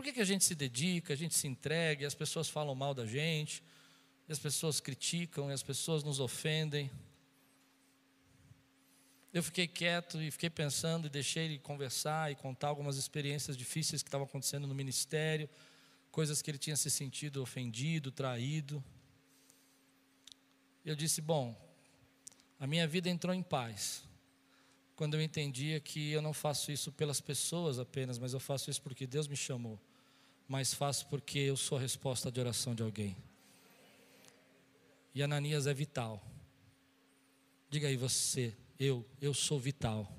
Por 0.00 0.04
que, 0.04 0.14
que 0.14 0.20
a 0.22 0.24
gente 0.24 0.46
se 0.46 0.54
dedica, 0.54 1.12
a 1.12 1.16
gente 1.16 1.34
se 1.34 1.46
entrega, 1.46 2.04
e 2.04 2.06
as 2.06 2.14
pessoas 2.14 2.48
falam 2.48 2.74
mal 2.74 2.94
da 2.94 3.04
gente, 3.04 3.62
e 4.26 4.32
as 4.32 4.38
pessoas 4.38 4.80
criticam, 4.80 5.50
e 5.50 5.52
as 5.52 5.62
pessoas 5.62 6.02
nos 6.02 6.20
ofendem? 6.20 6.90
Eu 9.30 9.42
fiquei 9.42 9.68
quieto 9.68 10.18
e 10.22 10.30
fiquei 10.30 10.48
pensando 10.48 11.06
e 11.06 11.10
deixei 11.10 11.44
ele 11.44 11.58
conversar 11.58 12.32
e 12.32 12.34
contar 12.34 12.68
algumas 12.68 12.96
experiências 12.96 13.58
difíceis 13.58 14.02
que 14.02 14.08
estavam 14.08 14.26
acontecendo 14.26 14.66
no 14.66 14.74
ministério, 14.74 15.50
coisas 16.10 16.40
que 16.40 16.50
ele 16.50 16.56
tinha 16.56 16.76
se 16.76 16.90
sentido 16.90 17.42
ofendido, 17.42 18.10
traído. 18.10 18.82
Eu 20.82 20.96
disse: 20.96 21.20
Bom, 21.20 21.54
a 22.58 22.66
minha 22.66 22.88
vida 22.88 23.10
entrou 23.10 23.34
em 23.34 23.42
paz 23.42 24.02
quando 24.96 25.12
eu 25.12 25.20
entendia 25.20 25.78
que 25.78 26.10
eu 26.10 26.22
não 26.22 26.32
faço 26.32 26.72
isso 26.72 26.90
pelas 26.90 27.20
pessoas 27.20 27.78
apenas, 27.78 28.18
mas 28.18 28.32
eu 28.32 28.40
faço 28.40 28.70
isso 28.70 28.80
porque 28.80 29.06
Deus 29.06 29.28
me 29.28 29.36
chamou 29.36 29.78
mas 30.50 30.74
faço 30.74 31.06
porque 31.06 31.38
eu 31.38 31.56
sou 31.56 31.78
a 31.78 31.80
resposta 31.80 32.28
de 32.28 32.40
oração 32.40 32.74
de 32.74 32.82
alguém. 32.82 33.16
E 35.14 35.22
Ananias 35.22 35.68
é 35.68 35.72
vital. 35.72 36.20
Diga 37.70 37.86
aí 37.86 37.96
você, 37.96 38.52
eu, 38.76 39.06
eu 39.20 39.32
sou 39.32 39.60
vital 39.60 40.12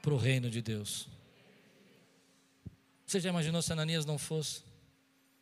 para 0.00 0.14
o 0.14 0.16
reino 0.16 0.48
de 0.48 0.62
Deus. 0.62 1.10
Você 3.04 3.20
já 3.20 3.28
imaginou 3.28 3.60
se 3.60 3.70
Ananias 3.70 4.06
não 4.06 4.16
fosse? 4.16 4.62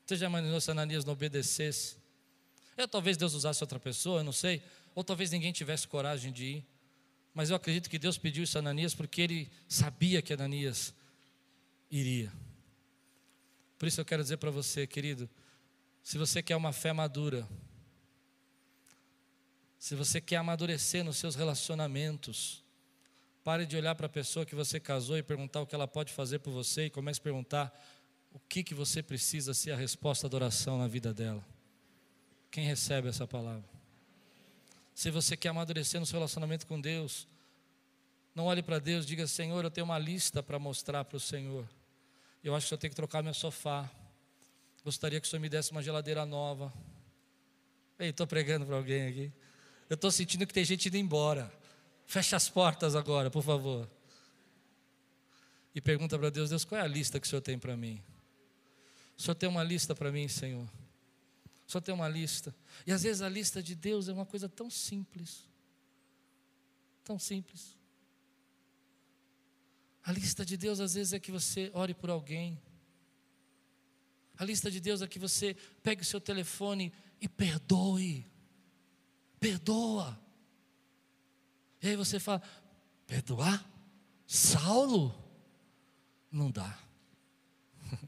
Você 0.05 0.16
já 0.16 0.27
imaginou 0.27 0.61
se 0.61 0.68
Ananias 0.68 1.05
não 1.05 1.12
obedecesse? 1.12 1.94
Eu, 2.77 2.88
talvez 2.88 3.16
Deus 3.16 3.35
usasse 3.35 3.62
outra 3.62 3.79
pessoa, 3.79 4.18
eu 4.18 4.25
não 4.25 4.33
sei. 4.33 4.64
Ou 4.96 5.05
talvez 5.05 5.31
ninguém 5.31 5.53
tivesse 5.53 5.87
coragem 5.87 6.33
de 6.33 6.44
ir. 6.44 6.66
Mas 7.33 7.51
eu 7.51 7.57
acredito 7.57 7.88
que 7.88 8.01
Deus 8.01 8.18
pediu 8.18 8.42
isso 8.42 8.59
a 8.59 8.61
Ananias 8.61 8.96
porque 8.96 9.22
ele 9.22 9.49
sabia 9.68 10.20
que 10.20 10.33
Ananias 10.33 10.92
iria. 11.88 12.33
Por 13.79 13.87
isso 13.87 14.01
eu 14.01 14.05
quero 14.05 14.23
dizer 14.23 14.39
para 14.39 14.51
você, 14.51 14.87
querido, 14.87 15.29
se 16.03 16.19
você 16.19 16.43
quer 16.43 16.57
uma 16.57 16.73
fé 16.73 16.93
madura, 16.93 17.47
se 19.79 19.95
você 19.95 20.21
quer 20.21 20.37
amadurecer 20.37 21.05
nos 21.05 21.17
seus 21.17 21.35
relacionamentos, 21.35 22.65
pare 23.45 23.67
de 23.67 23.77
olhar 23.77 23.95
para 23.95 24.07
a 24.07 24.09
pessoa 24.09 24.47
que 24.47 24.55
você 24.55 24.81
casou 24.81 25.17
e 25.19 25.23
perguntar 25.23 25.61
o 25.61 25.67
que 25.67 25.75
ela 25.75 25.87
pode 25.87 26.12
fazer 26.12 26.39
por 26.41 26.53
você 26.53 26.87
e 26.87 26.91
comece 26.91 27.21
a 27.21 27.23
perguntar 27.23 27.87
o 28.33 28.41
que, 28.49 28.65
que 28.65 28.75
você 28.75 29.03
precisa 29.03 29.55
ser 29.55 29.73
a 29.73 29.77
resposta 29.77 30.29
da 30.29 30.37
oração 30.37 30.79
na 30.79 30.89
vida 30.89 31.15
dela. 31.15 31.45
Quem 32.51 32.65
recebe 32.65 33.09
essa 33.09 33.27
palavra? 33.27 33.69
Se 34.95 35.11
você 35.11 35.37
quer 35.37 35.51
amadurecer 35.51 36.01
no 36.01 36.07
seu 36.07 36.19
relacionamento 36.19 36.67
com 36.67 36.81
Deus, 36.81 37.27
Não 38.37 38.45
olhe 38.45 38.62
para 38.62 38.79
Deus, 38.79 39.07
diga: 39.07 39.27
Senhor, 39.27 39.65
eu 39.65 39.71
tenho 39.71 39.87
uma 39.87 39.99
lista 39.99 40.43
para 40.43 40.59
mostrar 40.59 41.03
para 41.07 41.17
o 41.17 41.21
Senhor. 41.21 41.67
Eu 42.46 42.54
acho 42.54 42.68
que 42.68 42.74
eu 42.74 42.78
tenho 42.78 42.92
que 42.92 42.94
trocar 42.94 43.24
meu 43.24 43.35
sofá. 43.35 43.90
Gostaria 44.85 45.20
que 45.20 45.26
o 45.26 45.28
Senhor 45.28 45.40
me 45.40 45.48
desse 45.48 45.72
uma 45.72 45.82
geladeira 45.82 46.24
nova. 46.24 46.72
Ei, 47.98 48.11
estou 48.11 48.24
pregando 48.24 48.64
para 48.64 48.76
alguém 48.76 49.09
aqui. 49.09 49.32
Eu 49.90 49.96
estou 49.96 50.12
sentindo 50.12 50.46
que 50.46 50.54
tem 50.54 50.64
gente 50.64 50.87
indo 50.87 50.96
embora. 50.96 51.52
Feche 52.06 52.37
as 52.37 52.48
portas 52.48 52.94
agora, 52.94 53.32
por 53.32 53.42
favor. 53.42 53.90
E 55.74 55.80
pergunta 55.80 56.16
para 56.16 56.30
Deus: 56.30 56.48
Deus, 56.48 56.64
qual 56.64 56.80
é 56.80 56.85
a 56.85 56.87
lista 56.87 57.18
que 57.18 57.26
o 57.26 57.28
Senhor 57.28 57.42
tem 57.42 57.59
para 57.59 57.76
mim? 57.76 58.00
O 59.18 59.22
Senhor 59.22 59.35
tem 59.35 59.48
uma 59.48 59.64
lista 59.64 59.92
para 59.92 60.12
mim, 60.12 60.28
Senhor? 60.28 60.68
O 61.66 61.72
Senhor 61.72 61.82
tem 61.82 61.92
uma 61.92 62.09
lista. 62.09 62.54
E 62.87 62.92
às 62.92 63.02
vezes 63.02 63.22
a 63.22 63.28
lista 63.28 63.61
de 63.61 63.74
Deus 63.74 64.09
é 64.09 64.12
uma 64.12 64.24
coisa 64.24 64.48
tão 64.48 64.70
simples. 64.70 65.48
Tão 67.02 67.18
simples. 67.18 67.76
A 70.07 70.12
lista 70.12 70.47
de 70.47 70.57
Deus 70.57 70.79
às 70.79 70.95
vezes 70.95 71.12
é 71.12 71.19
que 71.19 71.33
você 71.33 71.69
ore 71.75 71.92
por 71.92 72.11
alguém. 72.11 72.62
A 74.38 74.45
lista 74.45 74.71
de 74.71 74.79
Deus 74.79 75.03
é 75.03 75.09
que 75.09 75.19
você 75.19 75.57
pegue 75.83 76.03
o 76.03 76.05
seu 76.05 76.21
telefone 76.21 76.92
e 77.21 77.29
perdoe. 77.29 78.25
Perdoa. 79.40 80.16
E 81.83 81.88
aí 81.88 81.97
você 81.97 82.21
fala: 82.21 82.40
perdoar? 83.05 83.69
Saulo? 84.29 85.12
Não 86.31 86.53
dá. 86.53 86.79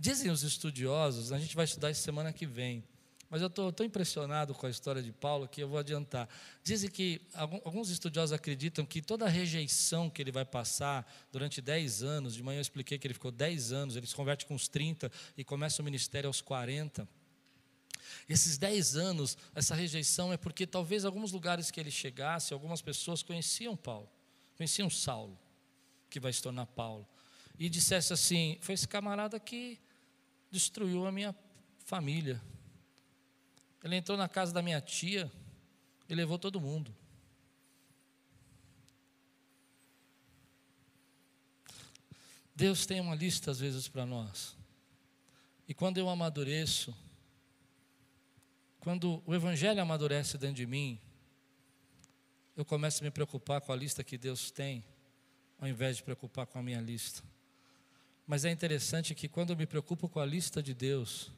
Dizem 0.00 0.30
os 0.30 0.42
estudiosos, 0.42 1.30
a 1.30 1.38
gente 1.38 1.54
vai 1.54 1.66
estudar 1.66 1.90
isso 1.90 2.00
semana 2.00 2.32
que 2.32 2.46
vem, 2.46 2.82
mas 3.30 3.42
eu 3.42 3.48
estou 3.48 3.70
tão 3.70 3.84
impressionado 3.84 4.54
com 4.54 4.66
a 4.66 4.70
história 4.70 5.02
de 5.02 5.12
Paulo 5.12 5.46
que 5.46 5.62
eu 5.62 5.68
vou 5.68 5.78
adiantar. 5.78 6.28
Dizem 6.64 6.90
que 6.90 7.20
alguns 7.34 7.90
estudiosos 7.90 8.32
acreditam 8.32 8.86
que 8.86 9.02
toda 9.02 9.26
a 9.26 9.28
rejeição 9.28 10.08
que 10.08 10.22
ele 10.22 10.32
vai 10.32 10.46
passar 10.46 11.06
durante 11.30 11.60
10 11.60 12.02
anos, 12.02 12.34
de 12.34 12.42
manhã 12.42 12.58
eu 12.58 12.62
expliquei 12.62 12.98
que 12.98 13.06
ele 13.06 13.14
ficou 13.14 13.30
10 13.30 13.72
anos, 13.72 13.96
ele 13.96 14.06
se 14.06 14.14
converte 14.14 14.46
com 14.46 14.54
uns 14.54 14.66
30 14.66 15.12
e 15.36 15.44
começa 15.44 15.82
o 15.82 15.84
ministério 15.84 16.26
aos 16.26 16.40
40. 16.40 17.06
Esses 18.26 18.56
10 18.56 18.96
anos, 18.96 19.36
essa 19.54 19.74
rejeição 19.74 20.32
é 20.32 20.38
porque 20.38 20.66
talvez 20.66 21.04
alguns 21.04 21.30
lugares 21.30 21.70
que 21.70 21.78
ele 21.78 21.90
chegasse, 21.90 22.54
algumas 22.54 22.80
pessoas 22.80 23.22
conheciam 23.22 23.76
Paulo, 23.76 24.08
conheciam 24.56 24.88
Saulo, 24.88 25.38
que 26.08 26.18
vai 26.18 26.32
se 26.32 26.42
tornar 26.42 26.64
Paulo, 26.64 27.06
e 27.58 27.68
dissesse 27.68 28.14
assim: 28.14 28.56
foi 28.62 28.74
esse 28.74 28.88
camarada 28.88 29.38
que 29.38 29.78
destruiu 30.50 31.06
a 31.06 31.12
minha 31.12 31.36
família 31.84 32.40
ele 33.82 33.96
entrou 33.96 34.18
na 34.18 34.28
casa 34.28 34.52
da 34.52 34.62
minha 34.62 34.80
tia 34.80 35.30
e 36.08 36.14
levou 36.14 36.38
todo 36.38 36.60
mundo. 36.60 36.94
Deus 42.54 42.86
tem 42.86 43.00
uma 43.00 43.14
lista 43.14 43.52
às 43.52 43.60
vezes 43.60 43.86
para 43.86 44.04
nós. 44.04 44.56
E 45.68 45.72
quando 45.72 45.98
eu 45.98 46.08
amadureço, 46.08 46.96
quando 48.80 49.22
o 49.24 49.34
Evangelho 49.34 49.80
amadurece 49.80 50.36
dentro 50.38 50.56
de 50.56 50.66
mim, 50.66 50.98
eu 52.56 52.64
começo 52.64 53.00
a 53.00 53.04
me 53.04 53.10
preocupar 53.12 53.60
com 53.60 53.72
a 53.72 53.76
lista 53.76 54.02
que 54.02 54.18
Deus 54.18 54.50
tem, 54.50 54.82
ao 55.60 55.68
invés 55.68 55.98
de 55.98 56.02
preocupar 56.02 56.46
com 56.46 56.58
a 56.58 56.62
minha 56.62 56.80
lista. 56.80 57.22
Mas 58.26 58.44
é 58.44 58.50
interessante 58.50 59.14
que 59.14 59.28
quando 59.28 59.50
eu 59.50 59.56
me 59.56 59.64
preocupo 59.64 60.08
com 60.08 60.18
a 60.18 60.26
lista 60.26 60.60
de 60.60 60.74
Deus, 60.74 61.30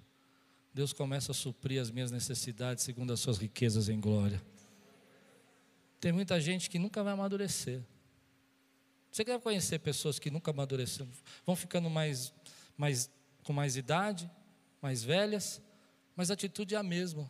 Deus 0.73 0.93
começa 0.93 1.33
a 1.33 1.35
suprir 1.35 1.81
as 1.81 1.91
minhas 1.91 2.11
necessidades 2.11 2.85
segundo 2.85 3.13
as 3.13 3.21
suas 3.21 3.39
riquezas 3.39 3.89
em 3.89 4.01
glória. 4.01 4.41
Tem 6.01 6.13
muita 6.13 6.41
gente 6.41 6.71
que 6.71 6.79
nunca 6.79 7.03
vai 7.03 7.13
amadurecer. 7.13 7.83
Você 9.11 9.25
quer 9.25 9.41
conhecer 9.41 9.81
pessoas 9.81 10.19
que 10.19 10.31
nunca 10.31 10.53
amadureceram, 10.53 11.11
vão 11.45 11.57
ficando 11.57 11.91
mais, 11.91 12.33
mais 12.77 13.11
com 13.43 13.53
mais 13.53 13.77
idade, 13.77 14.31
mais 14.81 15.03
velhas, 15.03 15.61
mas 16.15 16.31
a 16.31 16.35
atitude 16.35 16.75
é 16.75 16.79
a 16.79 16.83
mesma. 16.83 17.29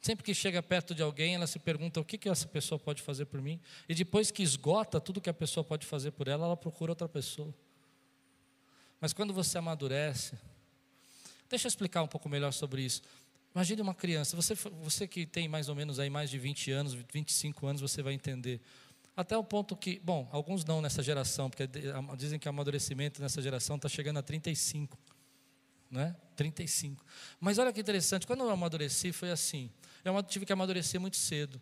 Sempre 0.00 0.22
que 0.22 0.34
chega 0.34 0.62
perto 0.62 0.94
de 0.94 1.02
alguém, 1.02 1.34
ela 1.34 1.46
se 1.46 1.58
pergunta 1.58 1.98
o 1.98 2.04
que, 2.04 2.16
que 2.16 2.28
essa 2.28 2.46
pessoa 2.46 2.78
pode 2.78 3.02
fazer 3.02 3.24
por 3.24 3.40
mim, 3.40 3.60
e 3.88 3.94
depois 3.94 4.30
que 4.30 4.42
esgota 4.42 5.00
tudo 5.00 5.20
que 5.20 5.30
a 5.30 5.34
pessoa 5.34 5.64
pode 5.64 5.86
fazer 5.86 6.12
por 6.12 6.28
ela, 6.28 6.46
ela 6.46 6.56
procura 6.56 6.92
outra 6.92 7.08
pessoa. 7.08 7.52
Mas 9.00 9.12
quando 9.12 9.34
você 9.34 9.58
amadurece, 9.58 10.38
Deixa 11.48 11.66
eu 11.66 11.68
explicar 11.68 12.02
um 12.02 12.08
pouco 12.08 12.28
melhor 12.28 12.52
sobre 12.52 12.82
isso. 12.82 13.02
Imagine 13.54 13.82
uma 13.82 13.94
criança, 13.94 14.34
você, 14.34 14.54
você 14.82 15.06
que 15.06 15.24
tem 15.24 15.46
mais 15.46 15.68
ou 15.68 15.76
menos 15.76 16.00
aí 16.00 16.10
mais 16.10 16.28
de 16.28 16.38
20 16.38 16.72
anos, 16.72 16.92
25 17.12 17.66
anos, 17.68 17.80
você 17.80 18.02
vai 18.02 18.12
entender. 18.12 18.60
Até 19.16 19.36
o 19.36 19.44
ponto 19.44 19.76
que, 19.76 20.00
bom, 20.00 20.28
alguns 20.32 20.64
não 20.64 20.82
nessa 20.82 21.04
geração, 21.04 21.48
porque 21.48 21.68
dizem 22.16 22.36
que 22.36 22.48
o 22.48 22.50
amadurecimento 22.50 23.22
nessa 23.22 23.40
geração 23.40 23.76
está 23.76 23.88
chegando 23.88 24.18
a 24.18 24.22
35. 24.22 24.98
Né? 25.88 26.16
35. 26.34 27.04
Mas 27.38 27.56
olha 27.58 27.72
que 27.72 27.80
interessante, 27.80 28.26
quando 28.26 28.40
eu 28.40 28.50
amadureci 28.50 29.12
foi 29.12 29.30
assim. 29.30 29.70
Eu 30.04 30.20
tive 30.24 30.44
que 30.44 30.52
amadurecer 30.52 31.00
muito 31.00 31.16
cedo. 31.16 31.60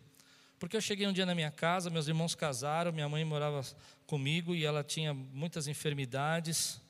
Porque 0.57 0.75
eu 0.75 0.81
cheguei 0.81 1.05
um 1.05 1.13
dia 1.13 1.27
na 1.27 1.35
minha 1.35 1.51
casa, 1.51 1.91
meus 1.91 2.07
irmãos 2.07 2.33
casaram, 2.33 2.91
minha 2.91 3.07
mãe 3.07 3.23
morava 3.23 3.61
comigo 4.07 4.55
e 4.55 4.65
ela 4.65 4.83
tinha 4.83 5.13
muitas 5.13 5.67
enfermidades. 5.67 6.81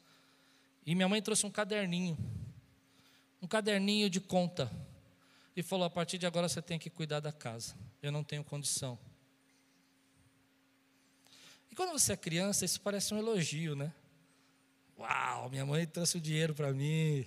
E 0.86 0.96
minha 0.96 1.10
mãe 1.10 1.22
trouxe 1.22 1.46
um 1.46 1.52
caderninho 1.52 2.18
um 3.44 3.48
caderninho 3.48 4.10
de 4.10 4.22
conta 4.22 4.72
e 5.54 5.62
falou: 5.62 5.86
a 5.86 5.90
partir 5.90 6.18
de 6.18 6.26
agora 6.26 6.48
você 6.48 6.62
tem 6.62 6.80
que 6.80 6.90
cuidar 6.90 7.20
da 7.20 7.32
casa. 7.32 7.76
Eu 8.02 8.10
não 8.10 8.24
tenho 8.24 8.42
condição. 8.42 8.98
E 11.70 11.76
quando 11.76 11.92
você 11.92 12.14
é 12.14 12.18
criança, 12.18 12.64
isso 12.64 12.80
parece 12.80 13.14
um 13.14 13.18
elogio, 13.18 13.76
né? 13.76 13.94
Uau, 14.98 15.50
minha 15.50 15.66
mãe 15.66 15.86
trouxe 15.86 16.18
o 16.18 16.22
dinheiro 16.22 16.56
para 16.56 16.72
mim. 16.72 17.26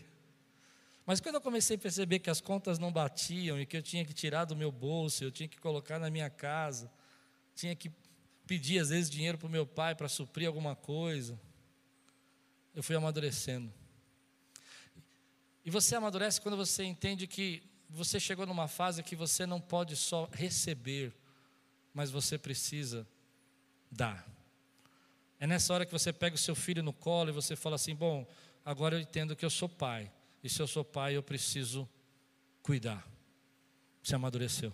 Mas 1.05 1.21
quando 1.21 1.35
eu 1.35 1.41
comecei 1.41 1.77
a 1.77 1.79
perceber 1.79 2.19
que 2.19 2.31
as 2.31 2.41
contas 2.41 2.79
não 2.79 2.91
batiam 2.91 3.61
e 3.61 3.67
que 3.67 3.77
eu 3.77 3.83
tinha 3.83 4.05
que 4.05 4.15
tirar 4.15 4.47
do 4.47 4.57
meu 4.57 4.73
bolso, 4.73 5.23
eu 5.23 5.31
tinha 5.31 5.49
que 5.49 5.59
colocar 5.59 5.99
na 5.99 6.09
minha 6.09 6.31
casa, 6.31 6.91
tinha 7.55 7.77
que 7.77 7.93
pedir 8.47 8.79
às 8.79 8.89
vezes 8.89 9.11
dinheiro 9.11 9.37
para 9.37 9.47
o 9.49 9.51
meu 9.51 9.67
pai 9.67 9.95
para 9.95 10.09
suprir 10.09 10.47
alguma 10.47 10.75
coisa, 10.75 11.39
eu 12.75 12.83
fui 12.83 12.97
amadurecendo. 12.97 13.73
E 15.67 15.71
você 15.71 15.97
amadurece 15.97 16.41
quando 16.41 16.57
você 16.57 16.85
entende 16.85 17.27
que 17.27 17.61
você 17.91 18.21
chegou 18.21 18.47
numa 18.47 18.69
fase 18.69 19.03
que 19.03 19.17
você 19.17 19.45
não 19.45 19.61
pode 19.61 19.97
só 19.97 20.31
receber, 20.33 21.13
mas 21.93 22.09
você 22.09 22.39
precisa 22.39 23.05
dar. 23.91 24.25
É 25.41 25.47
nessa 25.47 25.75
hora 25.75 25.85
que 25.85 25.91
você 25.91 26.13
pega 26.13 26.37
o 26.37 26.39
seu 26.39 26.55
filho 26.55 26.85
no 26.85 26.93
colo 26.93 27.31
e 27.31 27.33
você 27.33 27.57
fala 27.57 27.75
assim: 27.75 27.97
Bom, 27.97 28.25
agora 28.65 28.95
eu 28.95 29.01
entendo 29.01 29.35
que 29.35 29.45
eu 29.45 29.51
sou 29.51 29.69
pai, 29.69 30.09
e 30.41 30.49
se 30.49 30.63
eu 30.63 30.69
sou 30.69 30.85
pai, 30.85 31.17
eu 31.17 31.23
preciso 31.23 31.89
cuidar. 32.63 33.05
Você 34.05 34.15
amadureceu. 34.15 34.73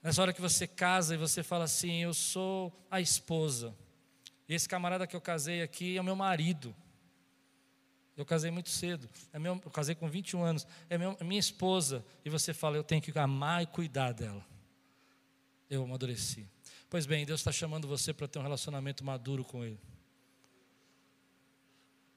Nessa 0.00 0.22
hora 0.22 0.32
que 0.32 0.40
você 0.40 0.68
casa 0.68 1.14
e 1.14 1.18
você 1.18 1.42
fala 1.42 1.64
assim: 1.64 2.04
Eu 2.04 2.14
sou 2.14 2.72
a 2.88 3.00
esposa, 3.00 3.74
e 4.48 4.54
esse 4.54 4.68
camarada 4.68 5.04
que 5.04 5.16
eu 5.16 5.20
casei 5.20 5.62
aqui 5.62 5.96
é 5.96 6.00
o 6.00 6.04
meu 6.04 6.14
marido. 6.14 6.72
Eu 8.16 8.24
casei 8.24 8.50
muito 8.50 8.68
cedo. 8.70 9.08
É 9.32 9.38
eu 9.38 9.70
casei 9.70 9.94
com 9.94 10.08
21 10.08 10.42
anos. 10.42 10.66
É 10.88 10.96
meu, 10.96 11.16
minha 11.22 11.40
esposa. 11.40 12.04
E 12.24 12.30
você 12.30 12.54
fala, 12.54 12.76
eu 12.76 12.84
tenho 12.84 13.02
que 13.02 13.16
amar 13.18 13.62
e 13.62 13.66
cuidar 13.66 14.12
dela. 14.12 14.44
Eu 15.68 15.82
amadureci. 15.82 16.48
Pois 16.88 17.06
bem, 17.06 17.26
Deus 17.26 17.40
está 17.40 17.50
chamando 17.50 17.88
você 17.88 18.12
para 18.12 18.28
ter 18.28 18.38
um 18.38 18.42
relacionamento 18.42 19.04
maduro 19.04 19.44
com 19.44 19.64
Ele. 19.64 19.80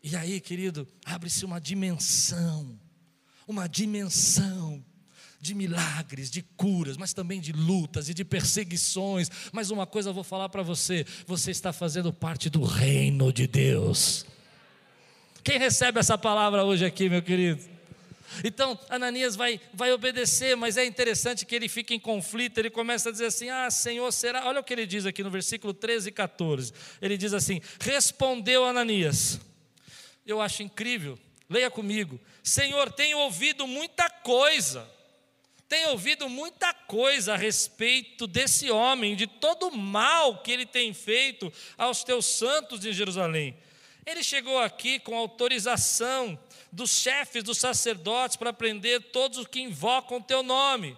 E 0.03 0.15
aí, 0.15 0.39
querido, 0.39 0.87
abre-se 1.03 1.43
uma 1.43 1.59
dimensão. 1.59 2.79
Uma 3.47 3.67
dimensão 3.67 4.85
de 5.39 5.55
milagres, 5.55 6.29
de 6.29 6.41
curas, 6.41 6.97
mas 6.97 7.13
também 7.13 7.39
de 7.39 7.51
lutas 7.51 8.09
e 8.09 8.13
de 8.13 8.23
perseguições. 8.23 9.29
Mas 9.51 9.71
uma 9.71 9.87
coisa 9.87 10.09
eu 10.09 10.13
vou 10.13 10.23
falar 10.23 10.49
para 10.49 10.61
você: 10.61 11.05
você 11.25 11.49
está 11.49 11.73
fazendo 11.73 12.13
parte 12.13 12.49
do 12.49 12.63
reino 12.63 13.33
de 13.33 13.47
Deus. 13.47 14.25
Quem 15.47 15.57
recebe 15.57 15.97
essa 15.97 16.17
palavra 16.17 16.65
hoje 16.65 16.83
aqui, 16.83 17.07
meu 17.07 17.21
querido? 17.21 17.63
Então, 18.43 18.77
Ananias 18.89 19.33
vai, 19.33 19.61
vai 19.73 19.93
obedecer, 19.93 20.57
mas 20.57 20.75
é 20.75 20.83
interessante 20.83 21.45
que 21.45 21.55
ele 21.55 21.69
fica 21.69 21.93
em 21.93 21.99
conflito. 22.01 22.57
Ele 22.57 22.69
começa 22.69 23.07
a 23.07 23.11
dizer 23.13 23.27
assim: 23.27 23.49
Ah, 23.49 23.71
Senhor, 23.71 24.11
será? 24.11 24.45
Olha 24.45 24.59
o 24.59 24.63
que 24.63 24.73
ele 24.73 24.85
diz 24.85 25.05
aqui 25.05 25.23
no 25.23 25.29
versículo 25.29 25.73
13 25.73 26.09
e 26.09 26.11
14. 26.11 26.73
Ele 27.01 27.15
diz 27.15 27.31
assim: 27.31 27.61
Respondeu 27.79 28.65
Ananias. 28.65 29.39
Eu 30.25 30.41
acho 30.41 30.63
incrível, 30.63 31.17
leia 31.49 31.71
comigo: 31.71 32.19
Senhor, 32.43 32.91
tenho 32.91 33.17
ouvido 33.19 33.65
muita 33.65 34.09
coisa. 34.09 34.85
Tenho 35.69 35.91
ouvido 35.91 36.27
muita 36.27 36.73
coisa 36.73 37.35
a 37.35 37.37
respeito 37.37 38.27
desse 38.27 38.69
homem, 38.69 39.15
de 39.15 39.27
todo 39.27 39.69
o 39.69 39.77
mal 39.77 40.41
que 40.41 40.51
ele 40.51 40.65
tem 40.65 40.93
feito 40.93 41.53
aos 41.77 42.03
teus 42.03 42.25
santos 42.25 42.85
em 42.85 42.91
Jerusalém. 42.91 43.55
Ele 44.07 44.23
chegou 44.23 44.57
aqui 44.59 45.01
com 45.01 45.17
autorização 45.17 46.39
dos 46.71 46.91
chefes 46.91 47.43
dos 47.43 47.57
sacerdotes 47.57 48.37
para 48.37 48.53
prender 48.53 49.11
todos 49.11 49.37
os 49.37 49.45
que 49.45 49.59
invocam 49.59 50.19
o 50.19 50.23
teu 50.23 50.41
nome. 50.41 50.97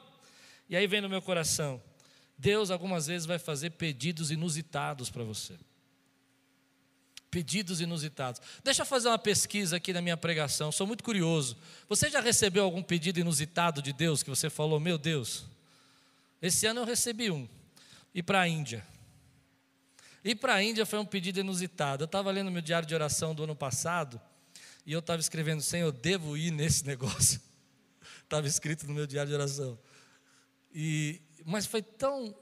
E 0.69 0.75
aí 0.75 0.85
vem 0.85 1.01
no 1.01 1.09
meu 1.09 1.19
coração: 1.19 1.81
Deus 2.37 2.69
algumas 2.69 3.07
vezes 3.07 3.25
vai 3.25 3.39
fazer 3.39 3.71
pedidos 3.71 4.29
inusitados 4.29 5.09
para 5.09 5.23
você. 5.23 5.55
Pedidos 7.31 7.81
inusitados. 7.81 8.39
Deixa 8.63 8.83
eu 8.83 8.85
fazer 8.85 9.07
uma 9.07 9.17
pesquisa 9.17 9.77
aqui 9.77 9.91
na 9.91 10.03
minha 10.03 10.17
pregação, 10.17 10.71
sou 10.71 10.85
muito 10.85 11.03
curioso. 11.03 11.57
Você 11.87 12.11
já 12.11 12.21
recebeu 12.21 12.63
algum 12.63 12.83
pedido 12.83 13.19
inusitado 13.19 13.81
de 13.81 13.91
Deus 13.91 14.21
que 14.21 14.29
você 14.29 14.51
falou, 14.51 14.79
meu 14.79 14.99
Deus? 14.99 15.45
Esse 16.39 16.67
ano 16.67 16.81
eu 16.81 16.85
recebi 16.85 17.31
um. 17.31 17.49
Ir 18.13 18.21
para 18.21 18.41
a 18.41 18.47
Índia. 18.47 18.85
Ir 20.23 20.35
para 20.35 20.55
a 20.55 20.63
Índia 20.63 20.85
foi 20.85 20.99
um 20.99 21.05
pedido 21.05 21.39
inusitado. 21.39 22.03
Eu 22.03 22.05
estava 22.05 22.31
lendo 22.31 22.51
meu 22.51 22.61
diário 22.61 22.87
de 22.87 22.93
oração 22.93 23.33
do 23.33 23.43
ano 23.43 23.55
passado 23.55 24.19
e 24.85 24.91
eu 24.91 24.99
estava 24.99 25.19
escrevendo, 25.19 25.61
Senhor, 25.61 25.87
eu 25.87 25.91
devo 25.91 26.35
ir 26.35 26.51
nesse 26.51 26.85
negócio. 26.87 27.41
Estava 28.23 28.47
escrito 28.47 28.87
no 28.87 28.93
meu 28.93 29.07
diário 29.07 29.29
de 29.29 29.35
oração. 29.35 29.79
E, 30.73 31.21
mas 31.45 31.65
foi 31.65 31.81
tão. 31.81 32.35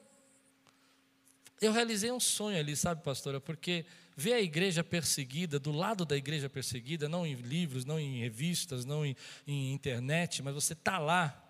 Eu 1.62 1.72
realizei 1.72 2.12
um 2.12 2.20
sonho 2.20 2.60
ali, 2.60 2.76
sabe, 2.76 3.04
pastora? 3.04 3.40
Porque 3.40 3.86
ver 4.16 4.34
a 4.34 4.42
igreja 4.42 4.84
perseguida, 4.84 5.60
do 5.60 5.72
lado 5.72 6.06
da 6.06 6.18
igreja 6.18 6.50
perseguida, 6.50 7.08
não 7.08 7.26
em 7.26 7.36
livros, 7.36 7.86
não 7.86 8.00
em 8.00 8.20
revistas, 8.20 8.84
não 8.86 9.06
em, 9.06 9.16
em 9.46 9.72
internet, 9.72 10.42
mas 10.42 10.54
você 10.54 10.74
está 10.74 10.98
lá 10.98 11.44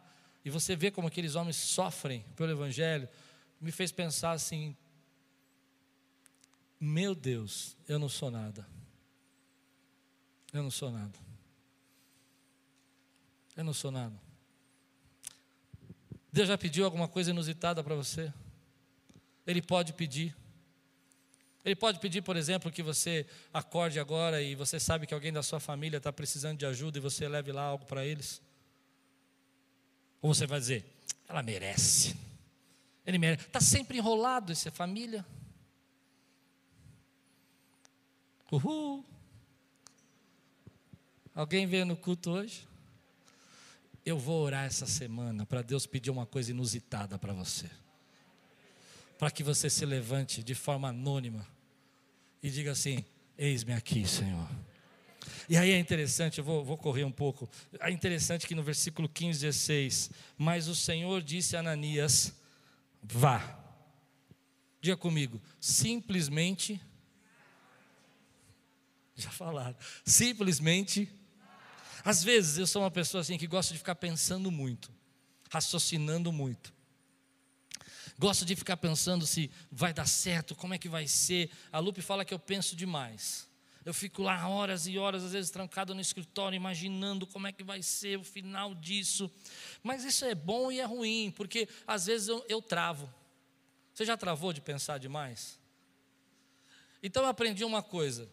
e 0.43 0.49
você 0.49 0.75
vê 0.75 0.91
como 0.91 1.07
aqueles 1.07 1.35
homens 1.35 1.57
sofrem 1.57 2.23
pelo 2.35 2.51
Evangelho, 2.51 3.09
me 3.59 3.71
fez 3.71 3.91
pensar 3.91 4.31
assim: 4.31 4.75
meu 6.79 7.15
Deus, 7.15 7.75
eu 7.87 7.97
não 7.97 8.09
sou 8.09 8.29
nada. 8.29 8.67
Eu 10.53 10.63
não 10.63 10.71
sou 10.71 10.91
nada. 10.91 11.17
Eu 13.55 13.63
não 13.63 13.73
sou 13.73 13.91
nada. 13.91 14.15
Deus 16.31 16.47
já 16.47 16.57
pediu 16.57 16.85
alguma 16.85 17.07
coisa 17.07 17.31
inusitada 17.31 17.83
para 17.83 17.95
você? 17.95 18.31
Ele 19.45 19.61
pode 19.61 19.93
pedir. 19.93 20.35
Ele 21.65 21.75
pode 21.75 21.99
pedir, 21.99 22.21
por 22.21 22.37
exemplo, 22.37 22.71
que 22.71 22.83
você 22.83 23.25
acorde 23.53 23.99
agora 23.99 24.41
e 24.41 24.55
você 24.55 24.79
sabe 24.79 25.07
que 25.07 25.13
alguém 25.13 25.33
da 25.33 25.41
sua 25.41 25.59
família 25.59 25.97
está 25.97 26.13
precisando 26.13 26.57
de 26.57 26.65
ajuda 26.65 26.97
e 26.97 27.01
você 27.01 27.27
leve 27.27 27.51
lá 27.51 27.63
algo 27.63 27.85
para 27.85 28.05
eles. 28.05 28.41
Ou 30.21 30.33
você 30.33 30.45
vai 30.45 30.59
dizer, 30.59 30.85
ela 31.27 31.41
merece. 31.41 32.15
Ele 33.05 33.17
merece. 33.17 33.47
Está 33.47 33.59
sempre 33.59 33.97
enrolado 33.97 34.51
essa 34.51 34.71
família. 34.71 35.25
Uhul. 38.51 39.03
Alguém 41.35 41.67
veio 41.67 41.85
no 41.85 41.95
culto 41.95 42.31
hoje? 42.31 42.67
Eu 44.05 44.17
vou 44.17 44.41
orar 44.41 44.65
essa 44.65 44.85
semana 44.85 45.45
para 45.45 45.61
Deus 45.61 45.85
pedir 45.85 46.09
uma 46.09 46.25
coisa 46.25 46.51
inusitada 46.51 47.19
para 47.19 47.33
você. 47.33 47.69
Para 49.19 49.29
que 49.29 49.43
você 49.43 49.69
se 49.69 49.85
levante 49.85 50.41
de 50.41 50.55
forma 50.55 50.89
anônima 50.89 51.45
e 52.41 52.49
diga 52.49 52.71
assim: 52.71 53.03
Eis-me 53.37 53.73
aqui, 53.73 54.07
Senhor. 54.07 54.49
E 55.49 55.57
aí 55.57 55.71
é 55.71 55.79
interessante, 55.79 56.39
eu 56.39 56.43
vou, 56.43 56.63
vou, 56.63 56.77
correr 56.77 57.03
um 57.03 57.11
pouco. 57.11 57.49
É 57.79 57.91
interessante 57.91 58.47
que 58.47 58.55
no 58.55 58.63
versículo 58.63 59.09
15, 59.09 59.41
16: 59.41 60.11
Mas 60.37 60.67
o 60.67 60.75
Senhor 60.75 61.21
disse 61.21 61.57
a 61.57 61.59
Ananias: 61.59 62.33
Vá. 63.03 63.59
Diga 64.79 64.95
comigo, 64.95 65.41
simplesmente. 65.59 66.81
Já 69.17 69.31
falaram. 69.31 69.75
Simplesmente 70.05 71.11
às 72.07 72.23
vezes 72.23 72.57
eu 72.57 72.65
sou 72.65 72.83
uma 72.83 72.89
pessoa 72.89 73.19
assim 73.19 73.37
que 73.37 73.45
gosta 73.45 73.73
de 73.73 73.79
ficar 73.79 73.95
pensando 73.95 74.49
muito, 74.49 74.89
raciocinando 75.51 76.31
muito. 76.31 76.73
Gosto 78.17 78.45
de 78.45 78.55
ficar 78.55 78.77
pensando 78.77 79.27
se 79.27 79.51
vai 79.69 79.93
dar 79.93 80.07
certo, 80.07 80.55
como 80.55 80.73
é 80.73 80.77
que 80.77 80.87
vai 80.87 81.05
ser. 81.05 81.51
A 81.69 81.79
Lupe 81.79 82.01
fala 82.01 82.23
que 82.23 82.33
eu 82.33 82.39
penso 82.39 82.77
demais. 82.77 83.45
Eu 83.83 83.93
fico 83.93 84.21
lá 84.21 84.47
horas 84.47 84.87
e 84.87 84.97
horas, 84.97 85.21
às 85.21 85.33
vezes 85.33 85.51
trancado 85.51 85.93
no 85.93 85.99
escritório, 85.99 86.55
imaginando 86.55 87.27
como 87.27 87.45
é 87.45 87.51
que 87.51 87.61
vai 87.61 87.83
ser 87.83 88.17
o 88.17 88.23
final 88.23 88.73
disso. 88.73 89.29
Mas 89.83 90.05
isso 90.05 90.23
é 90.23 90.33
bom 90.33 90.71
e 90.71 90.79
é 90.79 90.85
ruim, 90.85 91.29
porque 91.35 91.67
às 91.85 92.05
vezes 92.05 92.29
eu, 92.29 92.45
eu 92.47 92.61
travo. 92.61 93.13
Você 93.93 94.05
já 94.05 94.15
travou 94.15 94.53
de 94.53 94.61
pensar 94.61 94.97
demais? 94.97 95.59
Então 97.03 97.23
eu 97.23 97.29
aprendi 97.29 97.65
uma 97.65 97.83
coisa: 97.83 98.29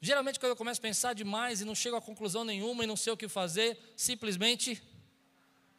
Geralmente, 0.00 0.38
quando 0.38 0.50
eu 0.50 0.56
começo 0.56 0.80
a 0.80 0.82
pensar 0.82 1.12
demais 1.12 1.60
e 1.60 1.64
não 1.64 1.74
chego 1.74 1.96
a 1.96 2.00
conclusão 2.00 2.44
nenhuma 2.44 2.84
e 2.84 2.86
não 2.86 2.96
sei 2.96 3.12
o 3.12 3.16
que 3.16 3.28
fazer, 3.28 3.76
simplesmente 3.96 4.80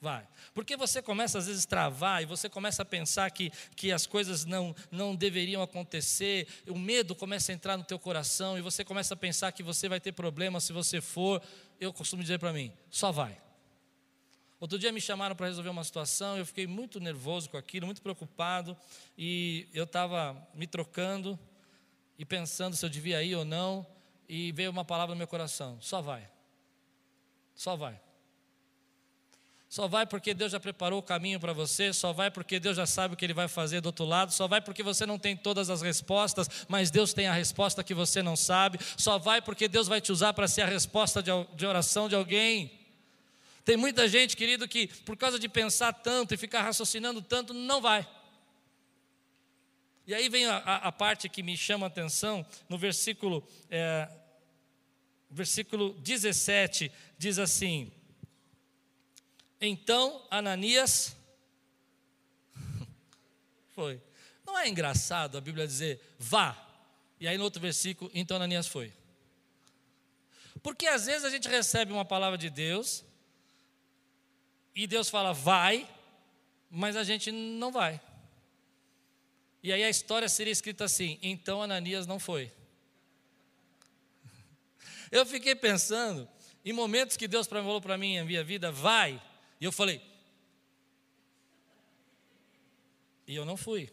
vai. 0.02 0.28
Porque 0.54 0.76
você 0.76 1.02
começa 1.02 1.38
às 1.38 1.48
vezes 1.48 1.66
a 1.66 1.70
travar 1.70 2.22
e 2.22 2.26
você 2.26 2.50
começa 2.50 2.82
a 2.82 2.86
pensar 2.86 3.30
que, 3.32 3.50
que 3.78 3.92
as 3.92 4.06
coisas 4.06 4.44
não, 4.44 4.76
não 4.92 5.16
deveriam 5.16 5.62
acontecer, 5.62 6.48
o 6.68 6.78
medo 6.78 7.16
começa 7.16 7.52
a 7.52 7.56
entrar 7.56 7.78
no 7.78 7.84
teu 7.84 7.98
coração 7.98 8.58
e 8.58 8.62
você 8.62 8.84
começa 8.84 9.14
a 9.14 9.18
pensar 9.18 9.54
que 9.54 9.64
você 9.64 9.88
vai 9.88 10.02
ter 10.02 10.12
problema 10.12 10.60
se 10.60 10.74
você 10.74 11.00
for. 11.00 11.42
Eu 11.80 11.94
costumo 11.94 12.22
dizer 12.22 12.40
para 12.40 12.52
mim, 12.52 12.74
só 12.90 13.14
vai. 13.14 13.40
Outro 14.60 14.78
dia 14.78 14.92
me 14.92 15.00
chamaram 15.00 15.34
para 15.34 15.48
resolver 15.48 15.70
uma 15.70 15.86
situação, 15.86 16.38
eu 16.38 16.46
fiquei 16.46 16.68
muito 16.68 17.00
nervoso 17.00 17.50
com 17.50 17.56
aquilo, 17.56 17.86
muito 17.86 18.02
preocupado, 18.02 18.76
e 19.18 19.66
eu 19.74 19.86
estava 19.86 20.36
me 20.54 20.68
trocando 20.68 21.40
e 22.18 22.26
pensando 22.26 22.76
se 22.76 22.86
eu 22.86 22.90
devia 22.90 23.24
ir 23.24 23.36
ou 23.36 23.46
não 23.46 23.88
e 24.30 24.52
veio 24.52 24.70
uma 24.70 24.86
palavra 24.86 25.16
no 25.16 25.18
meu 25.18 25.28
coração: 25.28 25.78
só 25.82 26.02
vai. 26.02 26.30
Só 27.56 27.76
vai. 27.76 28.00
Só 29.68 29.88
vai 29.88 30.06
porque 30.06 30.34
Deus 30.34 30.52
já 30.52 30.60
preparou 30.60 30.98
o 31.00 31.04
caminho 31.04 31.40
para 31.40 31.54
você, 31.54 31.94
só 31.94 32.12
vai 32.12 32.32
porque 32.32 32.60
Deus 32.60 32.76
já 32.76 32.88
sabe 32.88 33.14
o 33.14 33.18
que 33.18 33.24
Ele 33.24 33.36
vai 33.36 33.48
fazer 33.48 33.82
do 33.82 33.88
outro 33.88 34.04
lado, 34.04 34.32
só 34.32 34.48
vai 34.48 34.60
porque 34.60 34.82
você 34.82 35.06
não 35.06 35.20
tem 35.20 35.38
todas 35.38 35.70
as 35.70 35.84
respostas, 35.84 36.50
mas 36.68 36.90
Deus 36.90 37.14
tem 37.14 37.28
a 37.28 37.34
resposta 37.34 37.84
que 37.84 37.94
você 37.94 38.24
não 38.24 38.36
sabe, 38.36 38.80
só 38.98 39.20
vai 39.20 39.44
porque 39.44 39.68
Deus 39.68 39.88
vai 39.88 40.02
te 40.02 40.12
usar 40.12 40.34
para 40.34 40.48
ser 40.48 40.64
a 40.64 40.66
resposta 40.66 41.22
de, 41.22 41.66
oração 41.66 42.10
de 42.10 42.16
alguém. 42.16 42.80
Tem 43.64 43.78
muita 43.78 44.08
gente, 44.08 44.36
querido, 44.36 44.68
que 44.68 44.88
por 44.88 45.16
causa 45.16 45.38
de 45.38 45.48
pensar 45.48 45.94
tanto 45.94 46.34
e 46.34 46.38
ficar 46.38 46.64
raciocinando 46.64 47.22
tanto, 47.22 47.54
não 47.54 47.80
vai. 47.80 48.08
E 50.08 50.16
aí 50.16 50.28
vem 50.30 50.48
a, 50.48 50.58
a, 50.58 50.76
a 50.88 50.92
parte 50.92 51.30
que 51.30 51.44
me 51.44 51.56
chama 51.56 51.86
a 51.86 51.90
atenção, 51.90 52.44
no 52.68 52.80
versículo, 52.80 53.48
é, 53.70 54.10
versículo 55.30 55.94
17, 56.00 56.92
diz 57.18 57.38
assim: 57.38 57.92
Então 59.62 60.26
Ananias 60.30 61.16
foi. 63.76 64.02
Não 64.46 64.58
é 64.58 64.68
engraçado 64.68 65.38
a 65.38 65.42
Bíblia 65.42 65.68
dizer 65.68 66.02
vá, 66.18 66.58
e 67.20 67.28
aí 67.28 67.38
no 67.38 67.44
outro 67.44 67.62
versículo, 67.62 68.10
então 68.14 68.38
Ananias 68.38 68.68
foi. 68.68 68.92
Porque 70.64 70.88
às 70.88 71.06
vezes 71.06 71.24
a 71.24 71.30
gente 71.30 71.48
recebe 71.48 71.92
uma 71.92 72.06
palavra 72.06 72.38
de 72.38 72.50
Deus, 72.50 73.06
e 74.76 74.88
Deus 74.88 75.10
fala 75.10 75.34
vai, 75.34 75.88
mas 76.70 76.96
a 76.96 77.04
gente 77.04 77.32
não 77.32 77.72
vai. 77.72 78.02
E 79.62 79.74
aí 79.74 79.84
a 79.84 79.90
história 79.90 80.30
seria 80.30 80.54
escrita 80.54 80.86
assim: 80.86 81.20
então 81.22 81.62
Ananias 81.62 82.08
não 82.08 82.20
foi. 82.20 82.52
Eu 85.12 85.26
fiquei 85.26 85.56
pensando 85.56 86.28
em 86.64 86.74
momentos 86.74 87.18
que 87.18 87.28
Deus 87.28 87.48
falou 87.48 87.82
para 87.82 87.98
mim 87.98 88.18
em 88.18 88.26
minha 88.26 88.44
vida, 88.44 88.72
vai. 88.72 89.22
E 89.60 89.66
eu 89.66 89.72
falei, 89.72 90.02
e 93.28 93.36
eu 93.36 93.46
não 93.46 93.58
fui. 93.58 93.90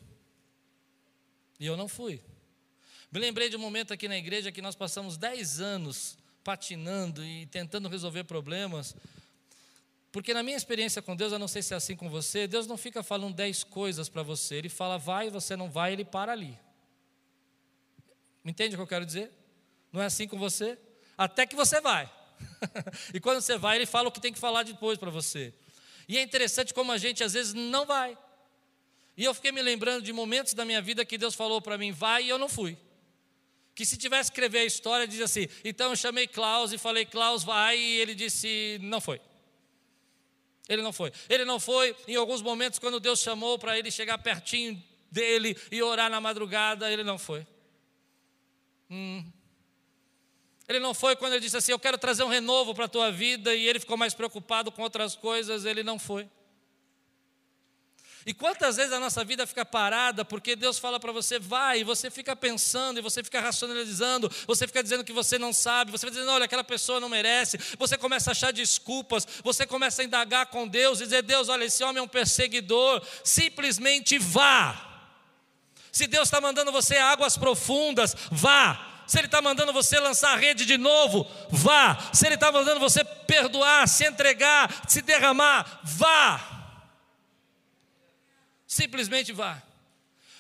E 1.59 1.67
eu 1.67 1.77
não 1.77 1.89
fui. 1.89 2.23
Me 3.11 3.19
lembrei 3.19 3.49
de 3.49 3.57
um 3.57 3.61
momento 3.61 3.93
aqui 3.93 4.09
na 4.09 4.17
igreja 4.17 4.53
que 4.53 4.61
nós 4.61 4.75
passamos 4.75 5.17
10 5.17 5.61
anos 5.61 6.19
patinando 6.45 7.25
e 7.25 7.47
tentando 7.47 7.89
resolver 7.89 8.25
problemas 8.25 8.95
porque 10.17 10.33
na 10.33 10.43
minha 10.43 10.57
experiência 10.57 11.03
com 11.03 11.15
Deus, 11.15 11.31
eu 11.31 11.39
não 11.39 11.47
sei 11.47 11.61
se 11.61 11.75
é 11.75 11.77
assim 11.77 11.95
com 11.95 12.09
você, 12.09 12.47
Deus 12.47 12.67
não 12.67 12.79
fica 12.79 13.03
falando 13.03 13.35
dez 13.35 13.63
coisas 13.63 14.09
para 14.09 14.23
você, 14.23 14.55
Ele 14.55 14.71
fala 14.71 14.97
vai, 14.97 15.29
você 15.29 15.55
não 15.55 15.71
vai, 15.71 15.93
Ele 15.93 16.07
para 16.07 16.33
ali. 16.33 16.59
Entende 18.43 18.75
o 18.75 18.79
que 18.79 18.83
eu 18.83 18.87
quero 18.87 19.05
dizer? 19.05 19.31
Não 19.93 20.01
é 20.01 20.07
assim 20.07 20.27
com 20.27 20.39
você? 20.39 20.79
Até 21.17 21.47
que 21.47 21.57
você 21.57 21.81
vai. 21.81 22.11
e 23.15 23.21
quando 23.21 23.41
você 23.41 23.57
vai, 23.57 23.77
Ele 23.77 23.87
fala 23.87 24.09
o 24.09 24.13
que 24.13 24.21
tem 24.21 24.33
que 24.33 24.39
falar 24.39 24.63
depois 24.63 24.99
para 24.99 25.11
você. 25.11 25.55
E 26.09 26.19
é 26.19 26.23
interessante 26.23 26.73
como 26.73 26.93
a 26.93 26.99
gente 26.99 27.25
às 27.25 27.33
vezes 27.33 27.55
não 27.55 27.85
vai. 27.85 28.17
E 29.17 29.25
eu 29.25 29.33
fiquei 29.33 29.51
me 29.51 29.63
lembrando 29.63 30.05
de 30.05 30.13
momentos 30.13 30.53
da 30.53 30.65
minha 30.65 30.81
vida 30.83 31.05
que 31.05 31.17
Deus 31.17 31.35
falou 31.35 31.61
para 31.61 31.79
mim, 31.79 31.91
vai, 31.91 32.25
e 32.25 32.29
eu 32.29 32.39
não 32.39 32.49
fui. 32.49 32.77
Que 33.75 33.85
se 33.85 33.97
tivesse 33.97 34.31
que 34.31 34.35
escrever 34.35 34.61
a 34.61 34.65
história, 34.65 35.07
diz 35.07 35.21
assim: 35.21 35.49
então 35.65 35.91
eu 35.91 35.97
chamei 35.97 36.27
Klaus 36.27 36.73
e 36.73 36.79
falei, 36.79 37.07
Klaus, 37.07 37.43
vai, 37.43 37.79
e 37.79 37.99
ele 37.99 38.15
disse, 38.15 38.79
não 38.83 39.01
foi. 39.01 39.21
Ele 40.69 40.83
não 40.83 40.93
foi. 40.93 41.13
Ele 41.29 41.45
não 41.45 41.59
foi 41.59 41.97
em 42.07 42.17
alguns 42.17 42.43
momentos 42.43 42.79
quando 42.79 43.01
Deus 43.01 43.21
chamou 43.21 43.59
para 43.59 43.79
ele 43.79 43.91
chegar 43.91 44.19
pertinho 44.19 44.83
dele 45.11 45.57
e 45.71 45.83
orar 45.83 46.11
na 46.11 46.21
madrugada, 46.21 46.91
ele 46.91 47.05
não 47.05 47.19
foi. 47.19 47.47
Hum. 48.91 49.25
Ele 50.69 50.81
não 50.81 50.93
foi 50.93 51.15
quando 51.15 51.35
ele 51.35 51.41
disse 51.41 51.57
assim: 51.57 51.73
Eu 51.73 51.79
quero 51.79 51.97
trazer 51.97 52.25
um 52.25 52.29
renovo 52.29 52.75
para 52.75 52.87
a 52.87 52.89
tua 52.89 53.13
vida, 53.13 53.55
e 53.55 53.67
ele 53.67 53.79
ficou 53.79 53.97
mais 53.97 54.15
preocupado 54.15 54.73
com 54.73 54.83
outras 54.83 55.15
coisas, 55.15 55.65
ele 55.65 55.83
não 55.83 55.99
foi. 55.99 56.29
E 58.27 58.35
quantas 58.35 58.75
vezes 58.75 58.93
a 58.93 58.99
nossa 58.99 59.25
vida 59.25 59.47
fica 59.47 59.65
parada 59.65 60.25
porque 60.25 60.57
Deus 60.57 60.81
fala 60.81 60.99
para 60.99 61.13
você, 61.13 61.39
vai, 61.39 61.79
e 61.79 61.85
você 61.85 62.11
fica 62.11 62.35
pensando, 62.35 62.99
e 62.99 63.01
você 63.01 63.23
fica 63.23 63.41
racionalizando, 63.41 64.29
você 64.49 64.67
fica 64.67 64.83
dizendo 64.83 65.05
que 65.05 65.13
você 65.13 65.39
não 65.39 65.53
sabe, 65.53 65.93
você 65.93 66.07
fica 66.07 66.19
dizendo, 66.19 66.33
olha, 66.33 66.45
aquela 66.45 66.65
pessoa 66.65 66.99
não 66.99 67.09
merece, 67.09 67.57
você 67.79 67.97
começa 67.97 68.31
a 68.31 68.33
achar 68.33 68.53
desculpas, 68.53 69.25
você 69.45 69.65
começa 69.65 70.03
a 70.03 70.05
indagar 70.05 70.47
com 70.47 70.67
Deus 70.67 70.99
e 71.01 71.05
dizer, 71.05 71.23
Deus, 71.23 71.49
olha, 71.49 71.67
esse 71.67 71.85
homem 71.85 72.01
é 72.01 72.03
um 72.03 72.09
perseguidor, 72.09 73.01
simplesmente 73.23 74.19
vá. 74.19 75.05
Se 75.93 76.09
Deus 76.09 76.27
está 76.27 76.41
mandando 76.41 76.73
você 76.73 76.97
a 76.97 77.13
águas 77.13 77.37
profundas, 77.37 78.17
vá. 78.33 78.96
Se 79.07 79.19
Ele 79.19 79.27
está 79.27 79.41
mandando 79.41 79.73
você 79.73 79.99
lançar 80.01 80.33
a 80.33 80.37
rede 80.37 80.65
de 80.65 80.77
novo, 80.77 81.27
vá. 81.51 82.11
Se 82.13 82.27
Ele 82.27 82.35
está 82.35 82.51
mandando 82.51 82.81
você 82.81 83.05
perdoar, 83.05 83.87
se 83.89 84.05
entregar, 84.05 84.85
se 84.89 85.03
derramar, 85.03 85.81
vá. 85.85 86.57
Simplesmente 88.67 89.33
vá. 89.33 89.63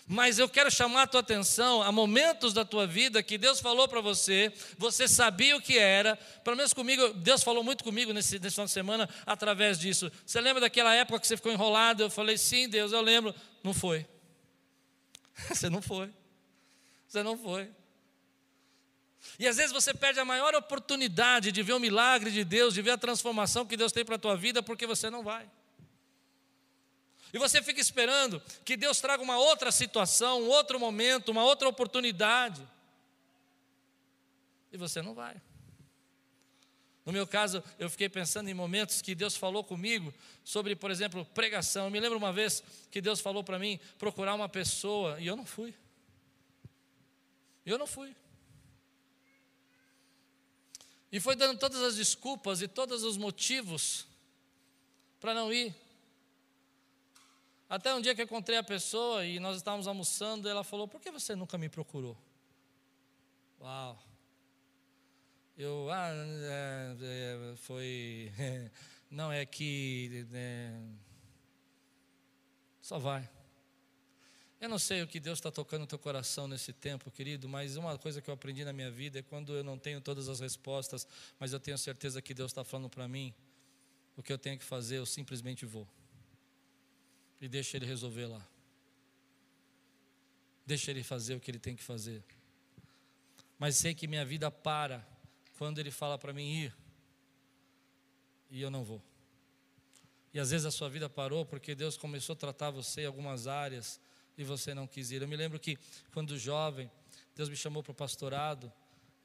Mas 0.08 0.38
eu 0.38 0.48
quero 0.48 0.70
chamar 0.70 1.02
a 1.02 1.06
tua 1.06 1.20
atenção 1.20 1.82
a 1.82 1.90
momentos 1.90 2.52
da 2.52 2.64
tua 2.64 2.86
vida 2.86 3.22
que 3.24 3.36
Deus 3.36 3.58
falou 3.58 3.88
para 3.88 4.00
você, 4.00 4.52
você 4.78 5.08
sabia 5.08 5.56
o 5.56 5.60
que 5.60 5.76
era, 5.76 6.14
pelo 6.44 6.56
menos 6.56 6.72
comigo, 6.72 7.12
Deus 7.14 7.42
falou 7.42 7.64
muito 7.64 7.82
comigo 7.82 8.12
nesse, 8.12 8.38
nesse 8.38 8.54
final 8.54 8.66
de 8.66 8.72
semana 8.72 9.08
através 9.26 9.80
disso. 9.80 10.10
Você 10.24 10.40
lembra 10.40 10.60
daquela 10.60 10.94
época 10.94 11.18
que 11.18 11.26
você 11.26 11.36
ficou 11.36 11.50
enrolado? 11.50 12.04
Eu 12.04 12.10
falei, 12.10 12.38
sim, 12.38 12.68
Deus, 12.68 12.92
eu 12.92 13.00
lembro. 13.00 13.34
Não 13.64 13.74
foi. 13.74 14.06
Você 15.50 15.68
não 15.68 15.82
foi. 15.82 16.10
Você 17.06 17.22
não 17.22 17.36
foi. 17.36 17.68
E 19.38 19.46
às 19.46 19.56
vezes 19.56 19.72
você 19.72 19.92
perde 19.92 20.18
a 20.18 20.24
maior 20.24 20.54
oportunidade 20.54 21.52
de 21.52 21.62
ver 21.62 21.74
o 21.74 21.80
milagre 21.80 22.30
de 22.30 22.44
Deus, 22.44 22.74
de 22.74 22.82
ver 22.82 22.92
a 22.92 22.98
transformação 22.98 23.66
que 23.66 23.76
Deus 23.76 23.92
tem 23.92 24.04
para 24.04 24.16
a 24.16 24.18
tua 24.18 24.36
vida, 24.36 24.62
porque 24.62 24.86
você 24.86 25.10
não 25.10 25.22
vai. 25.22 25.48
E 27.32 27.38
você 27.38 27.62
fica 27.62 27.80
esperando 27.80 28.40
que 28.64 28.76
Deus 28.76 29.00
traga 29.00 29.22
uma 29.22 29.38
outra 29.38 29.70
situação, 29.70 30.42
um 30.42 30.48
outro 30.48 30.80
momento, 30.80 31.30
uma 31.30 31.44
outra 31.44 31.68
oportunidade. 31.68 32.66
E 34.72 34.76
você 34.76 35.02
não 35.02 35.14
vai. 35.14 35.40
No 37.04 37.12
meu 37.12 37.26
caso, 37.26 37.62
eu 37.78 37.88
fiquei 37.88 38.08
pensando 38.08 38.48
em 38.48 38.54
momentos 38.54 39.00
que 39.00 39.14
Deus 39.14 39.36
falou 39.36 39.62
comigo 39.62 40.12
sobre, 40.44 40.74
por 40.74 40.90
exemplo, 40.90 41.24
pregação. 41.26 41.84
Eu 41.84 41.90
me 41.90 42.00
lembro 42.00 42.18
uma 42.18 42.32
vez 42.32 42.62
que 42.90 43.00
Deus 43.00 43.20
falou 43.20 43.44
para 43.44 43.60
mim 43.60 43.78
procurar 43.96 44.34
uma 44.34 44.48
pessoa 44.48 45.20
e 45.20 45.26
eu 45.26 45.36
não 45.36 45.46
fui. 45.46 45.72
Eu 47.64 47.78
não 47.78 47.86
fui. 47.86 48.14
E 51.16 51.20
foi 51.20 51.34
dando 51.34 51.58
todas 51.58 51.80
as 51.80 51.96
desculpas 51.96 52.60
e 52.60 52.68
todos 52.68 53.02
os 53.02 53.16
motivos 53.16 54.06
para 55.18 55.32
não 55.32 55.50
ir. 55.50 55.74
Até 57.70 57.94
um 57.94 58.02
dia 58.02 58.14
que 58.14 58.22
encontrei 58.22 58.58
a 58.58 58.62
pessoa 58.62 59.24
e 59.24 59.40
nós 59.40 59.56
estávamos 59.56 59.88
almoçando, 59.88 60.46
ela 60.46 60.62
falou: 60.62 60.86
Por 60.86 61.00
que 61.00 61.10
você 61.10 61.34
nunca 61.34 61.56
me 61.56 61.70
procurou? 61.70 62.18
Uau! 63.58 63.98
Eu, 65.56 65.88
ah, 65.90 66.10
é, 66.12 66.96
é, 67.00 67.56
foi. 67.56 68.30
não, 69.10 69.32
é 69.32 69.46
que. 69.46 70.26
É, 70.34 70.78
só 72.82 72.98
vai. 72.98 73.26
Eu 74.60 74.68
não 74.68 74.78
sei 74.78 75.02
o 75.02 75.06
que 75.06 75.20
Deus 75.20 75.38
está 75.38 75.50
tocando 75.50 75.82
no 75.82 75.86
teu 75.86 75.98
coração 75.98 76.48
nesse 76.48 76.72
tempo, 76.72 77.10
querido, 77.10 77.48
mas 77.48 77.76
uma 77.76 77.98
coisa 77.98 78.22
que 78.22 78.30
eu 78.30 78.34
aprendi 78.34 78.64
na 78.64 78.72
minha 78.72 78.90
vida 78.90 79.18
é 79.18 79.22
quando 79.22 79.54
eu 79.54 79.62
não 79.62 79.78
tenho 79.78 80.00
todas 80.00 80.28
as 80.28 80.40
respostas, 80.40 81.06
mas 81.38 81.52
eu 81.52 81.60
tenho 81.60 81.76
certeza 81.76 82.22
que 82.22 82.32
Deus 82.32 82.52
está 82.52 82.64
falando 82.64 82.88
para 82.88 83.06
mim, 83.06 83.34
o 84.16 84.22
que 84.22 84.32
eu 84.32 84.38
tenho 84.38 84.58
que 84.58 84.64
fazer, 84.64 84.96
eu 84.96 85.06
simplesmente 85.06 85.66
vou 85.66 85.86
e 87.40 87.48
deixa 87.48 87.76
ele 87.76 87.86
resolver 87.86 88.26
lá. 88.26 88.46
Deixa 90.64 90.90
ele 90.90 91.02
fazer 91.02 91.34
o 91.34 91.40
que 91.40 91.50
ele 91.50 91.58
tem 91.58 91.76
que 91.76 91.82
fazer. 91.82 92.24
Mas 93.58 93.76
sei 93.76 93.94
que 93.94 94.06
minha 94.06 94.24
vida 94.24 94.50
para 94.50 95.06
quando 95.58 95.78
ele 95.78 95.90
fala 95.90 96.18
para 96.18 96.32
mim 96.32 96.64
ir 96.64 96.76
e 98.50 98.60
eu 98.60 98.70
não 98.70 98.84
vou. 98.84 99.02
E 100.32 100.40
às 100.40 100.50
vezes 100.50 100.66
a 100.66 100.70
sua 100.70 100.88
vida 100.88 101.08
parou 101.08 101.46
porque 101.46 101.74
Deus 101.74 101.96
começou 101.96 102.34
a 102.34 102.36
tratar 102.36 102.70
você 102.70 103.02
em 103.02 103.06
algumas 103.06 103.46
áreas 103.46 104.00
e 104.36 104.44
você 104.44 104.74
não 104.74 104.86
quis 104.86 105.10
ir. 105.10 105.22
Eu 105.22 105.28
me 105.28 105.36
lembro 105.36 105.58
que 105.58 105.78
quando 106.12 106.38
jovem, 106.38 106.90
Deus 107.34 107.48
me 107.48 107.56
chamou 107.56 107.82
para 107.82 107.92
o 107.92 107.94
pastorado 107.94 108.72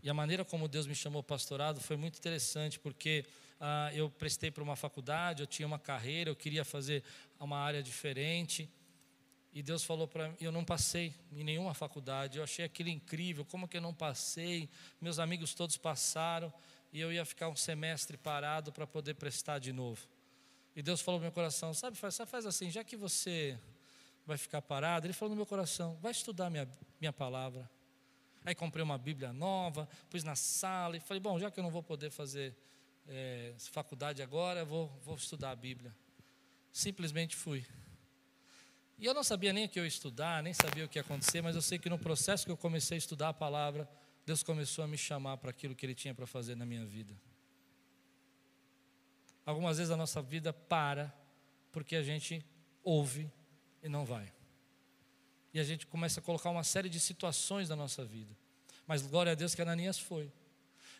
e 0.03 0.09
a 0.09 0.13
maneira 0.13 0.43
como 0.43 0.67
Deus 0.67 0.87
me 0.87 0.95
chamou 0.95 1.21
para 1.21 1.35
o 1.35 1.37
pastorado 1.37 1.79
foi 1.79 1.95
muito 1.95 2.17
interessante 2.17 2.79
porque 2.79 3.25
ah, 3.59 3.91
eu 3.93 4.09
prestei 4.09 4.49
para 4.49 4.63
uma 4.63 4.75
faculdade, 4.75 5.43
eu 5.43 5.47
tinha 5.47 5.67
uma 5.67 5.77
carreira, 5.77 6.29
eu 6.29 6.35
queria 6.35 6.65
fazer 6.65 7.03
uma 7.39 7.57
área 7.57 7.83
diferente. 7.83 8.69
E 9.53 9.61
Deus 9.61 9.83
falou 9.83 10.07
para 10.07 10.29
mim, 10.29 10.37
eu 10.39 10.51
não 10.51 10.63
passei 10.63 11.13
em 11.31 11.43
nenhuma 11.43 11.73
faculdade, 11.73 12.37
eu 12.37 12.43
achei 12.43 12.63
aquilo 12.63 12.89
incrível, 12.89 13.45
como 13.45 13.67
que 13.67 13.77
eu 13.77 13.81
não 13.81 13.93
passei? 13.93 14.69
Meus 14.99 15.19
amigos 15.19 15.53
todos 15.53 15.77
passaram 15.77 16.51
e 16.91 16.99
eu 16.99 17.11
ia 17.11 17.25
ficar 17.25 17.49
um 17.49 17.55
semestre 17.55 18.17
parado 18.17 18.71
para 18.71 18.87
poder 18.87 19.15
prestar 19.15 19.59
de 19.59 19.73
novo. 19.73 20.07
E 20.73 20.81
Deus 20.81 21.01
falou 21.01 21.19
no 21.19 21.23
meu 21.23 21.31
coração, 21.33 21.73
sabe, 21.73 21.97
faz, 21.97 22.17
faz 22.25 22.45
assim, 22.45 22.71
já 22.71 22.81
que 22.81 22.95
você 22.95 23.59
vai 24.25 24.37
ficar 24.37 24.61
parado, 24.61 25.05
Ele 25.05 25.13
falou 25.13 25.31
no 25.31 25.35
meu 25.35 25.45
coração, 25.45 25.97
vai 26.01 26.11
estudar 26.11 26.49
minha, 26.49 26.67
minha 26.99 27.13
palavra. 27.13 27.69
Aí 28.43 28.55
comprei 28.55 28.83
uma 28.83 28.97
Bíblia 28.97 29.31
nova, 29.31 29.87
pus 30.09 30.23
na 30.23 30.35
sala 30.35 30.97
e 30.97 30.99
falei, 30.99 31.19
bom, 31.19 31.39
já 31.39 31.51
que 31.51 31.59
eu 31.59 31.63
não 31.63 31.69
vou 31.69 31.83
poder 31.83 32.09
fazer 32.09 32.55
é, 33.07 33.53
faculdade 33.57 34.21
agora, 34.21 34.65
vou, 34.65 34.87
vou 35.03 35.15
estudar 35.15 35.51
a 35.51 35.55
Bíblia. 35.55 35.95
Simplesmente 36.71 37.35
fui. 37.35 37.65
E 38.97 39.05
eu 39.05 39.13
não 39.13 39.23
sabia 39.23 39.51
nem 39.51 39.65
o 39.65 39.69
que 39.69 39.79
eu 39.79 39.83
ia 39.83 39.87
estudar, 39.87 40.41
nem 40.43 40.53
sabia 40.53 40.85
o 40.85 40.87
que 40.89 40.97
ia 40.97 41.01
acontecer, 41.01 41.41
mas 41.41 41.55
eu 41.55 41.61
sei 41.61 41.77
que 41.77 41.89
no 41.89 41.97
processo 41.97 42.45
que 42.45 42.51
eu 42.51 42.57
comecei 42.57 42.95
a 42.95 42.99
estudar 42.99 43.29
a 43.29 43.33
palavra, 43.33 43.89
Deus 44.25 44.43
começou 44.43 44.83
a 44.83 44.87
me 44.87 44.97
chamar 44.97 45.37
para 45.37 45.49
aquilo 45.49 45.75
que 45.75 45.85
Ele 45.85 45.95
tinha 45.95 46.13
para 46.13 46.27
fazer 46.27 46.55
na 46.55 46.65
minha 46.65 46.85
vida. 46.85 47.13
Algumas 49.45 49.77
vezes 49.77 49.91
a 49.91 49.97
nossa 49.97 50.21
vida 50.21 50.53
para 50.53 51.13
porque 51.71 51.95
a 51.95 52.03
gente 52.03 52.45
ouve 52.83 53.31
e 53.81 53.89
não 53.89 54.05
vai. 54.05 54.31
E 55.53 55.59
a 55.59 55.63
gente 55.63 55.85
começa 55.87 56.19
a 56.19 56.23
colocar 56.23 56.49
uma 56.49 56.63
série 56.63 56.89
de 56.89 56.99
situações 56.99 57.69
na 57.69 57.75
nossa 57.75 58.05
vida. 58.05 58.35
Mas 58.87 59.01
glória 59.01 59.31
a 59.31 59.35
Deus 59.35 59.53
que 59.53 59.61
Ananias 59.61 59.99
foi. 59.99 60.31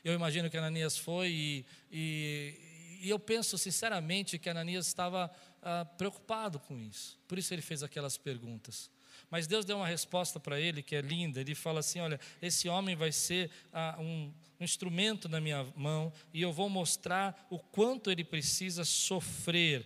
Eu 0.04 0.14
imagino 0.14 0.50
que 0.50 0.58
Ananias 0.58 0.98
foi 0.98 1.30
e, 1.30 1.66
e, 1.92 3.00
e 3.02 3.10
eu 3.10 3.20
penso 3.20 3.58
sinceramente 3.58 4.40
que 4.40 4.50
Ananias 4.50 4.88
estava 4.88 5.32
ah, 5.62 5.86
preocupado 5.86 6.60
com 6.60 6.78
isso. 6.78 7.20
Por 7.28 7.38
isso 7.38 7.54
ele 7.54 7.62
fez 7.62 7.84
aquelas 7.84 8.18
perguntas. 8.18 8.90
Mas 9.30 9.48
Deus 9.48 9.64
deu 9.64 9.78
uma 9.78 9.88
resposta 9.88 10.40
para 10.40 10.60
ele 10.60 10.84
que 10.84 10.96
é 10.96 11.02
linda. 11.02 11.40
Ele 11.40 11.56
fala 11.56 11.80
assim: 11.80 12.00
Olha, 12.00 12.20
esse 12.42 12.68
homem 12.68 12.96
vai 12.96 13.12
ser 13.12 13.50
ah, 13.72 13.96
um, 14.00 14.34
um 14.60 14.64
instrumento 14.64 15.30
na 15.30 15.40
minha 15.40 15.64
mão 15.76 16.12
e 16.34 16.42
eu 16.42 16.52
vou 16.52 16.70
mostrar 16.70 17.48
o 17.50 17.58
quanto 17.58 18.12
ele 18.12 18.24
precisa 18.24 18.84
sofrer 18.84 19.86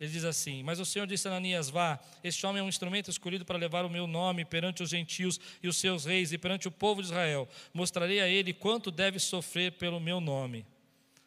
ele 0.00 0.10
diz 0.10 0.24
assim: 0.24 0.62
Mas 0.62 0.80
o 0.80 0.84
Senhor 0.86 1.06
disse 1.06 1.28
a 1.28 1.30
Ananias: 1.30 1.68
Vá, 1.68 2.00
este 2.24 2.46
homem 2.46 2.60
é 2.60 2.62
um 2.62 2.68
instrumento 2.68 3.10
escolhido 3.10 3.44
para 3.44 3.58
levar 3.58 3.84
o 3.84 3.90
meu 3.90 4.06
nome 4.06 4.46
perante 4.46 4.82
os 4.82 4.88
gentios 4.88 5.38
e 5.62 5.68
os 5.68 5.76
seus 5.76 6.06
reis 6.06 6.32
e 6.32 6.38
perante 6.38 6.66
o 6.66 6.70
povo 6.70 7.02
de 7.02 7.08
Israel. 7.08 7.46
Mostrarei 7.74 8.18
a 8.20 8.26
ele 8.26 8.54
quanto 8.54 8.90
deve 8.90 9.18
sofrer 9.18 9.72
pelo 9.72 10.00
meu 10.00 10.18
nome. 10.18 10.66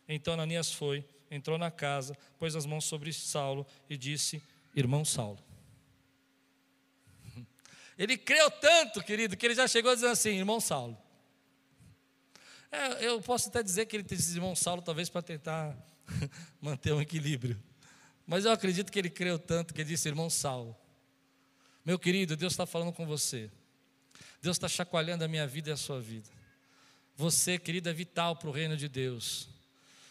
Então 0.09 0.33
Ananias 0.33 0.73
foi, 0.73 1.05
entrou 1.29 1.55
na 1.55 1.69
casa, 1.69 2.17
pôs 2.39 2.55
as 2.55 2.65
mãos 2.65 2.85
sobre 2.85 3.13
Saulo 3.13 3.65
e 3.87 3.95
disse: 3.95 4.41
Irmão 4.75 5.05
Saulo. 5.05 5.39
Ele 7.95 8.17
creu 8.17 8.49
tanto, 8.49 9.03
querido, 9.03 9.37
que 9.37 9.45
ele 9.45 9.53
já 9.53 9.67
chegou 9.67 9.93
dizendo 9.93 10.13
assim: 10.13 10.31
Irmão 10.31 10.59
Saulo. 10.59 10.97
É, 12.71 13.05
eu 13.05 13.21
posso 13.21 13.49
até 13.49 13.61
dizer 13.61 13.85
que 13.85 13.95
ele 13.95 14.01
disse 14.01 14.33
irmão 14.33 14.55
Saulo, 14.55 14.81
talvez 14.81 15.07
para 15.07 15.21
tentar 15.21 15.77
manter 16.59 16.91
um 16.91 16.99
equilíbrio. 16.99 17.55
Mas 18.25 18.45
eu 18.45 18.51
acredito 18.51 18.91
que 18.91 18.99
ele 18.99 19.09
creu 19.09 19.37
tanto 19.37 19.73
que 19.73 19.81
ele 19.81 19.89
disse, 19.89 20.07
irmão 20.07 20.29
Saulo, 20.29 20.75
meu 21.85 21.99
querido, 21.99 22.37
Deus 22.37 22.53
está 22.53 22.65
falando 22.65 22.93
com 22.93 23.05
você. 23.05 23.51
Deus 24.41 24.57
está 24.57 24.67
chacoalhando 24.67 25.23
a 25.23 25.27
minha 25.27 25.45
vida 25.45 25.69
e 25.69 25.73
a 25.73 25.77
sua 25.77 25.99
vida. 25.99 26.29
Você, 27.15 27.59
querido, 27.59 27.89
é 27.89 27.93
vital 27.93 28.35
para 28.35 28.49
o 28.49 28.51
reino 28.51 28.75
de 28.75 28.87
Deus. 28.87 29.49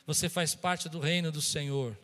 Você 0.07 0.29
faz 0.29 0.55
parte 0.55 0.89
do 0.89 1.01
reino 1.01 1.33
do 1.33 1.41
Senhor. 1.41 1.99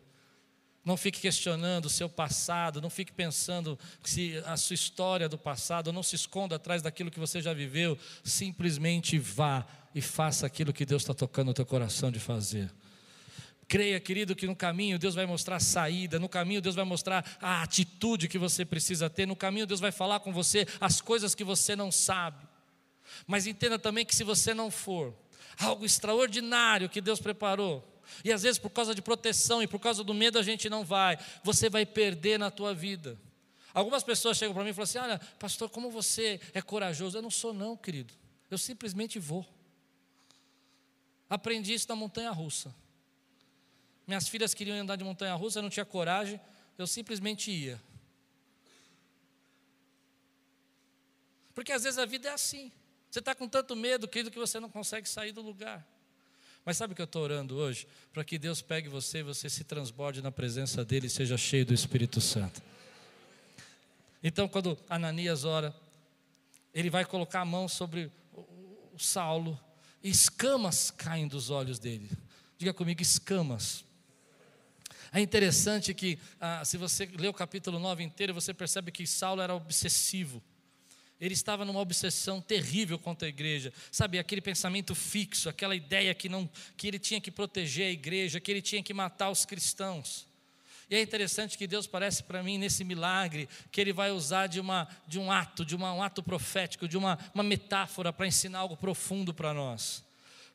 Não 0.83 0.97
fique 0.97 1.19
questionando 1.19 1.85
o 1.85 1.89
seu 1.89 2.09
passado, 2.09 2.81
não 2.81 2.89
fique 2.89 3.11
pensando 3.11 3.77
se 4.03 4.41
a 4.45 4.57
sua 4.57 4.73
história 4.73 5.29
do 5.29 5.37
passado, 5.37 5.93
não 5.93 6.01
se 6.01 6.15
esconda 6.15 6.55
atrás 6.55 6.81
daquilo 6.81 7.11
que 7.11 7.19
você 7.19 7.41
já 7.41 7.53
viveu. 7.53 7.97
Simplesmente 8.23 9.19
vá 9.19 9.65
e 9.93 10.01
faça 10.01 10.47
aquilo 10.47 10.73
que 10.73 10.85
Deus 10.85 11.03
está 11.03 11.13
tocando 11.13 11.47
no 11.47 11.53
teu 11.53 11.65
coração 11.65 12.11
de 12.11 12.19
fazer. 12.19 12.71
Creia, 13.69 13.99
querido, 13.99 14.35
que 14.35 14.47
no 14.47 14.55
caminho 14.55 14.97
Deus 14.97 15.13
vai 15.13 15.27
mostrar 15.27 15.57
a 15.57 15.59
saída, 15.59 16.17
no 16.17 16.27
caminho 16.27 16.59
Deus 16.59 16.73
vai 16.73 16.83
mostrar 16.83 17.23
a 17.39 17.61
atitude 17.61 18.27
que 18.27 18.39
você 18.39 18.65
precisa 18.65 19.11
ter, 19.11 19.27
no 19.27 19.35
caminho 19.35 19.67
Deus 19.67 19.79
vai 19.79 19.91
falar 19.91 20.21
com 20.21 20.33
você 20.33 20.67
as 20.81 20.99
coisas 20.99 21.35
que 21.35 21.43
você 21.43 21.75
não 21.75 21.91
sabe. 21.91 22.47
Mas 23.27 23.45
entenda 23.45 23.77
também 23.77 24.03
que 24.03 24.15
se 24.15 24.23
você 24.23 24.55
não 24.55 24.71
for, 24.71 25.13
algo 25.59 25.85
extraordinário 25.85 26.89
que 26.89 26.99
Deus 26.99 27.19
preparou, 27.19 27.87
e 28.25 28.31
às 28.31 28.41
vezes 28.41 28.57
por 28.57 28.71
causa 28.71 28.95
de 28.95 29.03
proteção 29.03 29.61
e 29.61 29.67
por 29.67 29.79
causa 29.79 30.03
do 30.03 30.15
medo 30.15 30.39
a 30.39 30.43
gente 30.43 30.67
não 30.67 30.83
vai, 30.83 31.19
você 31.43 31.69
vai 31.69 31.85
perder 31.85 32.39
na 32.39 32.49
tua 32.49 32.73
vida. 32.73 33.19
Algumas 33.71 34.01
pessoas 34.01 34.35
chegam 34.35 34.55
para 34.55 34.63
mim 34.63 34.71
e 34.71 34.73
falam 34.73 34.85
assim: 34.85 34.97
Olha, 34.97 35.19
pastor, 35.37 35.69
como 35.69 35.91
você 35.91 36.41
é 36.55 36.61
corajoso. 36.61 37.19
Eu 37.19 37.21
não 37.21 37.29
sou, 37.29 37.53
não, 37.53 37.77
querido. 37.77 38.15
Eu 38.49 38.57
simplesmente 38.57 39.19
vou. 39.19 39.45
Aprendi 41.29 41.75
isso 41.75 41.87
na 41.87 41.95
montanha 41.95 42.31
russa. 42.31 42.73
Minhas 44.09 44.27
filhas 44.27 44.55
queriam 44.55 44.75
andar 44.75 44.95
de 44.95 45.03
montanha 45.03 45.35
russa, 45.35 45.59
eu 45.59 45.61
não 45.61 45.69
tinha 45.69 45.85
coragem, 45.85 46.41
eu 46.79 46.87
simplesmente 46.87 47.51
ia. 47.51 47.79
Porque 51.53 51.71
às 51.71 51.83
vezes 51.83 51.99
a 51.99 52.07
vida 52.07 52.27
é 52.27 52.33
assim. 52.33 52.71
Você 53.11 53.19
está 53.19 53.35
com 53.35 53.47
tanto 53.47 53.75
medo, 53.75 54.07
querido, 54.07 54.31
que 54.31 54.39
você 54.39 54.59
não 54.59 54.67
consegue 54.67 55.07
sair 55.07 55.31
do 55.31 55.43
lugar. 55.43 55.87
Mas 56.65 56.75
sabe 56.75 56.93
o 56.93 56.95
que 56.95 57.03
eu 57.03 57.05
estou 57.05 57.21
orando 57.21 57.55
hoje? 57.55 57.87
Para 58.11 58.23
que 58.23 58.39
Deus 58.39 58.63
pegue 58.63 58.89
você 58.89 59.19
e 59.19 59.23
você 59.23 59.47
se 59.47 59.63
transborde 59.63 60.23
na 60.23 60.31
presença 60.31 60.83
dEle 60.83 61.05
e 61.05 61.09
seja 61.09 61.37
cheio 61.37 61.67
do 61.67 61.73
Espírito 61.75 62.19
Santo. 62.19 62.63
Então, 64.23 64.47
quando 64.47 64.75
Ananias 64.89 65.43
ora, 65.43 65.71
ele 66.73 66.89
vai 66.89 67.05
colocar 67.05 67.41
a 67.41 67.45
mão 67.45 67.67
sobre 67.67 68.11
o 68.33 68.97
Saulo 68.97 69.59
e 70.03 70.09
escamas 70.09 70.89
caem 70.89 71.27
dos 71.27 71.51
olhos 71.51 71.77
dele. 71.77 72.09
Diga 72.57 72.73
comigo, 72.73 73.03
escamas. 73.03 73.87
É 75.11 75.19
interessante 75.19 75.93
que, 75.93 76.19
ah, 76.39 76.63
se 76.63 76.77
você 76.77 77.05
ler 77.05 77.29
o 77.29 77.33
capítulo 77.33 77.79
9 77.79 78.03
inteiro, 78.03 78.33
você 78.33 78.53
percebe 78.53 78.91
que 78.91 79.07
Saulo 79.07 79.41
era 79.41 79.55
obsessivo. 79.55 80.41
Ele 81.19 81.33
estava 81.33 81.65
numa 81.65 81.79
obsessão 81.79 82.39
terrível 82.39 82.97
contra 82.97 83.27
a 83.27 83.29
igreja, 83.29 83.73
sabe, 83.91 84.17
aquele 84.17 84.39
pensamento 84.39 84.95
fixo, 84.95 85.49
aquela 85.49 85.75
ideia 85.75 86.13
que, 86.13 86.29
não, 86.29 86.49
que 86.77 86.87
ele 86.87 86.97
tinha 86.97 87.19
que 87.19 87.29
proteger 87.29 87.87
a 87.87 87.91
igreja, 87.91 88.39
que 88.39 88.49
ele 88.49 88.61
tinha 88.61 88.81
que 88.81 88.93
matar 88.93 89.29
os 89.29 89.45
cristãos. 89.45 90.29
E 90.89 90.95
é 90.95 91.01
interessante 91.01 91.57
que 91.57 91.67
Deus 91.67 91.85
parece 91.85 92.23
para 92.23 92.41
mim 92.41 92.57
nesse 92.57 92.83
milagre 92.83 93.47
que 93.71 93.79
Ele 93.79 93.93
vai 93.93 94.09
usar 94.09 94.47
de, 94.47 94.59
uma, 94.59 94.87
de 95.07 95.19
um 95.19 95.31
ato, 95.31 95.63
de 95.63 95.75
uma, 95.75 95.93
um 95.93 96.01
ato 96.01 96.23
profético, 96.23 96.87
de 96.87 96.97
uma, 96.97 97.19
uma 97.31 97.43
metáfora 97.43 98.11
para 98.11 98.25
ensinar 98.25 98.59
algo 98.59 98.75
profundo 98.75 99.31
para 99.31 99.53
nós. 99.53 100.03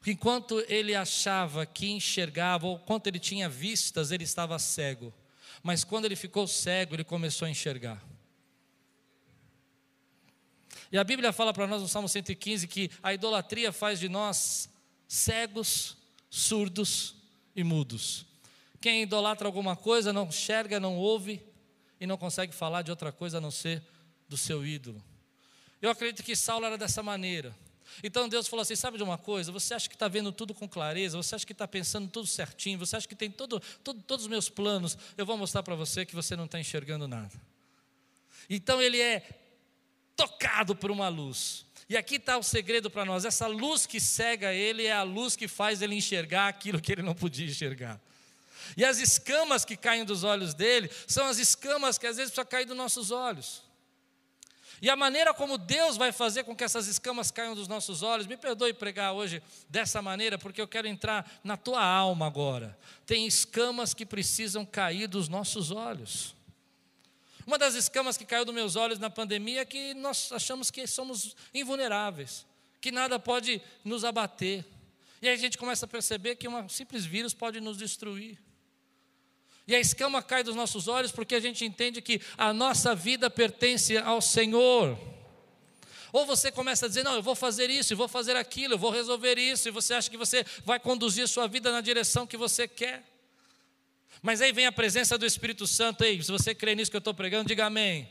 Porque 0.04 0.12
enquanto 0.12 0.62
ele 0.68 0.94
achava 0.94 1.64
que 1.64 1.90
enxergava, 1.90 2.66
ou 2.66 2.78
quanto 2.78 3.06
ele 3.06 3.18
tinha 3.18 3.48
vistas, 3.48 4.10
ele 4.10 4.24
estava 4.24 4.58
cego. 4.58 5.10
Mas 5.62 5.82
quando 5.82 6.04
ele 6.04 6.14
ficou 6.14 6.46
cego, 6.46 6.94
ele 6.94 7.04
começou 7.04 7.46
a 7.46 7.50
enxergar. 7.50 8.04
E 10.92 10.98
a 10.98 11.02
Bíblia 11.02 11.32
fala 11.32 11.54
para 11.54 11.66
nós 11.66 11.80
no 11.80 11.88
Salmo 11.88 12.06
115 12.06 12.68
que 12.68 12.90
a 13.02 13.14
idolatria 13.14 13.72
faz 13.72 13.98
de 13.98 14.10
nós 14.10 14.68
cegos, 15.08 15.96
surdos 16.28 17.14
e 17.56 17.64
mudos. 17.64 18.26
Quem 18.82 19.04
idolatra 19.04 19.48
alguma 19.48 19.74
coisa 19.74 20.12
não 20.12 20.26
enxerga, 20.26 20.78
não 20.78 20.98
ouve 20.98 21.42
e 21.98 22.06
não 22.06 22.18
consegue 22.18 22.54
falar 22.54 22.82
de 22.82 22.90
outra 22.90 23.10
coisa 23.10 23.38
a 23.38 23.40
não 23.40 23.50
ser 23.50 23.82
do 24.28 24.36
seu 24.36 24.66
ídolo. 24.66 25.02
Eu 25.80 25.88
acredito 25.88 26.22
que 26.22 26.36
Saulo 26.36 26.66
era 26.66 26.76
dessa 26.76 27.02
maneira. 27.02 27.56
Então 28.02 28.28
Deus 28.28 28.46
falou 28.46 28.62
assim: 28.62 28.76
sabe 28.76 28.96
de 28.96 29.02
uma 29.02 29.18
coisa? 29.18 29.52
Você 29.52 29.74
acha 29.74 29.88
que 29.88 29.94
está 29.94 30.08
vendo 30.08 30.32
tudo 30.32 30.54
com 30.54 30.68
clareza? 30.68 31.16
Você 31.16 31.34
acha 31.34 31.46
que 31.46 31.52
está 31.52 31.66
pensando 31.66 32.08
tudo 32.08 32.26
certinho? 32.26 32.78
Você 32.78 32.96
acha 32.96 33.08
que 33.08 33.14
tem 33.14 33.30
todo, 33.30 33.60
todo, 33.82 34.02
todos 34.02 34.24
os 34.24 34.30
meus 34.30 34.48
planos? 34.48 34.96
Eu 35.16 35.26
vou 35.26 35.36
mostrar 35.36 35.62
para 35.62 35.74
você 35.74 36.04
que 36.04 36.14
você 36.14 36.36
não 36.36 36.44
está 36.44 36.58
enxergando 36.58 37.06
nada. 37.06 37.32
Então 38.48 38.80
ele 38.80 39.00
é 39.00 39.26
tocado 40.16 40.74
por 40.74 40.90
uma 40.90 41.08
luz. 41.08 41.64
E 41.88 41.96
aqui 41.96 42.16
está 42.16 42.38
o 42.38 42.42
segredo 42.42 42.90
para 42.90 43.04
nós: 43.04 43.24
essa 43.24 43.46
luz 43.46 43.86
que 43.86 44.00
cega 44.00 44.52
ele 44.52 44.86
é 44.86 44.92
a 44.92 45.02
luz 45.02 45.36
que 45.36 45.48
faz 45.48 45.82
ele 45.82 45.94
enxergar 45.94 46.48
aquilo 46.48 46.80
que 46.80 46.92
ele 46.92 47.02
não 47.02 47.14
podia 47.14 47.46
enxergar. 47.46 48.00
E 48.76 48.84
as 48.84 48.98
escamas 48.98 49.64
que 49.64 49.76
caem 49.76 50.04
dos 50.04 50.24
olhos 50.24 50.54
dele 50.54 50.90
são 51.06 51.26
as 51.26 51.38
escamas 51.38 51.98
que 51.98 52.06
às 52.06 52.16
vezes 52.16 52.30
precisam 52.32 52.50
cair 52.50 52.64
dos 52.64 52.76
nossos 52.76 53.10
olhos. 53.10 53.62
E 54.84 54.90
a 54.90 54.94
maneira 54.94 55.32
como 55.32 55.56
Deus 55.56 55.96
vai 55.96 56.12
fazer 56.12 56.44
com 56.44 56.54
que 56.54 56.62
essas 56.62 56.86
escamas 56.88 57.30
caiam 57.30 57.54
dos 57.54 57.66
nossos 57.66 58.02
olhos, 58.02 58.26
me 58.26 58.36
perdoe 58.36 58.74
pregar 58.74 59.14
hoje 59.14 59.42
dessa 59.66 60.02
maneira, 60.02 60.36
porque 60.36 60.60
eu 60.60 60.68
quero 60.68 60.86
entrar 60.86 61.40
na 61.42 61.56
tua 61.56 61.82
alma 61.82 62.26
agora. 62.26 62.78
Tem 63.06 63.26
escamas 63.26 63.94
que 63.94 64.04
precisam 64.04 64.62
cair 64.62 65.06
dos 65.06 65.26
nossos 65.26 65.70
olhos. 65.70 66.36
Uma 67.46 67.56
das 67.56 67.74
escamas 67.74 68.18
que 68.18 68.26
caiu 68.26 68.44
dos 68.44 68.54
meus 68.54 68.76
olhos 68.76 68.98
na 68.98 69.08
pandemia 69.08 69.62
é 69.62 69.64
que 69.64 69.94
nós 69.94 70.30
achamos 70.30 70.70
que 70.70 70.86
somos 70.86 71.34
invulneráveis, 71.54 72.44
que 72.78 72.92
nada 72.92 73.18
pode 73.18 73.62
nos 73.82 74.04
abater. 74.04 74.66
E 75.22 75.28
aí 75.28 75.32
a 75.32 75.38
gente 75.38 75.56
começa 75.56 75.86
a 75.86 75.88
perceber 75.88 76.36
que 76.36 76.46
um 76.46 76.68
simples 76.68 77.06
vírus 77.06 77.32
pode 77.32 77.58
nos 77.58 77.78
destruir. 77.78 78.38
E 79.66 79.74
a 79.74 79.80
escama 79.80 80.22
cai 80.22 80.42
dos 80.42 80.54
nossos 80.54 80.88
olhos 80.88 81.10
porque 81.10 81.34
a 81.34 81.40
gente 81.40 81.64
entende 81.64 82.02
que 82.02 82.20
a 82.36 82.52
nossa 82.52 82.94
vida 82.94 83.30
pertence 83.30 83.96
ao 83.96 84.20
Senhor. 84.20 84.98
Ou 86.12 86.24
você 86.26 86.52
começa 86.52 86.86
a 86.86 86.88
dizer, 86.88 87.02
não, 87.02 87.14
eu 87.14 87.22
vou 87.22 87.34
fazer 87.34 87.68
isso, 87.70 87.92
eu 87.92 87.96
vou 87.96 88.06
fazer 88.06 88.36
aquilo, 88.36 88.74
eu 88.74 88.78
vou 88.78 88.90
resolver 88.90 89.36
isso, 89.36 89.66
e 89.66 89.72
você 89.72 89.94
acha 89.94 90.08
que 90.08 90.16
você 90.16 90.44
vai 90.64 90.78
conduzir 90.78 91.26
sua 91.26 91.48
vida 91.48 91.72
na 91.72 91.80
direção 91.80 92.26
que 92.26 92.36
você 92.36 92.68
quer. 92.68 93.02
Mas 94.22 94.40
aí 94.40 94.52
vem 94.52 94.64
a 94.64 94.72
presença 94.72 95.18
do 95.18 95.26
Espírito 95.26 95.66
Santo. 95.66 96.04
Ei, 96.04 96.22
se 96.22 96.30
você 96.30 96.54
crê 96.54 96.74
nisso 96.74 96.90
que 96.90 96.96
eu 96.96 97.00
estou 97.00 97.12
pregando, 97.12 97.48
diga 97.48 97.66
amém. 97.66 98.08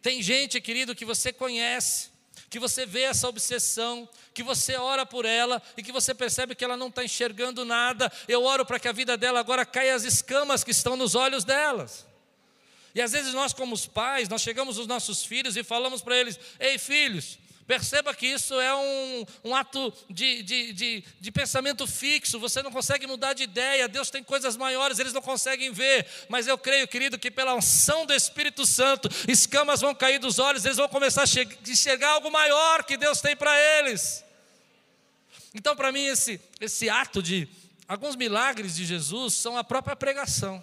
Tem 0.00 0.22
gente, 0.22 0.60
querido, 0.60 0.94
que 0.94 1.04
você 1.04 1.32
conhece, 1.32 2.10
que 2.50 2.58
você 2.58 2.86
vê 2.86 3.02
essa 3.02 3.28
obsessão, 3.28 4.08
que 4.32 4.42
você 4.42 4.76
ora 4.76 5.04
por 5.04 5.24
ela 5.24 5.62
e 5.76 5.82
que 5.82 5.92
você 5.92 6.14
percebe 6.14 6.54
que 6.54 6.64
ela 6.64 6.76
não 6.76 6.88
está 6.88 7.04
enxergando 7.04 7.64
nada. 7.64 8.10
Eu 8.28 8.44
oro 8.44 8.64
para 8.64 8.78
que 8.78 8.88
a 8.88 8.92
vida 8.92 9.16
dela 9.16 9.40
agora 9.40 9.66
caia 9.66 9.94
as 9.94 10.04
escamas 10.04 10.62
que 10.62 10.70
estão 10.70 10.96
nos 10.96 11.14
olhos 11.14 11.44
delas. 11.44 12.06
E 12.94 13.02
às 13.02 13.12
vezes 13.12 13.34
nós, 13.34 13.52
como 13.52 13.74
os 13.74 13.86
pais, 13.86 14.28
nós 14.28 14.40
chegamos 14.40 14.78
aos 14.78 14.86
nossos 14.86 15.24
filhos 15.24 15.56
e 15.56 15.64
falamos 15.64 16.00
para 16.00 16.16
eles: 16.16 16.38
Ei, 16.60 16.78
filhos, 16.78 17.38
Perceba 17.66 18.14
que 18.14 18.26
isso 18.26 18.60
é 18.60 18.74
um, 18.74 19.26
um 19.44 19.56
ato 19.56 19.92
de, 20.10 20.42
de, 20.42 20.72
de, 20.74 21.04
de, 21.18 21.32
pensamento 21.32 21.86
fixo, 21.86 22.38
você 22.38 22.62
não 22.62 22.70
consegue 22.70 23.06
mudar 23.06 23.32
de 23.32 23.44
ideia, 23.44 23.88
Deus 23.88 24.10
tem 24.10 24.22
coisas 24.22 24.54
maiores, 24.54 24.98
eles 24.98 25.14
não 25.14 25.22
conseguem 25.22 25.72
ver, 25.72 26.06
mas 26.28 26.46
eu 26.46 26.58
creio, 26.58 26.86
querido, 26.86 27.18
que 27.18 27.30
pela 27.30 27.54
unção 27.54 28.04
do 28.04 28.12
Espírito 28.12 28.66
Santo, 28.66 29.08
escamas 29.26 29.80
vão 29.80 29.94
cair 29.94 30.18
dos 30.18 30.38
olhos, 30.38 30.66
eles 30.66 30.76
vão 30.76 30.88
começar 30.88 31.22
a 31.22 31.70
enxergar 31.70 32.10
algo 32.10 32.30
maior 32.30 32.84
que 32.84 32.98
Deus 32.98 33.22
tem 33.22 33.34
para 33.34 33.58
eles. 33.78 34.22
Então, 35.54 35.74
para 35.74 35.90
mim, 35.90 36.04
esse, 36.04 36.38
esse 36.60 36.90
ato 36.90 37.22
de 37.22 37.48
alguns 37.88 38.14
milagres 38.14 38.74
de 38.74 38.84
Jesus 38.84 39.32
são 39.32 39.56
a 39.56 39.64
própria 39.64 39.96
pregação, 39.96 40.62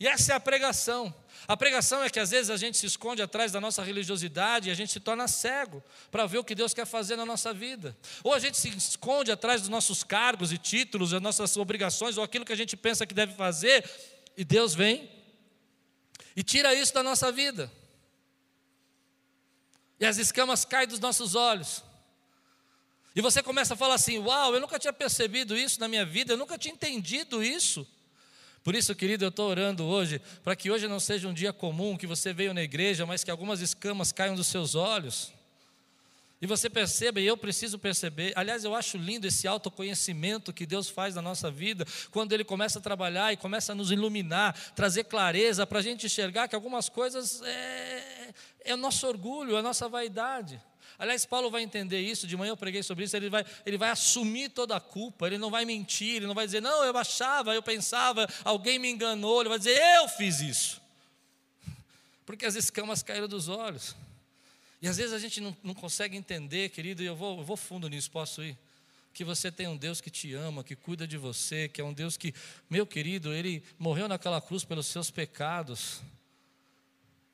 e 0.00 0.08
essa 0.08 0.32
é 0.32 0.34
a 0.34 0.40
pregação. 0.40 1.14
A 1.46 1.56
pregação 1.56 2.02
é 2.02 2.08
que 2.08 2.20
às 2.20 2.30
vezes 2.30 2.50
a 2.50 2.56
gente 2.56 2.78
se 2.78 2.86
esconde 2.86 3.20
atrás 3.20 3.50
da 3.50 3.60
nossa 3.60 3.82
religiosidade 3.82 4.68
e 4.68 4.72
a 4.72 4.74
gente 4.74 4.92
se 4.92 5.00
torna 5.00 5.26
cego 5.26 5.82
para 6.10 6.26
ver 6.26 6.38
o 6.38 6.44
que 6.44 6.54
Deus 6.54 6.72
quer 6.72 6.86
fazer 6.86 7.16
na 7.16 7.26
nossa 7.26 7.52
vida. 7.52 7.96
Ou 8.22 8.32
a 8.32 8.38
gente 8.38 8.56
se 8.56 8.68
esconde 8.68 9.32
atrás 9.32 9.60
dos 9.60 9.68
nossos 9.68 10.04
cargos 10.04 10.52
e 10.52 10.58
títulos, 10.58 11.10
das 11.10 11.20
nossas 11.20 11.56
obrigações, 11.56 12.16
ou 12.16 12.24
aquilo 12.24 12.44
que 12.44 12.52
a 12.52 12.56
gente 12.56 12.76
pensa 12.76 13.06
que 13.06 13.14
deve 13.14 13.34
fazer, 13.34 13.88
e 14.36 14.44
Deus 14.44 14.74
vem 14.74 15.10
e 16.34 16.42
tira 16.42 16.74
isso 16.74 16.94
da 16.94 17.02
nossa 17.02 17.30
vida. 17.30 17.70
E 20.00 20.06
as 20.06 20.16
escamas 20.18 20.64
caem 20.64 20.88
dos 20.88 20.98
nossos 20.98 21.34
olhos. 21.34 21.82
E 23.14 23.20
você 23.20 23.42
começa 23.42 23.74
a 23.74 23.76
falar 23.76 23.94
assim: 23.94 24.18
Uau, 24.18 24.54
eu 24.54 24.60
nunca 24.60 24.78
tinha 24.78 24.92
percebido 24.92 25.56
isso 25.56 25.78
na 25.78 25.88
minha 25.88 26.04
vida, 26.04 26.32
eu 26.32 26.36
nunca 26.36 26.58
tinha 26.58 26.74
entendido 26.74 27.42
isso. 27.42 27.86
Por 28.62 28.74
isso, 28.74 28.94
querido, 28.94 29.24
eu 29.24 29.28
estou 29.28 29.50
orando 29.50 29.84
hoje, 29.84 30.20
para 30.44 30.54
que 30.54 30.70
hoje 30.70 30.86
não 30.86 31.00
seja 31.00 31.28
um 31.28 31.34
dia 31.34 31.52
comum, 31.52 31.96
que 31.96 32.06
você 32.06 32.32
veio 32.32 32.54
na 32.54 32.62
igreja, 32.62 33.04
mas 33.04 33.24
que 33.24 33.30
algumas 33.30 33.60
escamas 33.60 34.12
caiam 34.12 34.36
dos 34.36 34.46
seus 34.46 34.74
olhos. 34.74 35.32
E 36.40 36.46
você 36.46 36.68
perceba, 36.68 37.20
e 37.20 37.26
eu 37.26 37.36
preciso 37.36 37.78
perceber, 37.78 38.32
aliás, 38.34 38.64
eu 38.64 38.74
acho 38.74 38.96
lindo 38.96 39.28
esse 39.28 39.46
autoconhecimento 39.46 40.52
que 40.52 40.66
Deus 40.66 40.88
faz 40.88 41.14
na 41.14 41.22
nossa 41.22 41.50
vida, 41.50 41.86
quando 42.10 42.32
Ele 42.32 42.42
começa 42.42 42.80
a 42.80 42.82
trabalhar 42.82 43.32
e 43.32 43.36
começa 43.36 43.70
a 43.70 43.74
nos 43.74 43.92
iluminar, 43.92 44.52
trazer 44.74 45.04
clareza 45.04 45.64
para 45.64 45.78
a 45.78 45.82
gente 45.82 46.06
enxergar 46.06 46.48
que 46.48 46.56
algumas 46.56 46.88
coisas 46.88 47.40
é, 47.42 48.34
é 48.64 48.74
o 48.74 48.76
nosso 48.76 49.06
orgulho, 49.06 49.54
é 49.54 49.60
a 49.60 49.62
nossa 49.62 49.88
vaidade. 49.88 50.60
Aliás, 50.98 51.24
Paulo 51.24 51.50
vai 51.50 51.62
entender 51.62 52.00
isso, 52.00 52.26
de 52.26 52.36
manhã 52.36 52.50
eu 52.50 52.56
preguei 52.56 52.82
sobre 52.82 53.04
isso, 53.04 53.16
ele 53.16 53.28
vai, 53.30 53.44
ele 53.64 53.78
vai 53.78 53.90
assumir 53.90 54.50
toda 54.50 54.76
a 54.76 54.80
culpa, 54.80 55.26
ele 55.26 55.38
não 55.38 55.50
vai 55.50 55.64
mentir, 55.64 56.16
ele 56.16 56.26
não 56.26 56.34
vai 56.34 56.46
dizer, 56.46 56.60
não, 56.60 56.84
eu 56.84 56.96
achava, 56.96 57.54
eu 57.54 57.62
pensava, 57.62 58.28
alguém 58.44 58.78
me 58.78 58.90
enganou, 58.90 59.40
ele 59.40 59.48
vai 59.48 59.58
dizer, 59.58 59.78
eu 59.96 60.08
fiz 60.08 60.40
isso. 60.40 60.80
Porque 62.26 62.46
as 62.46 62.54
escamas 62.54 63.02
caíram 63.02 63.28
dos 63.28 63.48
olhos. 63.48 63.96
E 64.80 64.88
às 64.88 64.96
vezes 64.96 65.12
a 65.12 65.18
gente 65.18 65.40
não, 65.40 65.56
não 65.62 65.74
consegue 65.74 66.16
entender, 66.16 66.68
querido, 66.70 67.02
e 67.02 67.06
eu 67.06 67.16
vou, 67.16 67.38
eu 67.38 67.44
vou 67.44 67.56
fundo 67.56 67.88
nisso, 67.88 68.10
posso 68.10 68.42
ir? 68.42 68.56
que 69.12 69.24
você 69.24 69.52
tem 69.52 69.68
um 69.68 69.76
Deus 69.76 70.00
que 70.00 70.10
te 70.10 70.32
ama, 70.34 70.64
que 70.64 70.74
cuida 70.74 71.06
de 71.06 71.16
você, 71.18 71.68
que 71.68 71.80
é 71.80 71.84
um 71.84 71.92
Deus 71.92 72.16
que, 72.16 72.34
meu 72.68 72.86
querido, 72.86 73.32
ele 73.32 73.62
morreu 73.78 74.08
naquela 74.08 74.40
cruz 74.40 74.64
pelos 74.64 74.86
seus 74.86 75.10
pecados. 75.10 76.00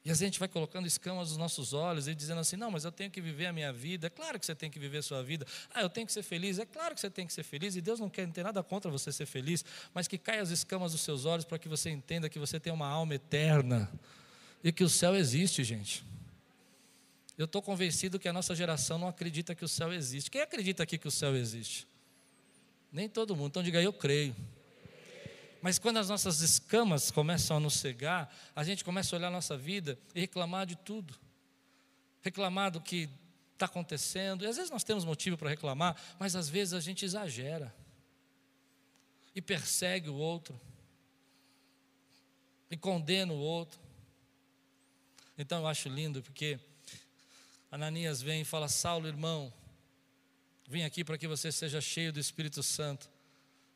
E 0.04 0.10
a 0.10 0.14
gente 0.14 0.38
vai 0.38 0.48
colocando 0.48 0.86
escamas 0.86 1.28
nos 1.30 1.36
nossos 1.36 1.72
olhos 1.72 2.08
e 2.08 2.14
dizendo 2.14 2.40
assim: 2.40 2.56
não, 2.56 2.70
mas 2.70 2.84
eu 2.84 2.92
tenho 2.92 3.10
que 3.10 3.20
viver 3.20 3.46
a 3.46 3.52
minha 3.52 3.72
vida. 3.72 4.06
É 4.06 4.10
claro 4.10 4.38
que 4.38 4.46
você 4.46 4.54
tem 4.54 4.70
que 4.70 4.78
viver 4.78 4.98
a 4.98 5.02
sua 5.02 5.22
vida. 5.22 5.46
Ah, 5.74 5.82
eu 5.82 5.90
tenho 5.90 6.06
que 6.06 6.12
ser 6.12 6.22
feliz. 6.22 6.58
É 6.58 6.64
claro 6.64 6.94
que 6.94 7.00
você 7.00 7.10
tem 7.10 7.26
que 7.26 7.32
ser 7.32 7.42
feliz. 7.42 7.76
E 7.76 7.80
Deus 7.80 8.00
não 8.00 8.08
quer 8.08 8.26
ter 8.30 8.42
nada 8.42 8.62
contra 8.62 8.90
você 8.90 9.12
ser 9.12 9.26
feliz, 9.26 9.64
mas 9.92 10.06
que 10.06 10.16
caia 10.16 10.40
as 10.40 10.50
escamas 10.50 10.92
dos 10.92 11.00
seus 11.00 11.24
olhos 11.24 11.44
para 11.44 11.58
que 11.58 11.68
você 11.68 11.90
entenda 11.90 12.28
que 12.28 12.38
você 12.38 12.58
tem 12.58 12.72
uma 12.72 12.88
alma 12.88 13.14
eterna 13.14 13.90
e 14.62 14.72
que 14.72 14.84
o 14.84 14.88
céu 14.88 15.14
existe, 15.14 15.62
gente. 15.64 16.04
Eu 17.36 17.44
estou 17.44 17.62
convencido 17.62 18.18
que 18.18 18.28
a 18.28 18.32
nossa 18.32 18.54
geração 18.54 18.98
não 18.98 19.08
acredita 19.08 19.54
que 19.54 19.64
o 19.64 19.68
céu 19.68 19.92
existe. 19.92 20.30
Quem 20.30 20.40
acredita 20.40 20.82
aqui 20.82 20.98
que 20.98 21.06
o 21.06 21.10
céu 21.10 21.36
existe? 21.36 21.86
Nem 22.90 23.08
todo 23.08 23.36
mundo. 23.36 23.48
Então 23.48 23.62
diga, 23.62 23.80
eu 23.80 23.92
creio. 23.92 24.34
Mas 25.60 25.78
quando 25.78 25.98
as 25.98 26.08
nossas 26.08 26.40
escamas 26.40 27.10
começam 27.10 27.56
a 27.56 27.60
nos 27.60 27.74
cegar, 27.74 28.32
a 28.54 28.62
gente 28.62 28.84
começa 28.84 29.14
a 29.14 29.18
olhar 29.18 29.28
a 29.28 29.32
nossa 29.32 29.56
vida 29.56 29.98
e 30.14 30.20
reclamar 30.20 30.66
de 30.66 30.76
tudo. 30.76 31.14
Reclamar 32.22 32.70
do 32.70 32.80
que 32.80 33.08
está 33.54 33.66
acontecendo. 33.66 34.44
E 34.44 34.46
às 34.46 34.56
vezes 34.56 34.70
nós 34.70 34.84
temos 34.84 35.04
motivo 35.04 35.36
para 35.36 35.50
reclamar, 35.50 36.00
mas 36.18 36.36
às 36.36 36.48
vezes 36.48 36.74
a 36.74 36.80
gente 36.80 37.04
exagera 37.04 37.74
e 39.34 39.42
persegue 39.42 40.08
o 40.08 40.14
outro 40.14 40.58
e 42.70 42.76
condena 42.76 43.32
o 43.32 43.38
outro. 43.38 43.80
Então 45.36 45.60
eu 45.60 45.66
acho 45.66 45.88
lindo 45.88 46.22
porque 46.22 46.58
Ananias 47.70 48.22
vem 48.22 48.42
e 48.42 48.44
fala: 48.44 48.68
Saulo, 48.68 49.08
irmão, 49.08 49.52
vim 50.68 50.82
aqui 50.82 51.04
para 51.04 51.18
que 51.18 51.26
você 51.26 51.50
seja 51.50 51.80
cheio 51.80 52.12
do 52.12 52.20
Espírito 52.20 52.62
Santo. 52.62 53.10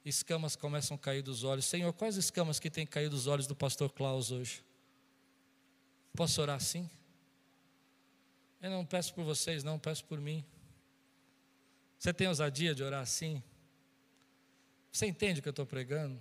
Escamas 0.04 0.56
começam 0.56 0.96
a 0.96 0.98
cair 0.98 1.22
dos 1.22 1.44
olhos. 1.44 1.64
Senhor, 1.64 1.92
quais 1.92 2.16
escamas 2.16 2.58
que 2.58 2.68
têm 2.68 2.84
caído 2.84 3.10
dos 3.10 3.26
olhos 3.26 3.46
do 3.46 3.54
pastor 3.54 3.90
Klaus 3.90 4.32
hoje? 4.32 4.62
Posso 6.14 6.42
orar 6.42 6.56
assim? 6.56 6.90
Eu 8.60 8.70
não 8.70 8.84
peço 8.84 9.14
por 9.14 9.24
vocês, 9.24 9.62
não, 9.62 9.78
peço 9.78 10.04
por 10.04 10.20
mim. 10.20 10.44
Você 11.98 12.12
tem 12.12 12.26
ousadia 12.26 12.74
de 12.74 12.82
orar 12.82 13.00
assim? 13.00 13.42
Você 14.90 15.06
entende 15.06 15.38
o 15.38 15.42
que 15.42 15.48
eu 15.48 15.52
estou 15.52 15.64
pregando? 15.64 16.20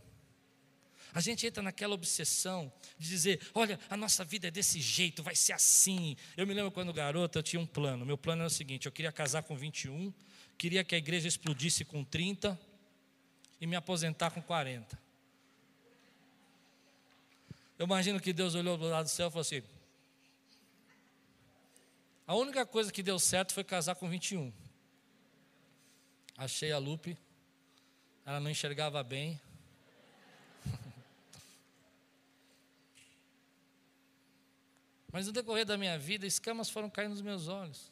A 1.13 1.19
gente 1.19 1.45
entra 1.45 1.61
naquela 1.61 1.93
obsessão 1.93 2.71
de 2.97 3.09
dizer: 3.09 3.41
olha, 3.53 3.79
a 3.89 3.97
nossa 3.97 4.23
vida 4.23 4.47
é 4.47 4.51
desse 4.51 4.79
jeito, 4.79 5.21
vai 5.21 5.35
ser 5.35 5.53
assim. 5.53 6.15
Eu 6.37 6.47
me 6.47 6.53
lembro 6.53 6.71
quando 6.71 6.93
garoto 6.93 7.37
eu 7.37 7.43
tinha 7.43 7.59
um 7.59 7.65
plano. 7.65 8.05
Meu 8.05 8.17
plano 8.17 8.43
era 8.43 8.47
o 8.47 8.51
seguinte: 8.51 8.85
eu 8.85 8.91
queria 8.91 9.11
casar 9.11 9.43
com 9.43 9.55
21, 9.55 10.13
queria 10.57 10.83
que 10.83 10.95
a 10.95 10.97
igreja 10.97 11.27
explodisse 11.27 11.83
com 11.83 12.03
30 12.03 12.57
e 13.61 13.67
me 13.67 13.75
aposentar 13.77 14.31
com 14.31 14.41
40. 14.41 14.99
Eu 17.77 17.85
imagino 17.85 18.19
que 18.19 18.33
Deus 18.33 18.55
olhou 18.55 18.75
do 18.75 18.89
lado 18.89 19.05
do 19.05 19.09
céu 19.09 19.27
e 19.27 19.31
falou 19.31 19.41
assim: 19.41 19.61
a 22.25 22.35
única 22.35 22.65
coisa 22.65 22.91
que 22.91 23.03
deu 23.03 23.19
certo 23.19 23.53
foi 23.53 23.63
casar 23.63 23.93
com 23.95 24.09
21. 24.09 24.51
Achei 26.35 26.71
a 26.71 26.79
Lupe, 26.79 27.15
ela 28.25 28.39
não 28.39 28.49
enxergava 28.49 29.03
bem. 29.03 29.39
Mas 35.13 35.27
no 35.27 35.33
decorrer 35.33 35.65
da 35.65 35.77
minha 35.77 35.99
vida, 35.99 36.25
escamas 36.25 36.67
foram 36.67 36.89
caindo 36.89 37.11
nos 37.11 37.21
meus 37.21 37.47
olhos. 37.47 37.91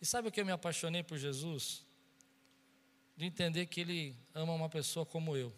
E 0.00 0.06
sabe 0.06 0.28
o 0.28 0.32
que 0.32 0.40
eu 0.40 0.46
me 0.46 0.52
apaixonei 0.52 1.02
por 1.02 1.18
Jesus? 1.18 1.84
De 3.16 3.24
entender 3.24 3.66
que 3.66 3.80
Ele 3.80 4.16
ama 4.34 4.52
uma 4.52 4.68
pessoa 4.68 5.04
como 5.06 5.36
eu. 5.36 5.54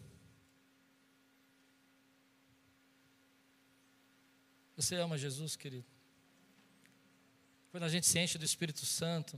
Você 4.77 4.97
ama 4.97 5.17
Jesus, 5.17 5.55
querido? 5.57 5.95
quando 7.75 7.83
a 7.83 7.89
gente 7.89 8.07
se 8.07 8.17
enche 8.21 8.39
do 8.39 8.45
Espírito 8.45 8.87
Santo. 8.87 9.37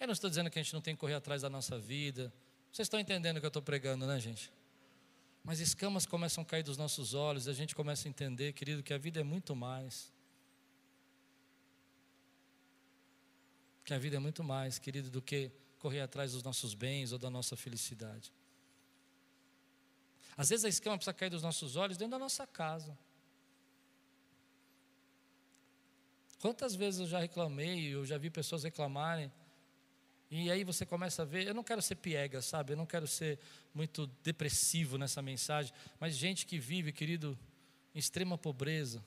Eu 0.00 0.08
não 0.08 0.12
estou 0.12 0.28
dizendo 0.28 0.50
que 0.50 0.58
a 0.58 0.62
gente 0.62 0.74
não 0.74 0.80
tem 0.80 0.92
que 0.92 0.98
correr 0.98 1.14
atrás 1.14 1.42
da 1.42 1.48
nossa 1.48 1.78
vida. 1.78 2.34
Vocês 2.72 2.86
estão 2.86 2.98
entendendo 2.98 3.36
o 3.36 3.38
que 3.38 3.46
eu 3.46 3.48
estou 3.48 3.62
pregando, 3.62 4.08
né, 4.08 4.18
gente? 4.18 4.52
Mas 5.44 5.60
escamas 5.60 6.04
começam 6.04 6.42
a 6.42 6.44
cair 6.44 6.64
dos 6.64 6.76
nossos 6.76 7.14
olhos 7.14 7.46
e 7.46 7.50
a 7.50 7.52
gente 7.52 7.72
começa 7.76 8.08
a 8.08 8.10
entender, 8.10 8.54
querido, 8.54 8.82
que 8.82 8.92
a 8.92 8.98
vida 8.98 9.20
é 9.20 9.22
muito 9.22 9.54
mais. 9.54 10.12
Que 13.84 13.94
a 13.94 13.98
vida 13.98 14.16
é 14.16 14.18
muito 14.18 14.42
mais, 14.42 14.80
querido, 14.80 15.08
do 15.08 15.22
que 15.22 15.52
correr 15.80 16.02
atrás 16.02 16.32
dos 16.32 16.42
nossos 16.42 16.74
bens 16.74 17.10
ou 17.10 17.18
da 17.18 17.30
nossa 17.30 17.56
felicidade. 17.56 18.32
Às 20.36 20.50
vezes 20.50 20.64
a 20.64 20.68
escama 20.68 20.96
precisa 20.96 21.14
cair 21.14 21.30
dos 21.30 21.42
nossos 21.42 21.74
olhos 21.74 21.96
dentro 21.96 22.12
da 22.12 22.18
nossa 22.18 22.46
casa. 22.46 22.96
Quantas 26.38 26.74
vezes 26.74 27.00
eu 27.00 27.06
já 27.06 27.18
reclamei, 27.18 27.94
eu 27.94 28.06
já 28.06 28.16
vi 28.16 28.30
pessoas 28.30 28.62
reclamarem, 28.62 29.32
e 30.30 30.50
aí 30.50 30.62
você 30.62 30.86
começa 30.86 31.22
a 31.22 31.24
ver, 31.24 31.46
eu 31.46 31.54
não 31.54 31.64
quero 31.64 31.82
ser 31.82 31.96
piega, 31.96 32.40
sabe? 32.40 32.72
Eu 32.72 32.76
não 32.76 32.86
quero 32.86 33.06
ser 33.06 33.38
muito 33.74 34.06
depressivo 34.22 34.96
nessa 34.96 35.20
mensagem, 35.20 35.74
mas 35.98 36.14
gente 36.14 36.46
que 36.46 36.58
vive, 36.58 36.92
querido, 36.92 37.38
em 37.94 37.98
extrema 37.98 38.38
pobreza, 38.38 39.04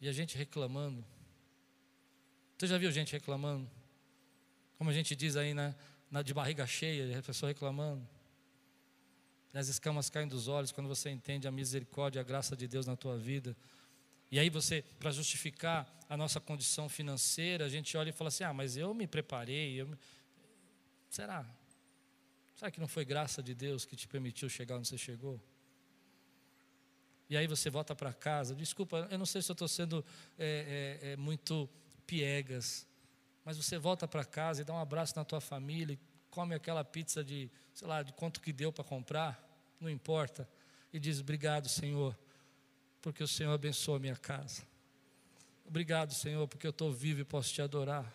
e 0.00 0.08
a 0.08 0.12
gente 0.12 0.38
reclamando. 0.38 1.04
Você 2.56 2.68
já 2.68 2.78
viu 2.78 2.90
gente 2.92 3.12
reclamando? 3.12 3.68
Como 4.78 4.88
a 4.88 4.92
gente 4.92 5.14
diz 5.14 5.36
aí, 5.36 5.52
né? 5.52 5.74
Na, 6.10 6.22
de 6.22 6.32
barriga 6.32 6.66
cheia, 6.66 7.18
a 7.18 7.22
pessoa 7.22 7.50
reclamando. 7.50 8.08
As 9.52 9.68
escamas 9.68 10.08
caem 10.08 10.28
dos 10.28 10.46
olhos 10.46 10.70
quando 10.72 10.86
você 10.86 11.10
entende 11.10 11.48
a 11.48 11.50
misericórdia, 11.50 12.20
a 12.20 12.24
graça 12.24 12.56
de 12.56 12.68
Deus 12.68 12.86
na 12.86 12.96
tua 12.96 13.18
vida. 13.18 13.56
E 14.30 14.38
aí 14.38 14.48
você, 14.48 14.84
para 14.98 15.10
justificar 15.10 15.92
a 16.08 16.16
nossa 16.16 16.40
condição 16.40 16.88
financeira, 16.88 17.64
a 17.64 17.68
gente 17.68 17.96
olha 17.96 18.10
e 18.10 18.12
fala 18.12 18.28
assim: 18.28 18.44
ah, 18.44 18.54
mas 18.54 18.76
eu 18.76 18.94
me 18.94 19.06
preparei. 19.06 19.80
Eu 19.80 19.88
me... 19.88 19.98
Será? 21.10 21.44
Será 22.54 22.70
que 22.70 22.80
não 22.80 22.88
foi 22.88 23.04
graça 23.04 23.42
de 23.42 23.54
Deus 23.54 23.84
que 23.84 23.96
te 23.96 24.06
permitiu 24.06 24.48
chegar 24.48 24.76
onde 24.76 24.88
você 24.88 24.98
chegou? 24.98 25.40
E 27.30 27.36
aí 27.36 27.46
você 27.46 27.68
volta 27.68 27.94
para 27.94 28.12
casa. 28.12 28.54
Desculpa, 28.54 29.06
eu 29.10 29.18
não 29.18 29.26
sei 29.26 29.42
se 29.42 29.50
eu 29.50 29.54
estou 29.54 29.68
sendo 29.68 30.04
é, 30.38 31.00
é, 31.02 31.12
é, 31.12 31.16
muito 31.16 31.68
piegas, 32.06 32.86
mas 33.48 33.56
você 33.56 33.78
volta 33.78 34.06
para 34.06 34.26
casa 34.26 34.60
e 34.60 34.64
dá 34.64 34.74
um 34.74 34.78
abraço 34.78 35.14
na 35.16 35.24
tua 35.24 35.40
família, 35.40 35.94
e 35.94 35.98
come 36.30 36.54
aquela 36.54 36.84
pizza 36.84 37.24
de, 37.24 37.50
sei 37.72 37.88
lá, 37.88 38.02
de 38.02 38.12
quanto 38.12 38.40
que 38.42 38.52
deu 38.52 38.70
para 38.70 38.84
comprar, 38.84 39.42
não 39.80 39.88
importa, 39.88 40.46
e 40.92 41.00
diz: 41.00 41.18
obrigado, 41.20 41.66
Senhor 41.66 42.14
porque 43.00 43.22
o 43.22 43.28
Senhor 43.28 43.52
abençoa 43.52 43.96
a 43.96 44.00
minha 44.00 44.16
casa. 44.16 44.62
Obrigado, 45.64 46.12
Senhor, 46.12 46.46
porque 46.48 46.66
eu 46.66 46.70
estou 46.70 46.92
vivo 46.92 47.20
e 47.20 47.24
posso 47.24 47.52
te 47.52 47.62
adorar. 47.62 48.12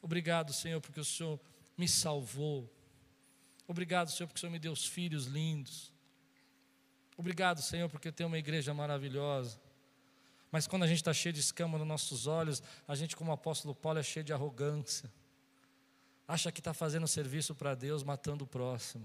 Obrigado, 0.00 0.52
Senhor, 0.52 0.80
porque 0.80 1.00
o 1.00 1.04
Senhor 1.04 1.40
me 1.76 1.88
salvou. 1.88 2.70
Obrigado, 3.66 4.10
Senhor, 4.10 4.26
porque 4.26 4.38
o 4.38 4.40
Senhor 4.40 4.52
me 4.52 4.58
deu 4.58 4.72
os 4.72 4.86
filhos 4.86 5.26
lindos. 5.26 5.92
Obrigado, 7.16 7.62
Senhor, 7.62 7.88
porque 7.88 8.08
eu 8.08 8.12
tenho 8.12 8.28
uma 8.28 8.38
igreja 8.38 8.74
maravilhosa. 8.74 9.60
Mas 10.54 10.68
quando 10.68 10.84
a 10.84 10.86
gente 10.86 10.98
está 10.98 11.12
cheio 11.12 11.32
de 11.32 11.40
escama 11.40 11.76
nos 11.76 11.86
nossos 11.86 12.28
olhos, 12.28 12.62
a 12.86 12.94
gente, 12.94 13.16
como 13.16 13.32
o 13.32 13.34
apóstolo 13.34 13.74
Paulo, 13.74 13.98
é 13.98 14.02
cheio 14.04 14.22
de 14.22 14.32
arrogância. 14.32 15.10
Acha 16.28 16.52
que 16.52 16.60
está 16.60 16.72
fazendo 16.72 17.08
serviço 17.08 17.54
para 17.54 17.74
Deus, 17.74 18.04
matando 18.04 18.44
o 18.44 18.46
próximo 18.46 19.04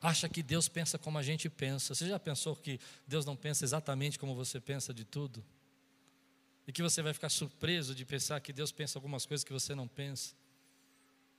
acha 0.00 0.28
que 0.28 0.42
Deus 0.42 0.68
pensa 0.68 0.98
como 0.98 1.18
a 1.18 1.22
gente 1.22 1.48
pensa. 1.48 1.94
Você 1.94 2.08
já 2.08 2.18
pensou 2.18 2.56
que 2.56 2.80
Deus 3.06 3.24
não 3.24 3.36
pensa 3.36 3.64
exatamente 3.64 4.18
como 4.18 4.34
você 4.34 4.58
pensa 4.60 4.94
de 4.94 5.04
tudo? 5.04 5.44
E 6.66 6.72
que 6.72 6.82
você 6.82 7.02
vai 7.02 7.12
ficar 7.12 7.28
surpreso 7.28 7.94
de 7.94 8.04
pensar 8.04 8.40
que 8.40 8.52
Deus 8.52 8.72
pensa 8.72 8.98
algumas 8.98 9.26
coisas 9.26 9.44
que 9.44 9.52
você 9.52 9.74
não 9.74 9.86
pensa? 9.86 10.34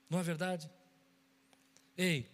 Não 0.09 0.19
é 0.19 0.23
verdade? 0.23 0.69
Ei, 1.97 2.29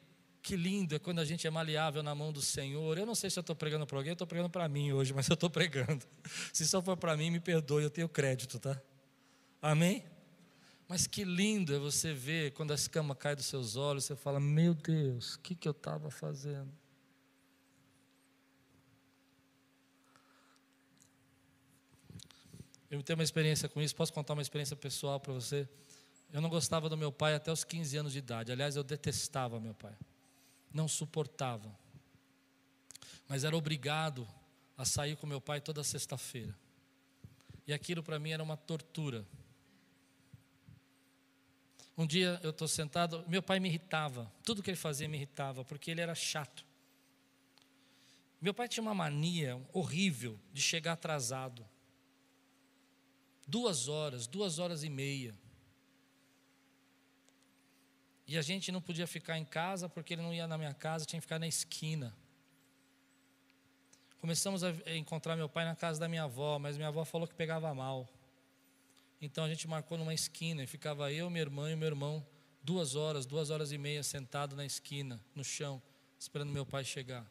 que 0.47 0.55
lindo 0.55 0.95
é 0.95 0.99
quando 0.99 1.19
a 1.19 1.25
gente 1.25 1.45
é 1.45 1.49
maleável 1.49 2.01
na 2.01 2.15
mão 2.15 2.31
do 2.31 2.41
Senhor. 2.41 2.97
Eu 2.97 3.05
não 3.05 3.13
sei 3.13 3.29
se 3.29 3.37
eu 3.37 3.41
estou 3.41 3.53
pregando 3.53 3.85
para 3.85 3.97
alguém, 3.97 4.11
eu 4.11 4.13
estou 4.13 4.25
pregando 4.25 4.49
para 4.49 4.65
mim 4.69 4.93
hoje, 4.93 5.13
mas 5.13 5.27
eu 5.27 5.33
estou 5.33 5.49
pregando. 5.49 6.05
Se 6.53 6.65
só 6.65 6.81
for 6.81 6.95
para 6.95 7.17
mim, 7.17 7.29
me 7.29 7.41
perdoe, 7.41 7.83
eu 7.83 7.89
tenho 7.89 8.07
crédito, 8.07 8.57
tá? 8.57 8.81
Amém? 9.61 10.05
Mas 10.87 11.05
que 11.05 11.25
lindo 11.25 11.75
é 11.75 11.79
você 11.79 12.13
ver 12.13 12.53
quando 12.53 12.71
a 12.71 12.75
escama 12.75 13.13
cai 13.13 13.35
dos 13.35 13.45
seus 13.45 13.75
olhos, 13.75 14.05
você 14.05 14.15
fala: 14.15 14.39
Meu 14.39 14.73
Deus, 14.73 15.35
o 15.35 15.39
que, 15.41 15.53
que 15.53 15.67
eu 15.67 15.73
estava 15.73 16.09
fazendo? 16.09 16.71
Eu 22.89 23.03
tenho 23.03 23.19
uma 23.19 23.23
experiência 23.23 23.67
com 23.67 23.81
isso, 23.81 23.93
posso 23.93 24.13
contar 24.13 24.31
uma 24.31 24.41
experiência 24.41 24.77
pessoal 24.77 25.19
para 25.19 25.33
você? 25.33 25.67
Eu 26.31 26.39
não 26.39 26.49
gostava 26.49 26.87
do 26.87 26.95
meu 26.95 27.11
pai 27.11 27.35
até 27.35 27.51
os 27.51 27.65
15 27.65 27.97
anos 27.97 28.13
de 28.13 28.19
idade. 28.19 28.49
Aliás, 28.49 28.77
eu 28.77 28.83
detestava 28.85 29.59
meu 29.59 29.73
pai. 29.73 29.93
Não 30.77 30.87
suportava. 30.87 31.75
Mas 33.27 33.43
era 33.43 33.57
obrigado 33.57 34.27
a 34.77 34.85
sair 34.85 35.17
com 35.17 35.25
meu 35.25 35.41
pai 35.41 35.59
toda 35.59 35.83
sexta-feira. 35.83 36.55
E 37.65 37.73
aquilo 37.73 38.03
para 38.03 38.19
mim 38.19 38.29
era 38.29 38.43
uma 38.43 38.55
tortura. 38.55 39.25
Um 41.97 42.05
dia 42.05 42.39
eu 42.43 42.51
estou 42.51 42.67
sentado, 42.67 43.25
meu 43.27 43.41
pai 43.41 43.59
me 43.59 43.67
irritava, 43.67 44.31
tudo 44.43 44.61
que 44.61 44.69
ele 44.69 44.77
fazia 44.77 45.09
me 45.09 45.17
irritava, 45.17 45.65
porque 45.65 45.89
ele 45.89 45.99
era 45.99 46.13
chato. 46.13 46.63
Meu 48.39 48.53
pai 48.53 48.67
tinha 48.67 48.83
uma 48.83 48.93
mania 48.93 49.59
horrível 49.73 50.39
de 50.53 50.61
chegar 50.61 50.93
atrasado. 50.93 51.67
Duas 53.47 53.87
horas, 53.87 54.27
duas 54.27 54.59
horas 54.59 54.83
e 54.83 54.89
meia. 54.91 55.33
E 58.27 58.37
a 58.37 58.41
gente 58.41 58.73
não 58.73 58.81
podia 58.81 59.07
ficar 59.07 59.37
em 59.37 59.45
casa 59.45 59.87
porque 59.87 60.13
ele 60.13 60.21
não 60.21 60.33
ia 60.33 60.45
na 60.45 60.57
minha 60.57 60.73
casa, 60.73 61.05
tinha 61.05 61.19
que 61.19 61.25
ficar 61.25 61.39
na 61.39 61.47
esquina. 61.47 62.13
Começamos 64.19 64.65
a 64.65 64.71
encontrar 64.97 65.37
meu 65.37 65.47
pai 65.47 65.63
na 65.63 65.75
casa 65.75 65.97
da 65.97 66.09
minha 66.09 66.23
avó, 66.23 66.59
mas 66.59 66.75
minha 66.75 66.89
avó 66.89 67.05
falou 67.05 67.25
que 67.25 67.33
pegava 67.33 67.73
mal. 67.73 68.09
Então 69.21 69.45
a 69.45 69.47
gente 69.47 69.65
marcou 69.65 69.97
numa 69.97 70.13
esquina 70.13 70.61
e 70.61 70.67
ficava 70.67 71.09
eu, 71.11 71.29
minha 71.29 71.41
irmã 71.41 71.71
e 71.71 71.75
meu 71.75 71.87
irmão 71.87 72.25
duas 72.61 72.95
horas, 72.95 73.25
duas 73.25 73.49
horas 73.49 73.71
e 73.71 73.77
meia 73.77 74.03
sentado 74.03 74.57
na 74.57 74.65
esquina, 74.65 75.23
no 75.33 75.41
chão, 75.41 75.81
esperando 76.19 76.51
meu 76.51 76.65
pai 76.65 76.83
chegar. 76.83 77.25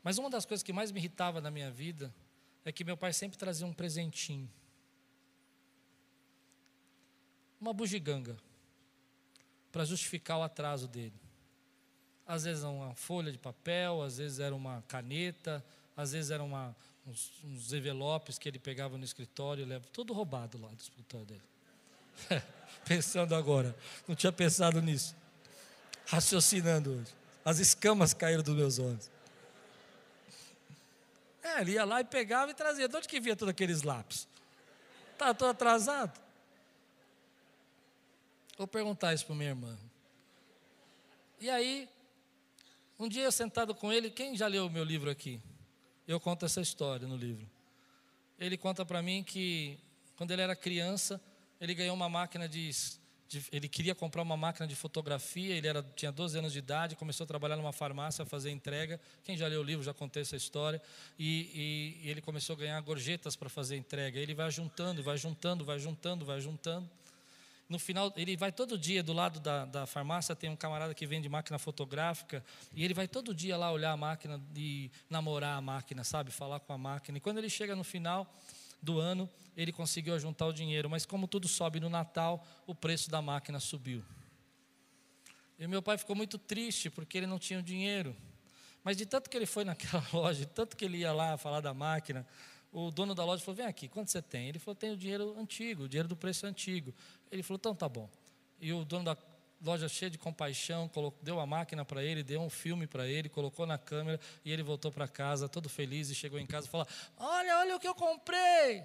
Mas 0.00 0.16
uma 0.16 0.30
das 0.30 0.46
coisas 0.46 0.62
que 0.62 0.72
mais 0.72 0.92
me 0.92 1.00
irritava 1.00 1.40
na 1.40 1.50
minha 1.50 1.72
vida 1.72 2.14
é 2.64 2.70
que 2.70 2.84
meu 2.84 2.96
pai 2.96 3.12
sempre 3.12 3.36
trazia 3.36 3.66
um 3.66 3.72
presentinho. 3.72 4.48
Uma 7.60 7.72
bugiganga 7.72 8.36
para 9.72 9.84
justificar 9.84 10.38
o 10.38 10.42
atraso 10.42 10.86
dele. 10.86 11.14
Às 12.26 12.44
vezes 12.44 12.62
uma 12.62 12.94
folha 12.94 13.32
de 13.32 13.38
papel, 13.38 14.02
às 14.02 14.18
vezes 14.18 14.38
era 14.38 14.54
uma 14.54 14.84
caneta, 14.86 15.64
às 15.96 16.12
vezes 16.12 16.30
eram 16.30 16.46
uma, 16.46 16.76
uns, 17.06 17.32
uns, 17.42 17.72
envelopes 17.72 18.38
que 18.38 18.48
ele 18.48 18.58
pegava 18.58 18.96
no 18.96 19.04
escritório, 19.04 19.66
leva 19.66 19.84
tudo 19.92 20.12
roubado 20.12 20.60
lá 20.60 20.68
do 20.68 20.80
escritório 20.80 21.26
dele. 21.26 21.42
Pensando 22.86 23.34
agora, 23.34 23.74
não 24.06 24.14
tinha 24.14 24.32
pensado 24.32 24.80
nisso. 24.80 25.16
Raciocinando 26.06 26.90
hoje. 26.90 27.14
As 27.44 27.58
escamas 27.58 28.12
caíram 28.12 28.42
dos 28.42 28.54
meus 28.54 28.78
olhos. 28.78 29.10
É, 31.42 31.60
ele 31.60 31.72
ia 31.72 31.84
lá 31.84 32.00
e 32.00 32.04
pegava 32.04 32.50
e 32.50 32.54
trazia. 32.54 32.88
De 32.88 32.96
onde 32.96 33.08
que 33.08 33.20
via 33.20 33.34
todos 33.34 33.50
aqueles 33.50 33.82
lápis? 33.82 34.28
Está 35.12 35.34
todo 35.34 35.50
atrasado? 35.50 36.20
Vou 38.62 38.68
perguntar 38.68 39.12
isso 39.12 39.26
para 39.26 39.34
minha 39.34 39.48
irmã. 39.48 39.76
E 41.40 41.50
aí, 41.50 41.88
um 42.96 43.08
dia 43.08 43.28
sentado 43.32 43.74
com 43.74 43.92
ele, 43.92 44.08
quem 44.08 44.36
já 44.36 44.46
leu 44.46 44.66
o 44.66 44.70
meu 44.70 44.84
livro 44.84 45.10
aqui? 45.10 45.40
Eu 46.06 46.20
conto 46.20 46.46
essa 46.46 46.60
história 46.60 47.08
no 47.08 47.16
livro. 47.16 47.44
Ele 48.38 48.56
conta 48.56 48.86
para 48.86 49.02
mim 49.02 49.24
que 49.24 49.80
quando 50.14 50.30
ele 50.30 50.42
era 50.42 50.54
criança, 50.54 51.20
ele 51.60 51.74
ganhou 51.74 51.92
uma 51.96 52.08
máquina 52.08 52.48
de, 52.48 52.70
de, 53.28 53.44
ele 53.50 53.68
queria 53.68 53.96
comprar 53.96 54.22
uma 54.22 54.36
máquina 54.36 54.64
de 54.64 54.76
fotografia, 54.76 55.56
ele 55.56 55.66
era, 55.66 55.82
tinha 55.96 56.12
12 56.12 56.38
anos 56.38 56.52
de 56.52 56.60
idade, 56.60 56.94
começou 56.94 57.24
a 57.24 57.26
trabalhar 57.26 57.56
numa 57.56 57.72
farmácia, 57.72 58.22
a 58.22 58.26
fazer 58.26 58.52
entrega. 58.52 59.00
Quem 59.24 59.36
já 59.36 59.48
leu 59.48 59.60
o 59.60 59.64
livro 59.64 59.82
já 59.82 59.92
contei 59.92 60.22
essa 60.22 60.36
história. 60.36 60.80
E, 61.18 61.98
e, 62.00 62.06
e 62.06 62.10
ele 62.10 62.20
começou 62.20 62.54
a 62.54 62.58
ganhar 62.60 62.80
gorjetas 62.82 63.34
para 63.34 63.48
fazer 63.48 63.76
entrega. 63.76 64.20
Ele 64.20 64.36
vai 64.36 64.52
juntando, 64.52 65.02
vai 65.02 65.18
juntando, 65.18 65.64
vai 65.64 65.80
juntando, 65.80 66.24
vai 66.24 66.40
juntando. 66.40 66.88
No 67.68 67.78
final, 67.78 68.12
ele 68.16 68.36
vai 68.36 68.52
todo 68.52 68.76
dia 68.78 69.02
do 69.02 69.12
lado 69.12 69.40
da, 69.40 69.64
da 69.64 69.86
farmácia, 69.86 70.36
tem 70.36 70.50
um 70.50 70.56
camarada 70.56 70.94
que 70.94 71.06
vende 71.06 71.28
máquina 71.28 71.58
fotográfica, 71.58 72.44
e 72.74 72.84
ele 72.84 72.92
vai 72.92 73.08
todo 73.08 73.34
dia 73.34 73.56
lá 73.56 73.72
olhar 73.72 73.92
a 73.92 73.96
máquina 73.96 74.40
e 74.54 74.90
namorar 75.08 75.56
a 75.56 75.60
máquina, 75.60 76.04
sabe? 76.04 76.30
Falar 76.30 76.60
com 76.60 76.72
a 76.72 76.78
máquina. 76.78 77.18
E 77.18 77.20
quando 77.20 77.38
ele 77.38 77.48
chega 77.48 77.74
no 77.74 77.84
final 77.84 78.30
do 78.82 78.98
ano, 78.98 79.30
ele 79.56 79.72
conseguiu 79.72 80.18
juntar 80.18 80.46
o 80.46 80.52
dinheiro, 80.52 80.90
mas 80.90 81.06
como 81.06 81.28
tudo 81.28 81.46
sobe 81.46 81.78
no 81.78 81.88
Natal, 81.88 82.44
o 82.66 82.74
preço 82.74 83.10
da 83.10 83.22
máquina 83.22 83.60
subiu. 83.60 84.04
E 85.58 85.66
meu 85.66 85.80
pai 85.80 85.96
ficou 85.96 86.16
muito 86.16 86.38
triste 86.38 86.90
porque 86.90 87.16
ele 87.16 87.26
não 87.26 87.38
tinha 87.38 87.60
o 87.60 87.62
dinheiro. 87.62 88.16
Mas 88.82 88.96
de 88.96 89.06
tanto 89.06 89.30
que 89.30 89.36
ele 89.36 89.46
foi 89.46 89.64
naquela 89.64 90.04
loja, 90.12 90.40
de 90.40 90.46
tanto 90.46 90.76
que 90.76 90.84
ele 90.84 90.98
ia 90.98 91.12
lá 91.12 91.36
falar 91.36 91.60
da 91.60 91.72
máquina, 91.72 92.26
o 92.72 92.90
dono 92.90 93.14
da 93.14 93.24
loja 93.24 93.44
falou: 93.44 93.56
Vem 93.56 93.66
aqui, 93.66 93.86
quanto 93.86 94.10
você 94.10 94.22
tem? 94.22 94.48
Ele 94.48 94.58
falou: 94.58 94.74
Tenho 94.74 94.96
dinheiro 94.96 95.38
antigo, 95.38 95.86
dinheiro 95.86 96.08
do 96.08 96.16
preço 96.16 96.46
antigo. 96.46 96.94
Ele 97.30 97.42
falou: 97.42 97.58
Então 97.58 97.74
tá 97.74 97.88
bom. 97.88 98.08
E 98.58 98.72
o 98.72 98.84
dono 98.84 99.04
da 99.04 99.16
loja, 99.62 99.88
cheio 99.88 100.10
de 100.10 100.16
compaixão, 100.16 100.90
deu 101.20 101.38
a 101.38 101.46
máquina 101.46 101.84
para 101.84 102.02
ele, 102.02 102.22
deu 102.22 102.40
um 102.40 102.48
filme 102.48 102.86
para 102.86 103.06
ele, 103.06 103.28
colocou 103.28 103.66
na 103.66 103.76
câmera 103.76 104.18
e 104.44 104.50
ele 104.50 104.62
voltou 104.62 104.90
para 104.90 105.06
casa 105.06 105.48
todo 105.48 105.68
feliz 105.68 106.08
e 106.08 106.14
chegou 106.14 106.38
em 106.38 106.46
casa 106.46 106.66
e 106.66 106.70
falou: 106.70 106.86
Olha, 107.18 107.58
olha 107.58 107.76
o 107.76 107.80
que 107.80 107.86
eu 107.86 107.94
comprei. 107.94 108.82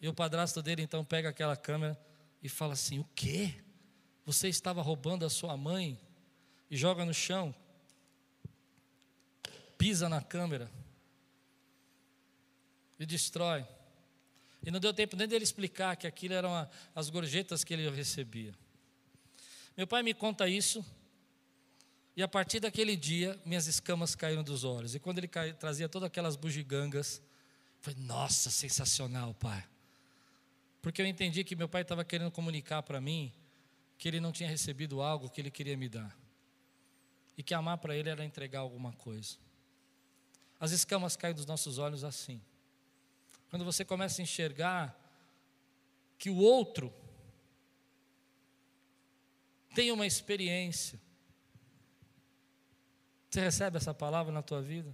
E 0.00 0.08
o 0.08 0.14
padrasto 0.14 0.62
dele 0.62 0.82
então 0.82 1.04
pega 1.04 1.30
aquela 1.30 1.56
câmera 1.56 1.98
e 2.40 2.48
fala 2.48 2.74
assim: 2.74 3.00
O 3.00 3.08
quê? 3.16 3.54
Você 4.24 4.48
estava 4.48 4.80
roubando 4.80 5.26
a 5.26 5.30
sua 5.30 5.56
mãe? 5.56 5.98
E 6.70 6.76
joga 6.76 7.04
no 7.04 7.12
chão, 7.12 7.54
pisa 9.76 10.08
na 10.08 10.22
câmera 10.22 10.70
e 13.04 13.06
destrói. 13.06 13.64
E 14.62 14.70
não 14.70 14.80
deu 14.80 14.92
tempo 14.92 15.16
nem 15.16 15.28
dele 15.28 15.44
explicar 15.44 15.96
que 15.96 16.06
aquilo 16.06 16.34
eram 16.34 16.68
as 16.94 17.10
gorjetas 17.10 17.62
que 17.62 17.72
ele 17.72 17.88
recebia. 17.90 18.54
Meu 19.76 19.86
pai 19.86 20.02
me 20.02 20.14
conta 20.14 20.48
isso, 20.48 20.84
e 22.16 22.22
a 22.22 22.28
partir 22.28 22.60
daquele 22.60 22.96
dia, 22.96 23.38
minhas 23.44 23.66
escamas 23.66 24.14
caíram 24.14 24.42
dos 24.42 24.64
olhos. 24.64 24.94
E 24.94 25.00
quando 25.00 25.18
ele 25.18 25.28
trazia 25.58 25.88
todas 25.88 26.06
aquelas 26.06 26.36
bugigangas, 26.36 27.20
foi 27.80 27.94
nossa, 27.94 28.50
sensacional, 28.50 29.34
pai. 29.34 29.64
Porque 30.80 31.02
eu 31.02 31.06
entendi 31.06 31.42
que 31.42 31.56
meu 31.56 31.68
pai 31.68 31.82
estava 31.82 32.04
querendo 32.04 32.30
comunicar 32.30 32.82
para 32.82 33.00
mim 33.00 33.32
que 33.98 34.06
ele 34.06 34.20
não 34.20 34.32
tinha 34.32 34.48
recebido 34.48 35.02
algo 35.02 35.28
que 35.28 35.40
ele 35.40 35.50
queria 35.50 35.76
me 35.76 35.88
dar. 35.88 36.16
E 37.36 37.42
que 37.42 37.52
amar 37.52 37.78
para 37.78 37.96
ele 37.96 38.08
era 38.08 38.24
entregar 38.24 38.60
alguma 38.60 38.92
coisa. 38.92 39.36
As 40.60 40.70
escamas 40.70 41.16
caem 41.16 41.34
dos 41.34 41.46
nossos 41.46 41.78
olhos 41.78 42.04
assim. 42.04 42.40
Quando 43.54 43.64
você 43.64 43.84
começa 43.84 44.20
a 44.20 44.24
enxergar 44.24 45.00
que 46.18 46.28
o 46.28 46.38
outro 46.38 46.92
tem 49.72 49.92
uma 49.92 50.04
experiência. 50.04 51.00
Você 53.30 53.40
recebe 53.40 53.76
essa 53.76 53.94
palavra 53.94 54.32
na 54.32 54.42
tua 54.42 54.60
vida? 54.60 54.92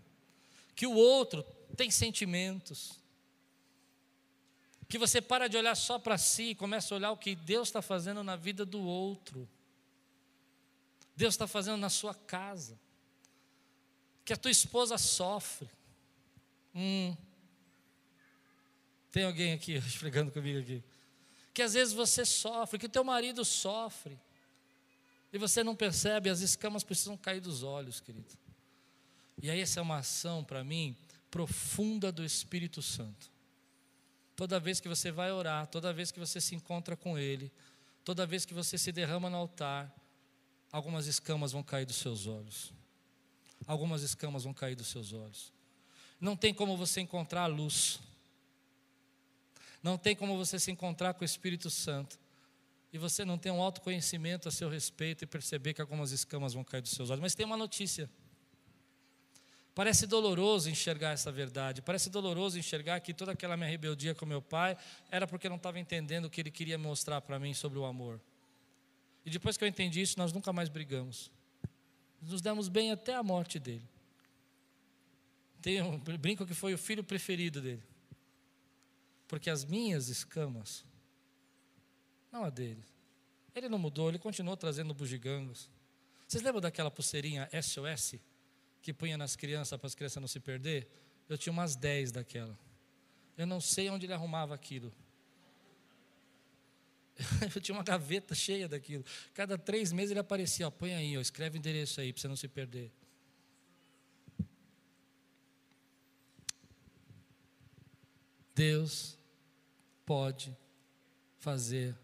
Que 0.75 0.87
o 0.87 0.93
outro 0.93 1.43
tem 1.75 1.91
sentimentos. 1.91 3.01
Que 4.91 4.99
você 4.99 5.23
para 5.23 5.49
de 5.49 5.57
olhar 5.57 5.75
só 5.75 5.99
para 5.99 6.19
si 6.19 6.51
e 6.51 6.55
começa 6.55 6.95
a 6.95 6.99
olhar 6.99 7.13
o 7.13 7.17
que 7.17 7.35
Deus 7.35 7.69
está 7.69 7.81
fazendo 7.81 8.23
na 8.23 8.37
vida 8.37 8.67
do 8.67 8.83
outro. 8.83 9.49
Deus 11.17 11.33
está 11.33 11.47
fazendo 11.47 11.79
na 11.79 11.89
sua 11.89 12.15
casa. 12.15 12.79
Que 14.23 14.35
a 14.35 14.37
tua 14.37 14.51
esposa 14.51 14.99
sofre. 14.99 15.71
Hum, 16.75 17.17
tem 19.11 19.25
alguém 19.25 19.53
aqui 19.53 19.73
esfregando 19.87 20.31
comigo 20.31 20.61
aqui? 20.61 20.83
Que 21.53 21.63
às 21.63 21.75
vezes 21.75 21.93
você 21.93 22.25
sofre, 22.25 22.79
que 22.79 22.87
o 22.87 22.91
teu 22.91 23.05
marido 23.05 23.45
sofre. 23.45 24.19
E 25.33 25.39
você 25.39 25.63
não 25.63 25.77
percebe, 25.77 26.29
as 26.29 26.41
escamas 26.41 26.83
precisam 26.83 27.17
cair 27.17 27.41
dos 27.41 27.63
olhos, 27.63 28.01
querido. 28.01 28.37
E 29.43 29.51
aí 29.51 29.61
essa 29.61 29.81
é 29.81 29.83
uma 29.83 29.99
ação 29.99 30.43
para 30.45 30.63
mim 30.65 30.97
profunda 31.31 32.11
do 32.11 32.25
Espírito 32.25 32.83
Santo. 32.83 33.31
Toda 34.35 34.59
vez 34.59 34.81
que 34.81 34.89
você 34.89 35.11
vai 35.11 35.31
orar, 35.31 35.67
toda 35.67 35.93
vez 35.93 36.11
que 36.11 36.19
você 36.19 36.41
se 36.41 36.55
encontra 36.55 36.97
com 36.97 37.19
Ele, 37.19 37.53
toda 38.05 38.27
vez 38.27 38.45
que 38.45 38.55
você 38.55 38.77
se 38.77 38.91
derrama 38.91 39.31
no 39.31 39.37
altar, 39.37 39.95
algumas 40.73 41.07
escamas 41.07 41.53
vão 41.53 41.63
cair 41.63 41.87
dos 41.87 41.97
seus 41.97 42.27
olhos. 42.27 42.73
Algumas 43.67 44.03
escamas 44.03 44.45
vão 44.45 44.55
cair 44.55 44.75
dos 44.75 44.89
seus 44.89 45.13
olhos. 45.13 45.53
Não 46.21 46.37
tem 46.37 46.53
como 46.53 46.77
você 46.77 47.01
encontrar 47.01 47.43
a 47.43 47.47
luz 47.47 48.01
não 49.83 49.97
tem 49.97 50.15
como 50.15 50.37
você 50.37 50.59
se 50.59 50.71
encontrar 50.71 51.15
com 51.15 51.23
o 51.23 51.25
Espírito 51.25 51.71
Santo 51.71 52.19
e 52.93 52.99
você 52.99 53.25
não 53.25 53.39
tem 53.39 53.51
um 53.51 53.63
autoconhecimento 53.63 54.49
a 54.49 54.51
seu 54.51 54.69
respeito 54.69 55.25
e 55.25 55.27
perceber 55.27 55.75
que 55.75 55.81
algumas 55.81 56.11
escamas 56.11 56.55
vão 56.55 56.65
cair 56.65 56.83
dos 56.83 56.91
seus 56.91 57.09
olhos. 57.09 57.21
Mas 57.21 57.35
tem 57.35 57.47
uma 57.47 57.57
notícia. 57.57 58.11
Parece 59.75 60.07
doloroso 60.07 60.69
enxergar 60.69 61.13
essa 61.13 61.31
verdade, 61.31 61.81
parece 61.81 62.11
doloroso 62.11 62.59
enxergar 62.59 63.01
que 63.01 63.15
toda 63.15 63.33
aquela 63.33 63.57
minha 63.57 63.71
rebeldia 63.71 64.15
com 64.15 64.27
meu 64.27 64.43
pai 64.43 64.77
era 65.11 65.27
porque 65.27 65.47
eu 65.47 65.51
não 65.51 65.57
estava 65.57 65.79
entendendo 65.79 66.25
o 66.25 66.31
que 66.31 66.41
ele 66.41 66.51
queria 66.51 66.77
mostrar 66.77 67.21
para 67.21 67.39
mim 67.39 67.55
sobre 67.55 67.79
o 67.79 67.85
amor. 67.85 68.21
E 69.25 69.31
depois 69.31 69.57
que 69.57 69.65
eu 69.65 69.69
entendi 69.69 70.03
isso, 70.03 70.19
nós 70.19 70.33
nunca 70.33 70.53
mais 70.53 70.69
brigamos. 70.69 71.31
Nos 72.21 72.43
demos 72.43 72.69
bem 72.69 72.91
até 72.91 73.15
a 73.15 73.23
morte 73.23 73.59
dele. 73.59 73.89
Tem 75.63 75.81
um 75.81 75.99
brinco 75.99 76.45
que 76.45 76.55
foi 76.55 76.75
o 76.75 76.79
filho 76.79 77.05
preferido 77.05 77.61
dele 77.61 77.90
porque 79.31 79.49
as 79.49 79.65
minhas 79.65 80.09
escamas, 80.09 80.85
não 82.33 82.43
a 82.43 82.51
dele. 82.51 82.85
Ele 83.55 83.69
não 83.69 83.79
mudou, 83.79 84.09
ele 84.09 84.19
continuou 84.19 84.57
trazendo 84.57 84.93
bugigangos. 84.93 85.71
Vocês 86.27 86.43
lembram 86.43 86.61
daquela 86.61 86.91
pulseirinha 86.91 87.49
SOS 87.63 88.17
que 88.83 88.93
punha 88.93 89.17
nas 89.17 89.37
crianças 89.37 89.79
para 89.79 89.87
as 89.87 89.95
crianças 89.95 90.21
não 90.21 90.27
se 90.27 90.41
perder? 90.41 90.89
Eu 91.29 91.39
tinha 91.39 91.53
umas 91.53 91.77
10 91.77 92.11
daquela. 92.11 92.59
Eu 93.39 93.47
não 93.47 93.61
sei 93.61 93.89
onde 93.89 94.05
ele 94.05 94.13
arrumava 94.13 94.53
aquilo. 94.53 94.93
Eu 97.55 97.61
tinha 97.61 97.77
uma 97.77 97.85
gaveta 97.85 98.35
cheia 98.35 98.67
daquilo. 98.67 99.05
Cada 99.33 99.57
três 99.57 99.93
meses 99.93 100.11
ele 100.11 100.19
aparecia, 100.19 100.67
ó, 100.67 100.73
põe 100.73 100.93
aí, 100.93 101.17
ó, 101.17 101.21
escreve 101.21 101.57
o 101.57 101.61
endereço 101.61 102.01
aí 102.01 102.13
para 102.13 102.21
você 102.21 102.27
não 102.27 102.35
se 102.35 102.49
perder. 102.49 102.91
Deus 108.57 109.20
pode 110.11 110.53
fazer 111.39 111.97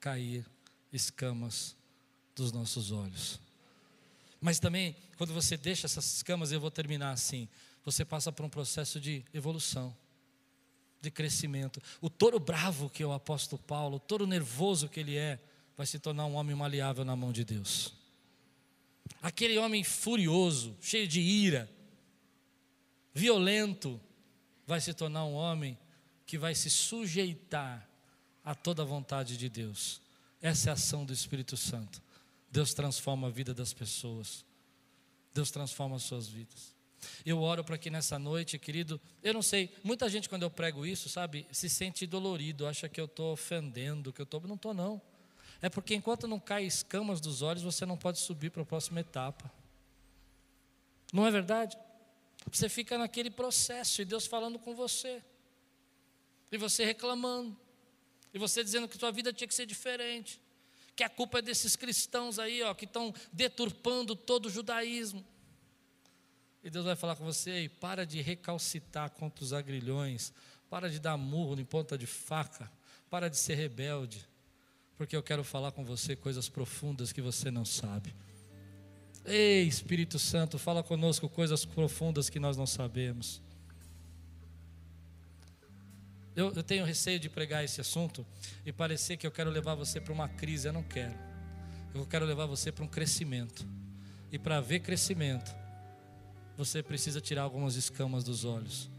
cair 0.00 0.44
escamas 0.92 1.76
dos 2.34 2.50
nossos 2.50 2.90
olhos. 2.90 3.38
Mas 4.40 4.58
também, 4.58 4.96
quando 5.16 5.32
você 5.32 5.56
deixa 5.56 5.86
essas 5.86 6.16
escamas, 6.16 6.50
eu 6.50 6.58
vou 6.58 6.68
terminar 6.68 7.12
assim, 7.12 7.48
você 7.84 8.04
passa 8.04 8.32
por 8.32 8.44
um 8.44 8.48
processo 8.48 8.98
de 9.00 9.24
evolução, 9.32 9.96
de 11.00 11.12
crescimento. 11.12 11.80
O 12.00 12.10
touro 12.10 12.40
bravo 12.40 12.90
que 12.90 13.04
é 13.04 13.06
o 13.06 13.12
apóstolo 13.12 13.62
Paulo, 13.62 13.98
o 13.98 14.00
touro 14.00 14.26
nervoso 14.26 14.88
que 14.88 14.98
ele 14.98 15.16
é, 15.16 15.38
vai 15.76 15.86
se 15.86 16.00
tornar 16.00 16.26
um 16.26 16.34
homem 16.34 16.56
maleável 16.56 17.04
na 17.04 17.14
mão 17.14 17.30
de 17.30 17.44
Deus. 17.44 17.94
Aquele 19.22 19.56
homem 19.58 19.84
furioso, 19.84 20.76
cheio 20.80 21.06
de 21.06 21.20
ira, 21.20 21.70
violento, 23.14 24.00
vai 24.66 24.80
se 24.80 24.92
tornar 24.92 25.24
um 25.24 25.34
homem 25.34 25.78
que 26.26 26.38
vai 26.38 26.54
se 26.54 26.70
sujeitar 26.70 27.88
a 28.44 28.54
toda 28.54 28.82
a 28.82 28.84
vontade 28.84 29.36
de 29.36 29.48
Deus. 29.48 30.00
Essa 30.40 30.68
é 30.68 30.72
a 30.72 30.74
ação 30.74 31.04
do 31.04 31.12
Espírito 31.12 31.56
Santo. 31.56 32.02
Deus 32.50 32.74
transforma 32.74 33.28
a 33.28 33.30
vida 33.30 33.54
das 33.54 33.72
pessoas. 33.72 34.44
Deus 35.32 35.50
transforma 35.50 35.96
as 35.96 36.02
suas 36.02 36.28
vidas. 36.28 36.74
Eu 37.24 37.40
oro 37.40 37.64
para 37.64 37.76
que 37.76 37.90
nessa 37.90 38.18
noite, 38.18 38.58
querido, 38.58 39.00
eu 39.22 39.34
não 39.34 39.42
sei, 39.42 39.74
muita 39.82 40.08
gente 40.08 40.28
quando 40.28 40.42
eu 40.42 40.50
prego 40.50 40.86
isso, 40.86 41.08
sabe, 41.08 41.46
se 41.50 41.68
sente 41.68 42.06
dolorido, 42.06 42.66
acha 42.66 42.88
que 42.88 43.00
eu 43.00 43.04
estou 43.06 43.32
ofendendo, 43.32 44.12
que 44.12 44.20
eu 44.20 44.24
estou. 44.24 44.40
Não 44.42 44.54
estou, 44.54 44.72
não. 44.72 45.00
É 45.60 45.68
porque 45.68 45.94
enquanto 45.94 46.28
não 46.28 46.38
cai 46.38 46.64
escamas 46.64 47.20
dos 47.20 47.42
olhos, 47.42 47.62
você 47.62 47.86
não 47.86 47.96
pode 47.96 48.18
subir 48.18 48.50
para 48.50 48.62
a 48.62 48.66
próxima 48.66 49.00
etapa. 49.00 49.50
Não 51.12 51.26
é 51.26 51.30
verdade? 51.30 51.76
Você 52.50 52.68
fica 52.68 52.98
naquele 52.98 53.30
processo 53.30 54.02
e 54.02 54.04
Deus 54.04 54.26
falando 54.26 54.58
com 54.58 54.74
você. 54.74 55.22
E 56.54 56.58
você 56.58 56.84
reclamando. 56.84 57.56
E 58.32 58.38
você 58.38 58.62
dizendo 58.62 58.88
que 58.88 58.96
sua 58.96 59.10
vida 59.10 59.32
tinha 59.32 59.48
que 59.48 59.54
ser 59.54 59.66
diferente. 59.66 60.40
Que 60.96 61.02
a 61.02 61.08
culpa 61.08 61.38
é 61.38 61.42
desses 61.42 61.76
cristãos 61.76 62.38
aí, 62.38 62.62
ó, 62.62 62.72
que 62.74 62.84
estão 62.84 63.12
deturpando 63.32 64.14
todo 64.14 64.46
o 64.46 64.50
judaísmo. 64.50 65.24
E 66.62 66.70
Deus 66.70 66.84
vai 66.84 66.96
falar 66.96 67.16
com 67.16 67.24
você, 67.24 67.64
e 67.64 67.68
para 67.68 68.06
de 68.06 68.22
recalcitar 68.22 69.10
contra 69.10 69.44
os 69.44 69.52
agrilhões, 69.52 70.32
para 70.70 70.88
de 70.88 70.98
dar 70.98 71.16
murro 71.16 71.60
em 71.60 71.64
ponta 71.64 71.98
de 71.98 72.06
faca, 72.06 72.72
para 73.10 73.28
de 73.28 73.36
ser 73.36 73.54
rebelde 73.54 74.26
porque 74.96 75.16
eu 75.16 75.22
quero 75.22 75.42
falar 75.42 75.72
com 75.72 75.84
você 75.84 76.14
coisas 76.14 76.48
profundas 76.48 77.12
que 77.12 77.20
você 77.20 77.50
não 77.50 77.64
sabe. 77.64 78.14
Ei, 79.24 79.66
Espírito 79.66 80.18
Santo, 80.18 80.58
fala 80.58 80.82
conosco 80.82 81.28
coisas 81.28 81.64
profundas 81.64 82.28
que 82.28 82.38
nós 82.38 82.56
não 82.56 82.66
sabemos. 82.66 83.42
Eu, 86.36 86.52
eu, 86.52 86.62
tenho 86.62 86.84
receio 86.84 87.18
de 87.20 87.28
pregar 87.28 87.64
esse 87.64 87.80
assunto 87.80 88.26
e 88.66 88.72
parecer 88.72 89.16
que 89.16 89.26
eu 89.26 89.30
quero 89.30 89.50
levar 89.50 89.74
você 89.74 90.00
para 90.00 90.12
uma 90.12 90.28
crise. 90.28 90.68
Eu 90.68 90.72
não 90.72 90.82
quero. 90.82 91.14
Eu 91.94 92.04
quero 92.06 92.24
levar 92.24 92.46
você 92.46 92.72
para 92.72 92.84
um 92.84 92.88
crescimento. 92.88 93.66
E 94.32 94.38
para 94.38 94.60
ver 94.60 94.80
crescimento, 94.80 95.54
você 96.56 96.82
precisa 96.82 97.20
tirar 97.20 97.42
algumas 97.42 97.76
escamas 97.76 98.24
dos 98.24 98.44
olhos. 98.44 98.90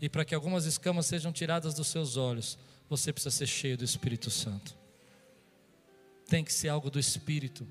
E 0.00 0.08
para 0.08 0.24
que 0.24 0.34
algumas 0.34 0.66
escamas 0.66 1.06
sejam 1.06 1.32
tiradas 1.32 1.72
dos 1.72 1.88
seus 1.88 2.16
olhos, 2.16 2.58
você 2.90 3.12
precisa 3.12 3.34
ser 3.34 3.46
cheio 3.46 3.78
do 3.78 3.84
Espírito 3.84 4.30
Santo 4.30 4.82
tem 6.32 6.42
que 6.42 6.52
ser 6.52 6.70
algo 6.70 6.90
do 6.90 6.98
espírito. 6.98 7.68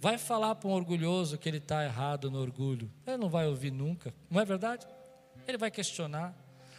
Vai 0.00 0.18
falar 0.18 0.54
para 0.54 0.68
um 0.68 0.72
orgulhoso 0.72 1.36
que 1.36 1.48
ele 1.48 1.58
está 1.58 1.84
errado 1.84 2.30
no 2.30 2.40
orgulho. 2.40 2.88
Ele 3.04 3.16
não 3.16 3.28
vai 3.28 3.48
ouvir 3.48 3.72
nunca, 3.72 4.14
não 4.30 4.40
é 4.40 4.44
verdade? 4.44 4.86
Ele 5.48 5.58
vai 5.58 5.68
questionar. 5.68 6.32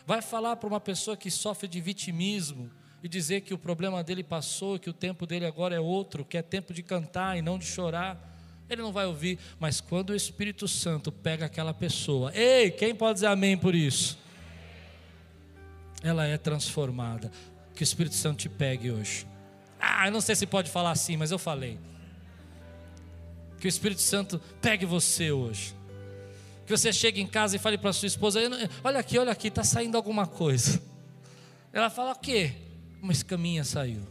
Vai 0.09 0.23
falar 0.23 0.55
para 0.55 0.67
uma 0.67 0.79
pessoa 0.79 1.15
que 1.15 1.29
sofre 1.29 1.67
de 1.67 1.79
vitimismo 1.79 2.71
e 3.03 3.07
dizer 3.07 3.41
que 3.41 3.53
o 3.53 3.59
problema 3.59 4.03
dele 4.03 4.23
passou, 4.23 4.79
que 4.79 4.89
o 4.89 4.93
tempo 4.93 5.27
dele 5.27 5.45
agora 5.45 5.75
é 5.75 5.79
outro, 5.79 6.25
que 6.25 6.35
é 6.35 6.41
tempo 6.41 6.73
de 6.73 6.81
cantar 6.81 7.37
e 7.37 7.43
não 7.43 7.59
de 7.59 7.65
chorar. 7.65 8.17
Ele 8.67 8.81
não 8.81 8.91
vai 8.91 9.05
ouvir, 9.05 9.37
mas 9.59 9.79
quando 9.79 10.09
o 10.09 10.15
Espírito 10.15 10.67
Santo 10.67 11.11
pega 11.11 11.45
aquela 11.45 11.75
pessoa, 11.75 12.31
ei, 12.33 12.71
quem 12.71 12.95
pode 12.95 13.17
dizer 13.17 13.27
amém 13.27 13.55
por 13.55 13.75
isso? 13.75 14.17
Ela 16.01 16.25
é 16.25 16.39
transformada. 16.39 17.31
Que 17.75 17.83
o 17.83 17.85
Espírito 17.85 18.15
Santo 18.15 18.39
te 18.39 18.49
pegue 18.49 18.89
hoje. 18.89 19.27
Ah, 19.79 20.07
eu 20.07 20.11
não 20.11 20.21
sei 20.21 20.35
se 20.35 20.47
pode 20.47 20.71
falar 20.71 20.89
assim, 20.89 21.17
mas 21.17 21.29
eu 21.29 21.37
falei. 21.37 21.77
Que 23.59 23.67
o 23.67 23.69
Espírito 23.69 24.01
Santo 24.01 24.41
pegue 24.59 24.87
você 24.87 25.31
hoje. 25.31 25.75
Que 26.69 26.77
você 26.77 26.93
chegue 26.93 27.19
em 27.19 27.25
casa 27.25 27.55
e 27.55 27.59
fale 27.59 27.79
para 27.79 27.91
sua 27.91 28.05
esposa: 28.05 28.39
Olha 28.83 28.99
aqui, 28.99 29.17
olha 29.17 29.31
aqui, 29.31 29.47
está 29.47 29.63
saindo 29.63 29.97
alguma 29.97 30.27
coisa. 30.27 30.79
Ela 31.73 31.89
fala: 31.89 32.11
O 32.11 32.15
quê? 32.15 32.53
Uma 33.01 33.11
escaminha 33.11 33.63
saiu. 33.63 34.03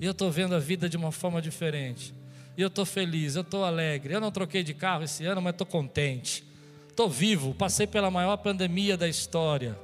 E 0.00 0.04
eu 0.04 0.10
estou 0.10 0.28
vendo 0.28 0.56
a 0.56 0.58
vida 0.58 0.88
de 0.88 0.96
uma 0.96 1.12
forma 1.12 1.40
diferente. 1.40 2.12
E 2.58 2.60
eu 2.60 2.66
estou 2.66 2.84
feliz, 2.84 3.36
eu 3.36 3.42
estou 3.42 3.64
alegre. 3.64 4.12
Eu 4.12 4.20
não 4.20 4.32
troquei 4.32 4.64
de 4.64 4.74
carro 4.74 5.04
esse 5.04 5.24
ano, 5.24 5.40
mas 5.40 5.52
estou 5.52 5.68
contente. 5.68 6.42
Estou 6.88 7.08
vivo, 7.08 7.54
passei 7.54 7.86
pela 7.86 8.10
maior 8.10 8.36
pandemia 8.38 8.96
da 8.96 9.06
história. 9.06 9.78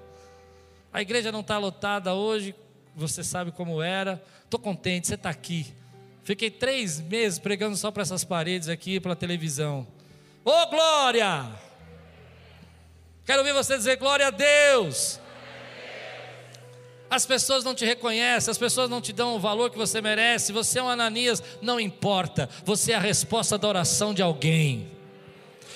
A 0.92 1.00
igreja 1.00 1.30
não 1.30 1.42
está 1.42 1.58
lotada 1.58 2.12
hoje, 2.12 2.56
você 2.92 3.22
sabe 3.22 3.52
como 3.52 3.80
era. 3.80 4.20
Estou 4.42 4.58
contente, 4.58 5.06
você 5.06 5.14
está 5.14 5.30
aqui. 5.30 5.72
Fiquei 6.24 6.50
três 6.50 7.00
meses 7.00 7.38
pregando 7.38 7.76
só 7.76 7.92
para 7.92 8.02
essas 8.02 8.24
paredes 8.24 8.68
aqui, 8.68 8.98
pela 8.98 9.14
televisão. 9.14 9.86
Ô 10.46 10.50
oh, 10.50 10.66
glória! 10.68 11.44
Quero 13.26 13.40
ouvir 13.40 13.52
você 13.52 13.76
dizer 13.76 13.96
glória 13.96 14.28
a 14.28 14.30
Deus. 14.30 15.20
As 17.10 17.26
pessoas 17.26 17.62
não 17.62 17.74
te 17.74 17.84
reconhecem, 17.84 18.50
as 18.50 18.56
pessoas 18.56 18.88
não 18.88 19.02
te 19.02 19.12
dão 19.12 19.36
o 19.36 19.38
valor 19.38 19.70
que 19.70 19.76
você 19.76 20.00
merece. 20.00 20.52
Você 20.52 20.78
é 20.78 20.82
um 20.82 20.88
Ananias, 20.88 21.42
não 21.60 21.78
importa. 21.78 22.48
Você 22.64 22.92
é 22.92 22.94
a 22.94 23.00
resposta 23.00 23.58
da 23.58 23.68
oração 23.68 24.14
de 24.14 24.22
alguém. 24.22 24.90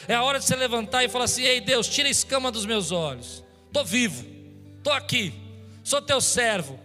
É 0.08 0.14
a 0.14 0.22
hora 0.22 0.38
de 0.38 0.46
você 0.46 0.56
levantar 0.56 1.04
e 1.04 1.08
falar 1.08 1.24
assim: 1.24 1.42
Ei 1.42 1.60
Deus, 1.60 1.86
tira 1.86 2.08
a 2.08 2.10
escama 2.10 2.50
dos 2.50 2.64
meus 2.64 2.92
olhos. 2.92 3.44
Estou 3.66 3.84
vivo, 3.84 4.24
estou 4.78 4.92
aqui, 4.94 5.34
sou 5.84 6.00
teu 6.00 6.20
servo 6.20 6.78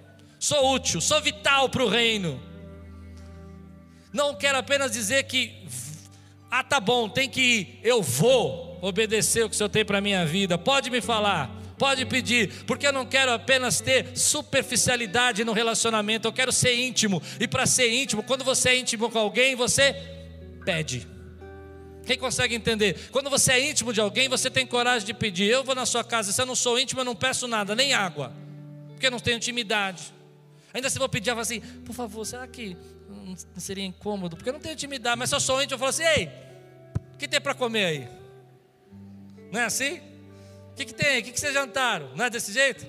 sou 0.46 0.74
útil, 0.76 1.02
sou 1.02 1.20
vital 1.22 1.70
para 1.70 1.84
o 1.84 1.90
reino. 1.90 2.40
Não 4.14 4.36
quero 4.36 4.60
apenas 4.60 4.92
dizer 4.92 5.24
que, 5.24 5.68
ah, 6.60 6.64
tá 6.64 6.80
bom, 6.80 7.10
tem 7.10 7.30
que 7.30 7.42
ir, 7.42 7.80
eu 7.84 8.02
vou 8.02 8.80
obedecer 8.82 9.44
o 9.44 9.50
que 9.50 9.56
o 9.56 9.58
Senhor 9.58 9.70
tem 9.70 9.84
para 9.84 9.98
a 9.98 10.02
minha 10.02 10.26
vida. 10.26 10.58
Pode 10.58 10.90
me 10.90 11.02
falar, 11.02 11.52
pode 11.78 12.06
pedir, 12.06 12.64
porque 12.66 12.88
eu 12.88 12.94
não 12.94 13.06
quero 13.06 13.34
apenas 13.34 13.82
ter 13.82 14.18
superficialidade 14.18 15.44
no 15.44 15.52
relacionamento, 15.52 16.28
eu 16.28 16.32
quero 16.32 16.54
ser 16.54 16.74
íntimo. 16.80 17.22
E 17.42 17.48
para 17.48 17.66
ser 17.66 17.92
íntimo, 17.92 18.24
quando 18.24 18.46
você 18.46 18.70
é 18.70 18.78
íntimo 18.78 19.12
com 19.12 19.20
alguém, 19.20 19.54
você 19.54 19.94
pede. 20.64 21.06
Quem 22.06 22.18
consegue 22.18 22.56
entender? 22.56 23.10
Quando 23.12 23.30
você 23.30 23.52
é 23.52 23.70
íntimo 23.70 23.92
de 23.92 24.00
alguém, 24.00 24.30
você 24.30 24.50
tem 24.50 24.66
coragem 24.66 25.06
de 25.06 25.14
pedir. 25.14 25.50
Eu 25.50 25.64
vou 25.64 25.76
na 25.76 25.86
sua 25.86 26.06
casa, 26.06 26.32
se 26.32 26.42
eu 26.42 26.46
não 26.46 26.56
sou 26.56 26.80
íntimo, 26.80 27.02
eu 27.02 27.06
não 27.06 27.16
peço 27.16 27.50
nada, 27.50 27.76
nem 27.76 27.94
água, 27.94 28.32
porque 28.90 29.08
eu 29.08 29.12
não 29.12 29.20
tenho 29.20 29.36
intimidade. 29.36 30.04
Ainda 30.74 30.90
se 30.90 30.98
eu 30.98 31.00
vou 31.00 31.10
pedir, 31.10 31.32
eu 31.32 31.40
assim, 31.40 31.60
por 31.84 31.94
favor, 31.94 32.26
será 32.26 32.48
que 32.48 32.78
não 33.26 33.36
seria 33.60 33.84
incômodo? 33.84 34.36
Porque 34.36 34.50
eu 34.50 34.54
não 34.54 34.60
tenho 34.60 34.74
intimidade, 34.74 35.18
mas 35.18 35.30
só 35.30 35.40
sou 35.40 35.62
íntimo, 35.62 35.76
eu 35.76 35.80
falo 35.80 35.90
assim, 35.90 36.04
ei, 36.04 36.30
o 37.14 37.18
que 37.18 37.28
tem 37.28 37.42
para 37.42 37.54
comer 37.54 37.86
aí? 37.86 38.10
Não 39.52 39.60
é 39.60 39.66
assim? 39.66 40.00
O 40.72 40.76
que, 40.76 40.86
que 40.86 40.94
tem? 40.94 41.20
O 41.20 41.24
que, 41.24 41.32
que 41.32 41.40
vocês 41.40 41.54
jantaram? 41.54 42.14
Não 42.16 42.26
é 42.26 42.30
desse 42.30 42.52
jeito? 42.52 42.86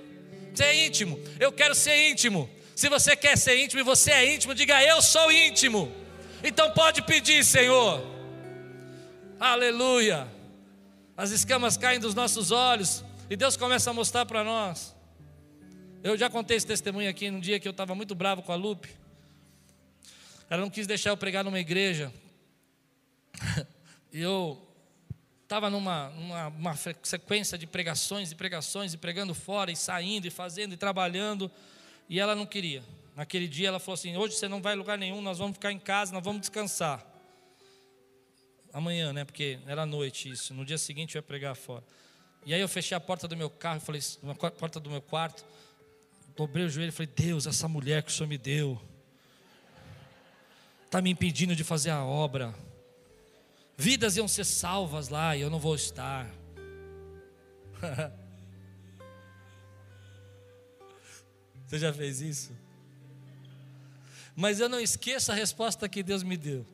Você 0.53 0.65
é 0.65 0.87
íntimo, 0.87 1.19
eu 1.39 1.53
quero 1.53 1.75
ser 1.75 2.11
íntimo. 2.11 2.49
Se 2.75 2.89
você 2.89 3.17
quer 3.17 3.39
ser 3.39 3.59
íntimo 3.59 3.81
e 3.81 3.85
você 3.85 4.11
é 4.11 4.35
íntimo, 4.35 4.55
diga 4.55 4.83
eu 4.83 5.01
sou 5.01 5.33
íntimo. 5.33 5.93
Então 6.43 6.71
pode 6.73 7.03
pedir, 7.03 7.45
Senhor. 7.45 8.05
Aleluia. 9.41 10.29
As 11.17 11.31
escamas 11.31 11.77
caem 11.77 11.99
dos 11.99 12.15
nossos 12.15 12.51
olhos 12.51 13.05
e 13.31 13.37
Deus 13.37 13.57
começa 13.57 13.91
a 13.91 13.93
mostrar 13.93 14.27
para 14.27 14.45
nós. 14.45 14.95
Eu 16.03 16.17
já 16.17 16.29
contei 16.29 16.57
esse 16.57 16.67
testemunho 16.67 17.09
aqui 17.09 17.31
num 17.31 17.41
dia 17.41 17.59
que 17.59 17.67
eu 17.67 17.73
estava 17.73 17.95
muito 17.95 18.15
bravo 18.15 18.43
com 18.43 18.53
a 18.53 18.57
Lupe. 18.57 19.06
Ela 20.49 20.63
não 20.63 20.71
quis 20.71 20.87
deixar 20.87 21.11
eu 21.11 21.17
pregar 21.17 21.45
numa 21.45 21.61
igreja. 21.61 22.13
E 24.13 24.21
eu 24.21 24.67
estava 25.43 25.69
numa, 25.69 26.09
numa 26.09 26.75
sequência 27.03 27.59
de 27.59 27.67
pregações 27.67 28.33
e 28.33 28.35
pregações, 28.35 28.95
e 28.95 28.97
pregando 28.97 29.35
fora, 29.35 29.71
e 29.71 29.77
saindo, 29.77 30.27
e 30.27 30.31
fazendo, 30.31 30.73
e 30.73 30.77
trabalhando. 30.77 31.51
E 32.09 32.19
ela 32.19 32.35
não 32.35 32.47
queria. 32.47 32.83
Naquele 33.15 33.47
dia 33.47 33.69
ela 33.69 33.79
falou 33.79 33.93
assim: 33.93 34.17
hoje 34.17 34.37
você 34.37 34.49
não 34.49 34.63
vai 34.63 34.73
a 34.73 34.77
lugar 34.77 34.97
nenhum, 34.97 35.21
nós 35.21 35.37
vamos 35.37 35.57
ficar 35.59 35.71
em 35.71 35.79
casa, 35.79 36.15
nós 36.15 36.25
vamos 36.25 36.41
descansar. 36.41 37.05
Amanhã, 38.73 39.13
né? 39.13 39.27
Porque 39.27 39.59
era 39.67 39.85
noite 39.85 40.31
isso. 40.31 40.55
No 40.55 40.65
dia 40.65 40.79
seguinte 40.79 41.17
eu 41.17 41.19
ia 41.19 41.23
pregar 41.23 41.55
fora. 41.55 41.85
E 42.47 42.55
aí 42.55 42.61
eu 42.61 42.69
fechei 42.69 42.97
a 42.97 43.01
porta 43.01 43.29
do 43.29 43.37
meu 43.37 43.51
carro, 43.51 43.81
falei, 43.81 44.01
a 44.27 44.51
porta 44.51 44.81
do 44.81 44.89
meu 44.89 45.03
quarto 45.03 45.45
dobrei 46.37 46.67
o 46.67 46.69
joelho 46.69 46.91
e 46.91 46.93
falei: 46.93 47.11
Deus, 47.17 47.47
essa 47.47 47.67
mulher 47.67 48.03
que 48.03 48.11
o 48.11 48.13
Senhor 48.13 48.29
me 48.29 48.39
deu, 48.39 48.81
está 50.97 51.03
me 51.03 51.11
impedindo 51.11 51.55
de 51.55 51.63
fazer 51.63 51.91
a 51.91 52.03
obra. 52.03 52.55
Vidas 53.77 54.17
iam 54.17 54.27
ser 54.27 54.45
salvas 54.45 55.11
lá 55.11 55.37
e 55.37 55.43
eu 55.43 55.51
não 55.51 55.59
vou 55.61 55.75
estar. 55.75 56.27
Você 61.67 61.79
já 61.79 61.93
fez 61.93 62.23
isso? 62.23 62.51
Mas 64.35 64.59
eu 64.59 64.71
não 64.71 64.81
esqueço 64.81 65.31
a 65.31 65.35
resposta 65.35 65.87
que 65.87 66.03
Deus 66.03 66.23
me 66.23 66.39
deu. 66.39 66.65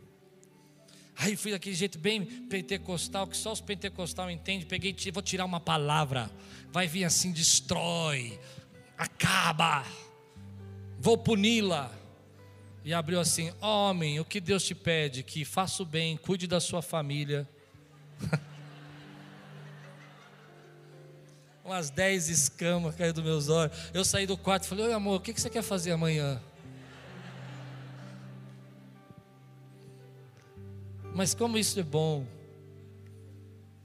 Aí 1.17 1.35
fui 1.35 1.51
daquele 1.51 1.75
jeito 1.75 1.99
bem 1.99 2.25
pentecostal, 2.25 3.27
que 3.27 3.37
só 3.37 3.51
os 3.53 3.61
pentecostal 3.61 4.31
entendem. 4.31 4.69
Peguei, 4.69 4.95
vou 5.13 5.23
tirar 5.23 5.45
uma 5.47 5.59
palavra. 5.59 6.31
Vai 6.71 6.87
vir 6.87 7.03
assim, 7.05 7.33
destrói, 7.33 8.39
acaba, 8.97 9.85
vou 11.01 11.19
puni-la. 11.19 12.02
E 12.85 12.93
abriu 12.93 13.21
assim: 13.21 13.53
Homem, 13.61 14.19
o 14.19 14.25
que 14.25 14.41
Deus 14.41 14.65
te 14.65 14.75
pede? 14.75 15.23
Que 15.23 15.45
faça 15.45 15.83
o 15.83 15.87
bem, 15.87 16.17
cuide 16.17 16.47
da 16.47 16.61
sua 16.61 16.83
família. 16.83 17.49
Umas 21.65 21.91
dez 21.91 22.29
escamas 22.29 22.97
caíram 22.97 23.15
dos 23.15 23.25
meus 23.25 23.49
olhos. 23.49 23.77
Eu 23.95 24.05
saí 24.05 24.27
do 24.27 24.37
quarto 24.37 24.65
e 24.65 24.69
falei: 24.69 24.87
Oi, 24.87 24.93
amor, 24.93 25.17
o 25.17 25.21
que 25.21 25.33
você 25.33 25.49
quer 25.49 25.63
fazer 25.63 25.93
amanhã? 25.93 26.41
Mas 31.15 31.35
como 31.35 31.59
isso 31.59 31.79
é 31.79 31.83
bom. 31.83 32.27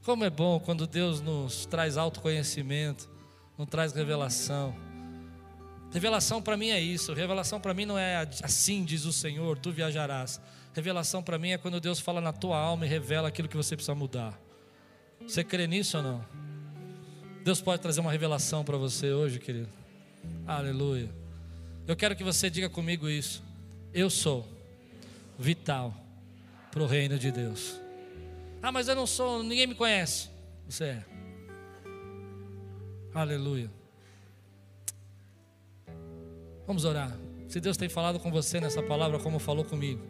Como 0.02 0.24
é 0.24 0.30
bom 0.30 0.58
quando 0.58 0.86
Deus 0.86 1.20
nos 1.20 1.66
traz 1.66 1.96
autoconhecimento, 1.98 3.08
nos 3.56 3.68
traz 3.68 3.92
revelação. 3.92 4.87
Revelação 5.92 6.42
para 6.42 6.56
mim 6.56 6.68
é 6.68 6.80
isso. 6.80 7.12
Revelação 7.14 7.60
para 7.60 7.72
mim 7.72 7.86
não 7.86 7.98
é 7.98 8.28
assim, 8.42 8.84
diz 8.84 9.04
o 9.04 9.12
Senhor, 9.12 9.58
tu 9.58 9.72
viajarás. 9.72 10.40
Revelação 10.74 11.22
para 11.22 11.38
mim 11.38 11.50
é 11.50 11.58
quando 11.58 11.80
Deus 11.80 11.98
fala 11.98 12.20
na 12.20 12.32
tua 12.32 12.58
alma 12.58 12.84
e 12.84 12.88
revela 12.88 13.28
aquilo 13.28 13.48
que 13.48 13.56
você 13.56 13.74
precisa 13.74 13.94
mudar. 13.94 14.38
Você 15.20 15.42
crê 15.42 15.66
nisso 15.66 15.96
ou 15.96 16.02
não? 16.02 16.24
Deus 17.42 17.60
pode 17.60 17.80
trazer 17.80 18.00
uma 18.00 18.12
revelação 18.12 18.64
para 18.64 18.76
você 18.76 19.12
hoje, 19.12 19.38
querido. 19.38 19.68
Aleluia. 20.46 21.10
Eu 21.86 21.96
quero 21.96 22.14
que 22.14 22.22
você 22.22 22.50
diga 22.50 22.68
comigo 22.68 23.08
isso. 23.08 23.42
Eu 23.94 24.10
sou 24.10 24.46
vital 25.38 25.94
para 26.70 26.82
o 26.82 26.86
reino 26.86 27.18
de 27.18 27.32
Deus. 27.32 27.80
Ah, 28.62 28.70
mas 28.70 28.88
eu 28.88 28.94
não 28.94 29.06
sou, 29.06 29.42
ninguém 29.42 29.66
me 29.66 29.74
conhece. 29.74 30.28
Você 30.68 30.84
é. 30.84 31.04
Aleluia. 33.14 33.77
Vamos 36.68 36.84
orar. 36.84 37.18
Se 37.48 37.60
Deus 37.60 37.78
tem 37.78 37.88
falado 37.88 38.20
com 38.20 38.30
você 38.30 38.60
nessa 38.60 38.82
palavra, 38.82 39.18
como 39.18 39.38
falou 39.38 39.64
comigo. 39.64 40.02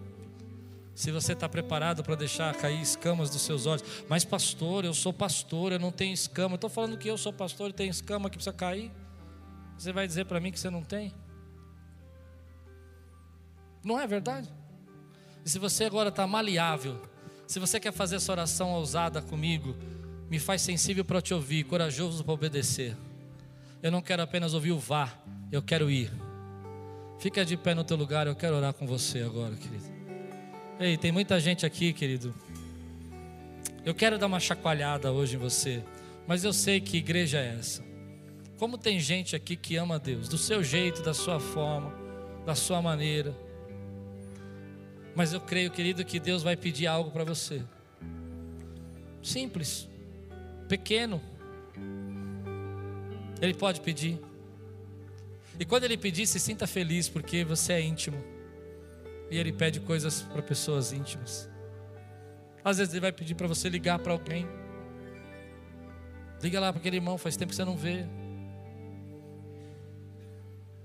Se 0.93 1.13
você 1.13 1.33
está 1.33 1.49
preparado 1.49 2.03
para 2.03 2.17
deixar 2.17 2.53
cair 2.57 2.83
escamas 2.83 3.31
dos 3.31 3.43
seus 3.43 3.65
olhos, 3.65 3.85
mas 4.09 4.25
pastor, 4.25 4.85
eu 4.85 4.93
sou 4.93 5.13
pastor, 5.13 5.71
eu 5.71 5.79
não 5.79 5.93
tenho 5.93 6.13
escama. 6.13 6.57
Estou 6.57 6.69
falando 6.69 6.99
que 6.99 7.09
eu 7.09 7.17
sou 7.17 7.33
pastor 7.33 7.71
e 7.71 7.73
tenho 7.73 7.93
escama 7.93 8.29
que 8.29 8.37
precisa 8.37 8.53
cair. 8.53 8.91
Você 9.79 9.93
vai 9.93 10.05
dizer 10.05 10.25
para 10.25 10.41
mim 10.41 10.51
que 10.51 10.59
você 10.59 10.69
não 10.69 10.83
tem? 10.83 11.15
Não 13.85 14.01
é 14.01 14.05
verdade? 14.05 14.53
E 15.45 15.49
se 15.49 15.61
você 15.61 15.85
agora 15.85 16.09
está 16.09 16.27
maleável, 16.27 17.01
se 17.47 17.61
você 17.61 17.79
quer 17.79 17.93
fazer 17.93 18.17
essa 18.17 18.33
oração 18.33 18.73
ousada 18.73 19.23
comigo, 19.23 19.77
me 20.29 20.41
faz 20.41 20.63
sensível 20.63 21.05
para 21.05 21.23
te 21.23 21.33
ouvir, 21.33 21.63
corajoso 21.63 22.25
para 22.25 22.35
obedecer. 22.35 22.97
Eu 23.81 23.93
não 23.93 24.03
quero 24.03 24.23
apenas 24.23 24.55
ouvir 24.55 24.73
o 24.73 24.79
vá, 24.81 25.17
eu 25.53 25.63
quero 25.63 25.89
ir. 25.89 26.28
Fica 27.19 27.45
de 27.45 27.57
pé 27.57 27.75
no 27.75 27.83
teu 27.83 27.97
lugar, 27.97 28.29
eu 28.29 28.37
quero 28.37 28.55
orar 28.55 28.73
com 28.73 28.87
você 28.87 29.23
agora, 29.23 29.57
querido. 29.57 29.85
Ei, 30.79 30.97
tem 30.97 31.11
muita 31.11 31.41
gente 31.41 31.67
aqui, 31.67 31.93
querido. 31.93 32.33
Eu 33.85 33.93
quero 33.93 34.19
dar 34.19 34.27
uma 34.27 34.39
chacoalhada 34.39 35.11
hoje 35.11 35.35
em 35.35 35.39
você, 35.39 35.83
mas 36.29 36.45
eu 36.45 36.53
sei 36.53 36.81
que 36.81 36.97
igreja 36.99 37.39
é 37.39 37.57
essa. 37.59 37.83
Como 38.57 38.79
tem 38.79 39.01
gente 39.01 39.35
aqui 39.35 39.57
que 39.57 39.77
ama 39.77 39.99
Deus, 39.99 40.29
do 40.29 40.39
seu 40.39 40.63
jeito, 40.63 41.03
da 41.03 41.13
sua 41.13 41.41
forma, 41.41 41.93
da 42.47 42.55
sua 42.55 42.81
maneira. 42.81 43.35
Mas 45.17 45.33
eu 45.33 45.41
creio, 45.41 45.73
querido, 45.73 46.05
que 46.05 46.21
Deus 46.21 46.45
vai 46.45 46.57
pedir 46.57 46.87
algo 46.87 47.11
para 47.11 47.25
você. 47.25 47.63
Simples, 49.21 49.89
pequeno. 50.69 51.21
Ele 53.41 53.55
pode 53.55 53.81
pedir. 53.81 54.28
E 55.59 55.65
quando 55.65 55.85
ele 55.85 55.97
pedir, 55.97 56.27
se 56.27 56.39
sinta 56.39 56.67
feliz, 56.67 57.09
porque 57.09 57.45
você 57.45 57.73
é 57.73 57.81
íntimo. 57.81 58.23
E 59.31 59.37
ele 59.37 59.53
pede 59.53 59.81
coisas 59.81 60.23
para 60.23 60.43
pessoas 60.43 60.93
íntimas. 60.93 61.49
Às 62.65 62.79
vezes 62.79 62.95
ele 62.95 63.01
vai 63.01 63.13
pedir 63.13 63.35
para 63.35 63.47
você 63.47 63.69
ligar 63.69 63.99
para 63.99 64.13
alguém. 64.13 64.47
Liga 66.43 66.61
lá 66.61 66.73
para 66.73 66.81
aquele 66.81 66.97
irmão, 66.97 67.19
faz 67.19 67.37
tempo 67.37 67.51
que 67.51 67.57
você 67.57 67.65
não 67.65 67.77
vê. 67.77 68.05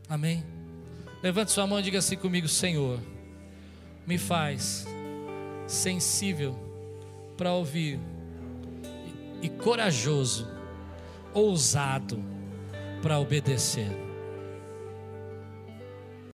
Amém. 0.09 0.43
Levante 1.21 1.51
sua 1.51 1.67
mão 1.67 1.80
e 1.80 1.84
diga 1.84 1.99
assim 1.99 2.17
comigo, 2.17 2.47
Senhor 2.47 2.99
me 4.05 4.17
faz 4.17 4.86
sensível 5.67 6.55
para 7.38 7.53
ouvir 7.53 7.99
e, 9.41 9.49
corajoso, 9.49 10.47
ousado 11.34 12.24
para 13.01 13.19
obedecer. 13.19 14.03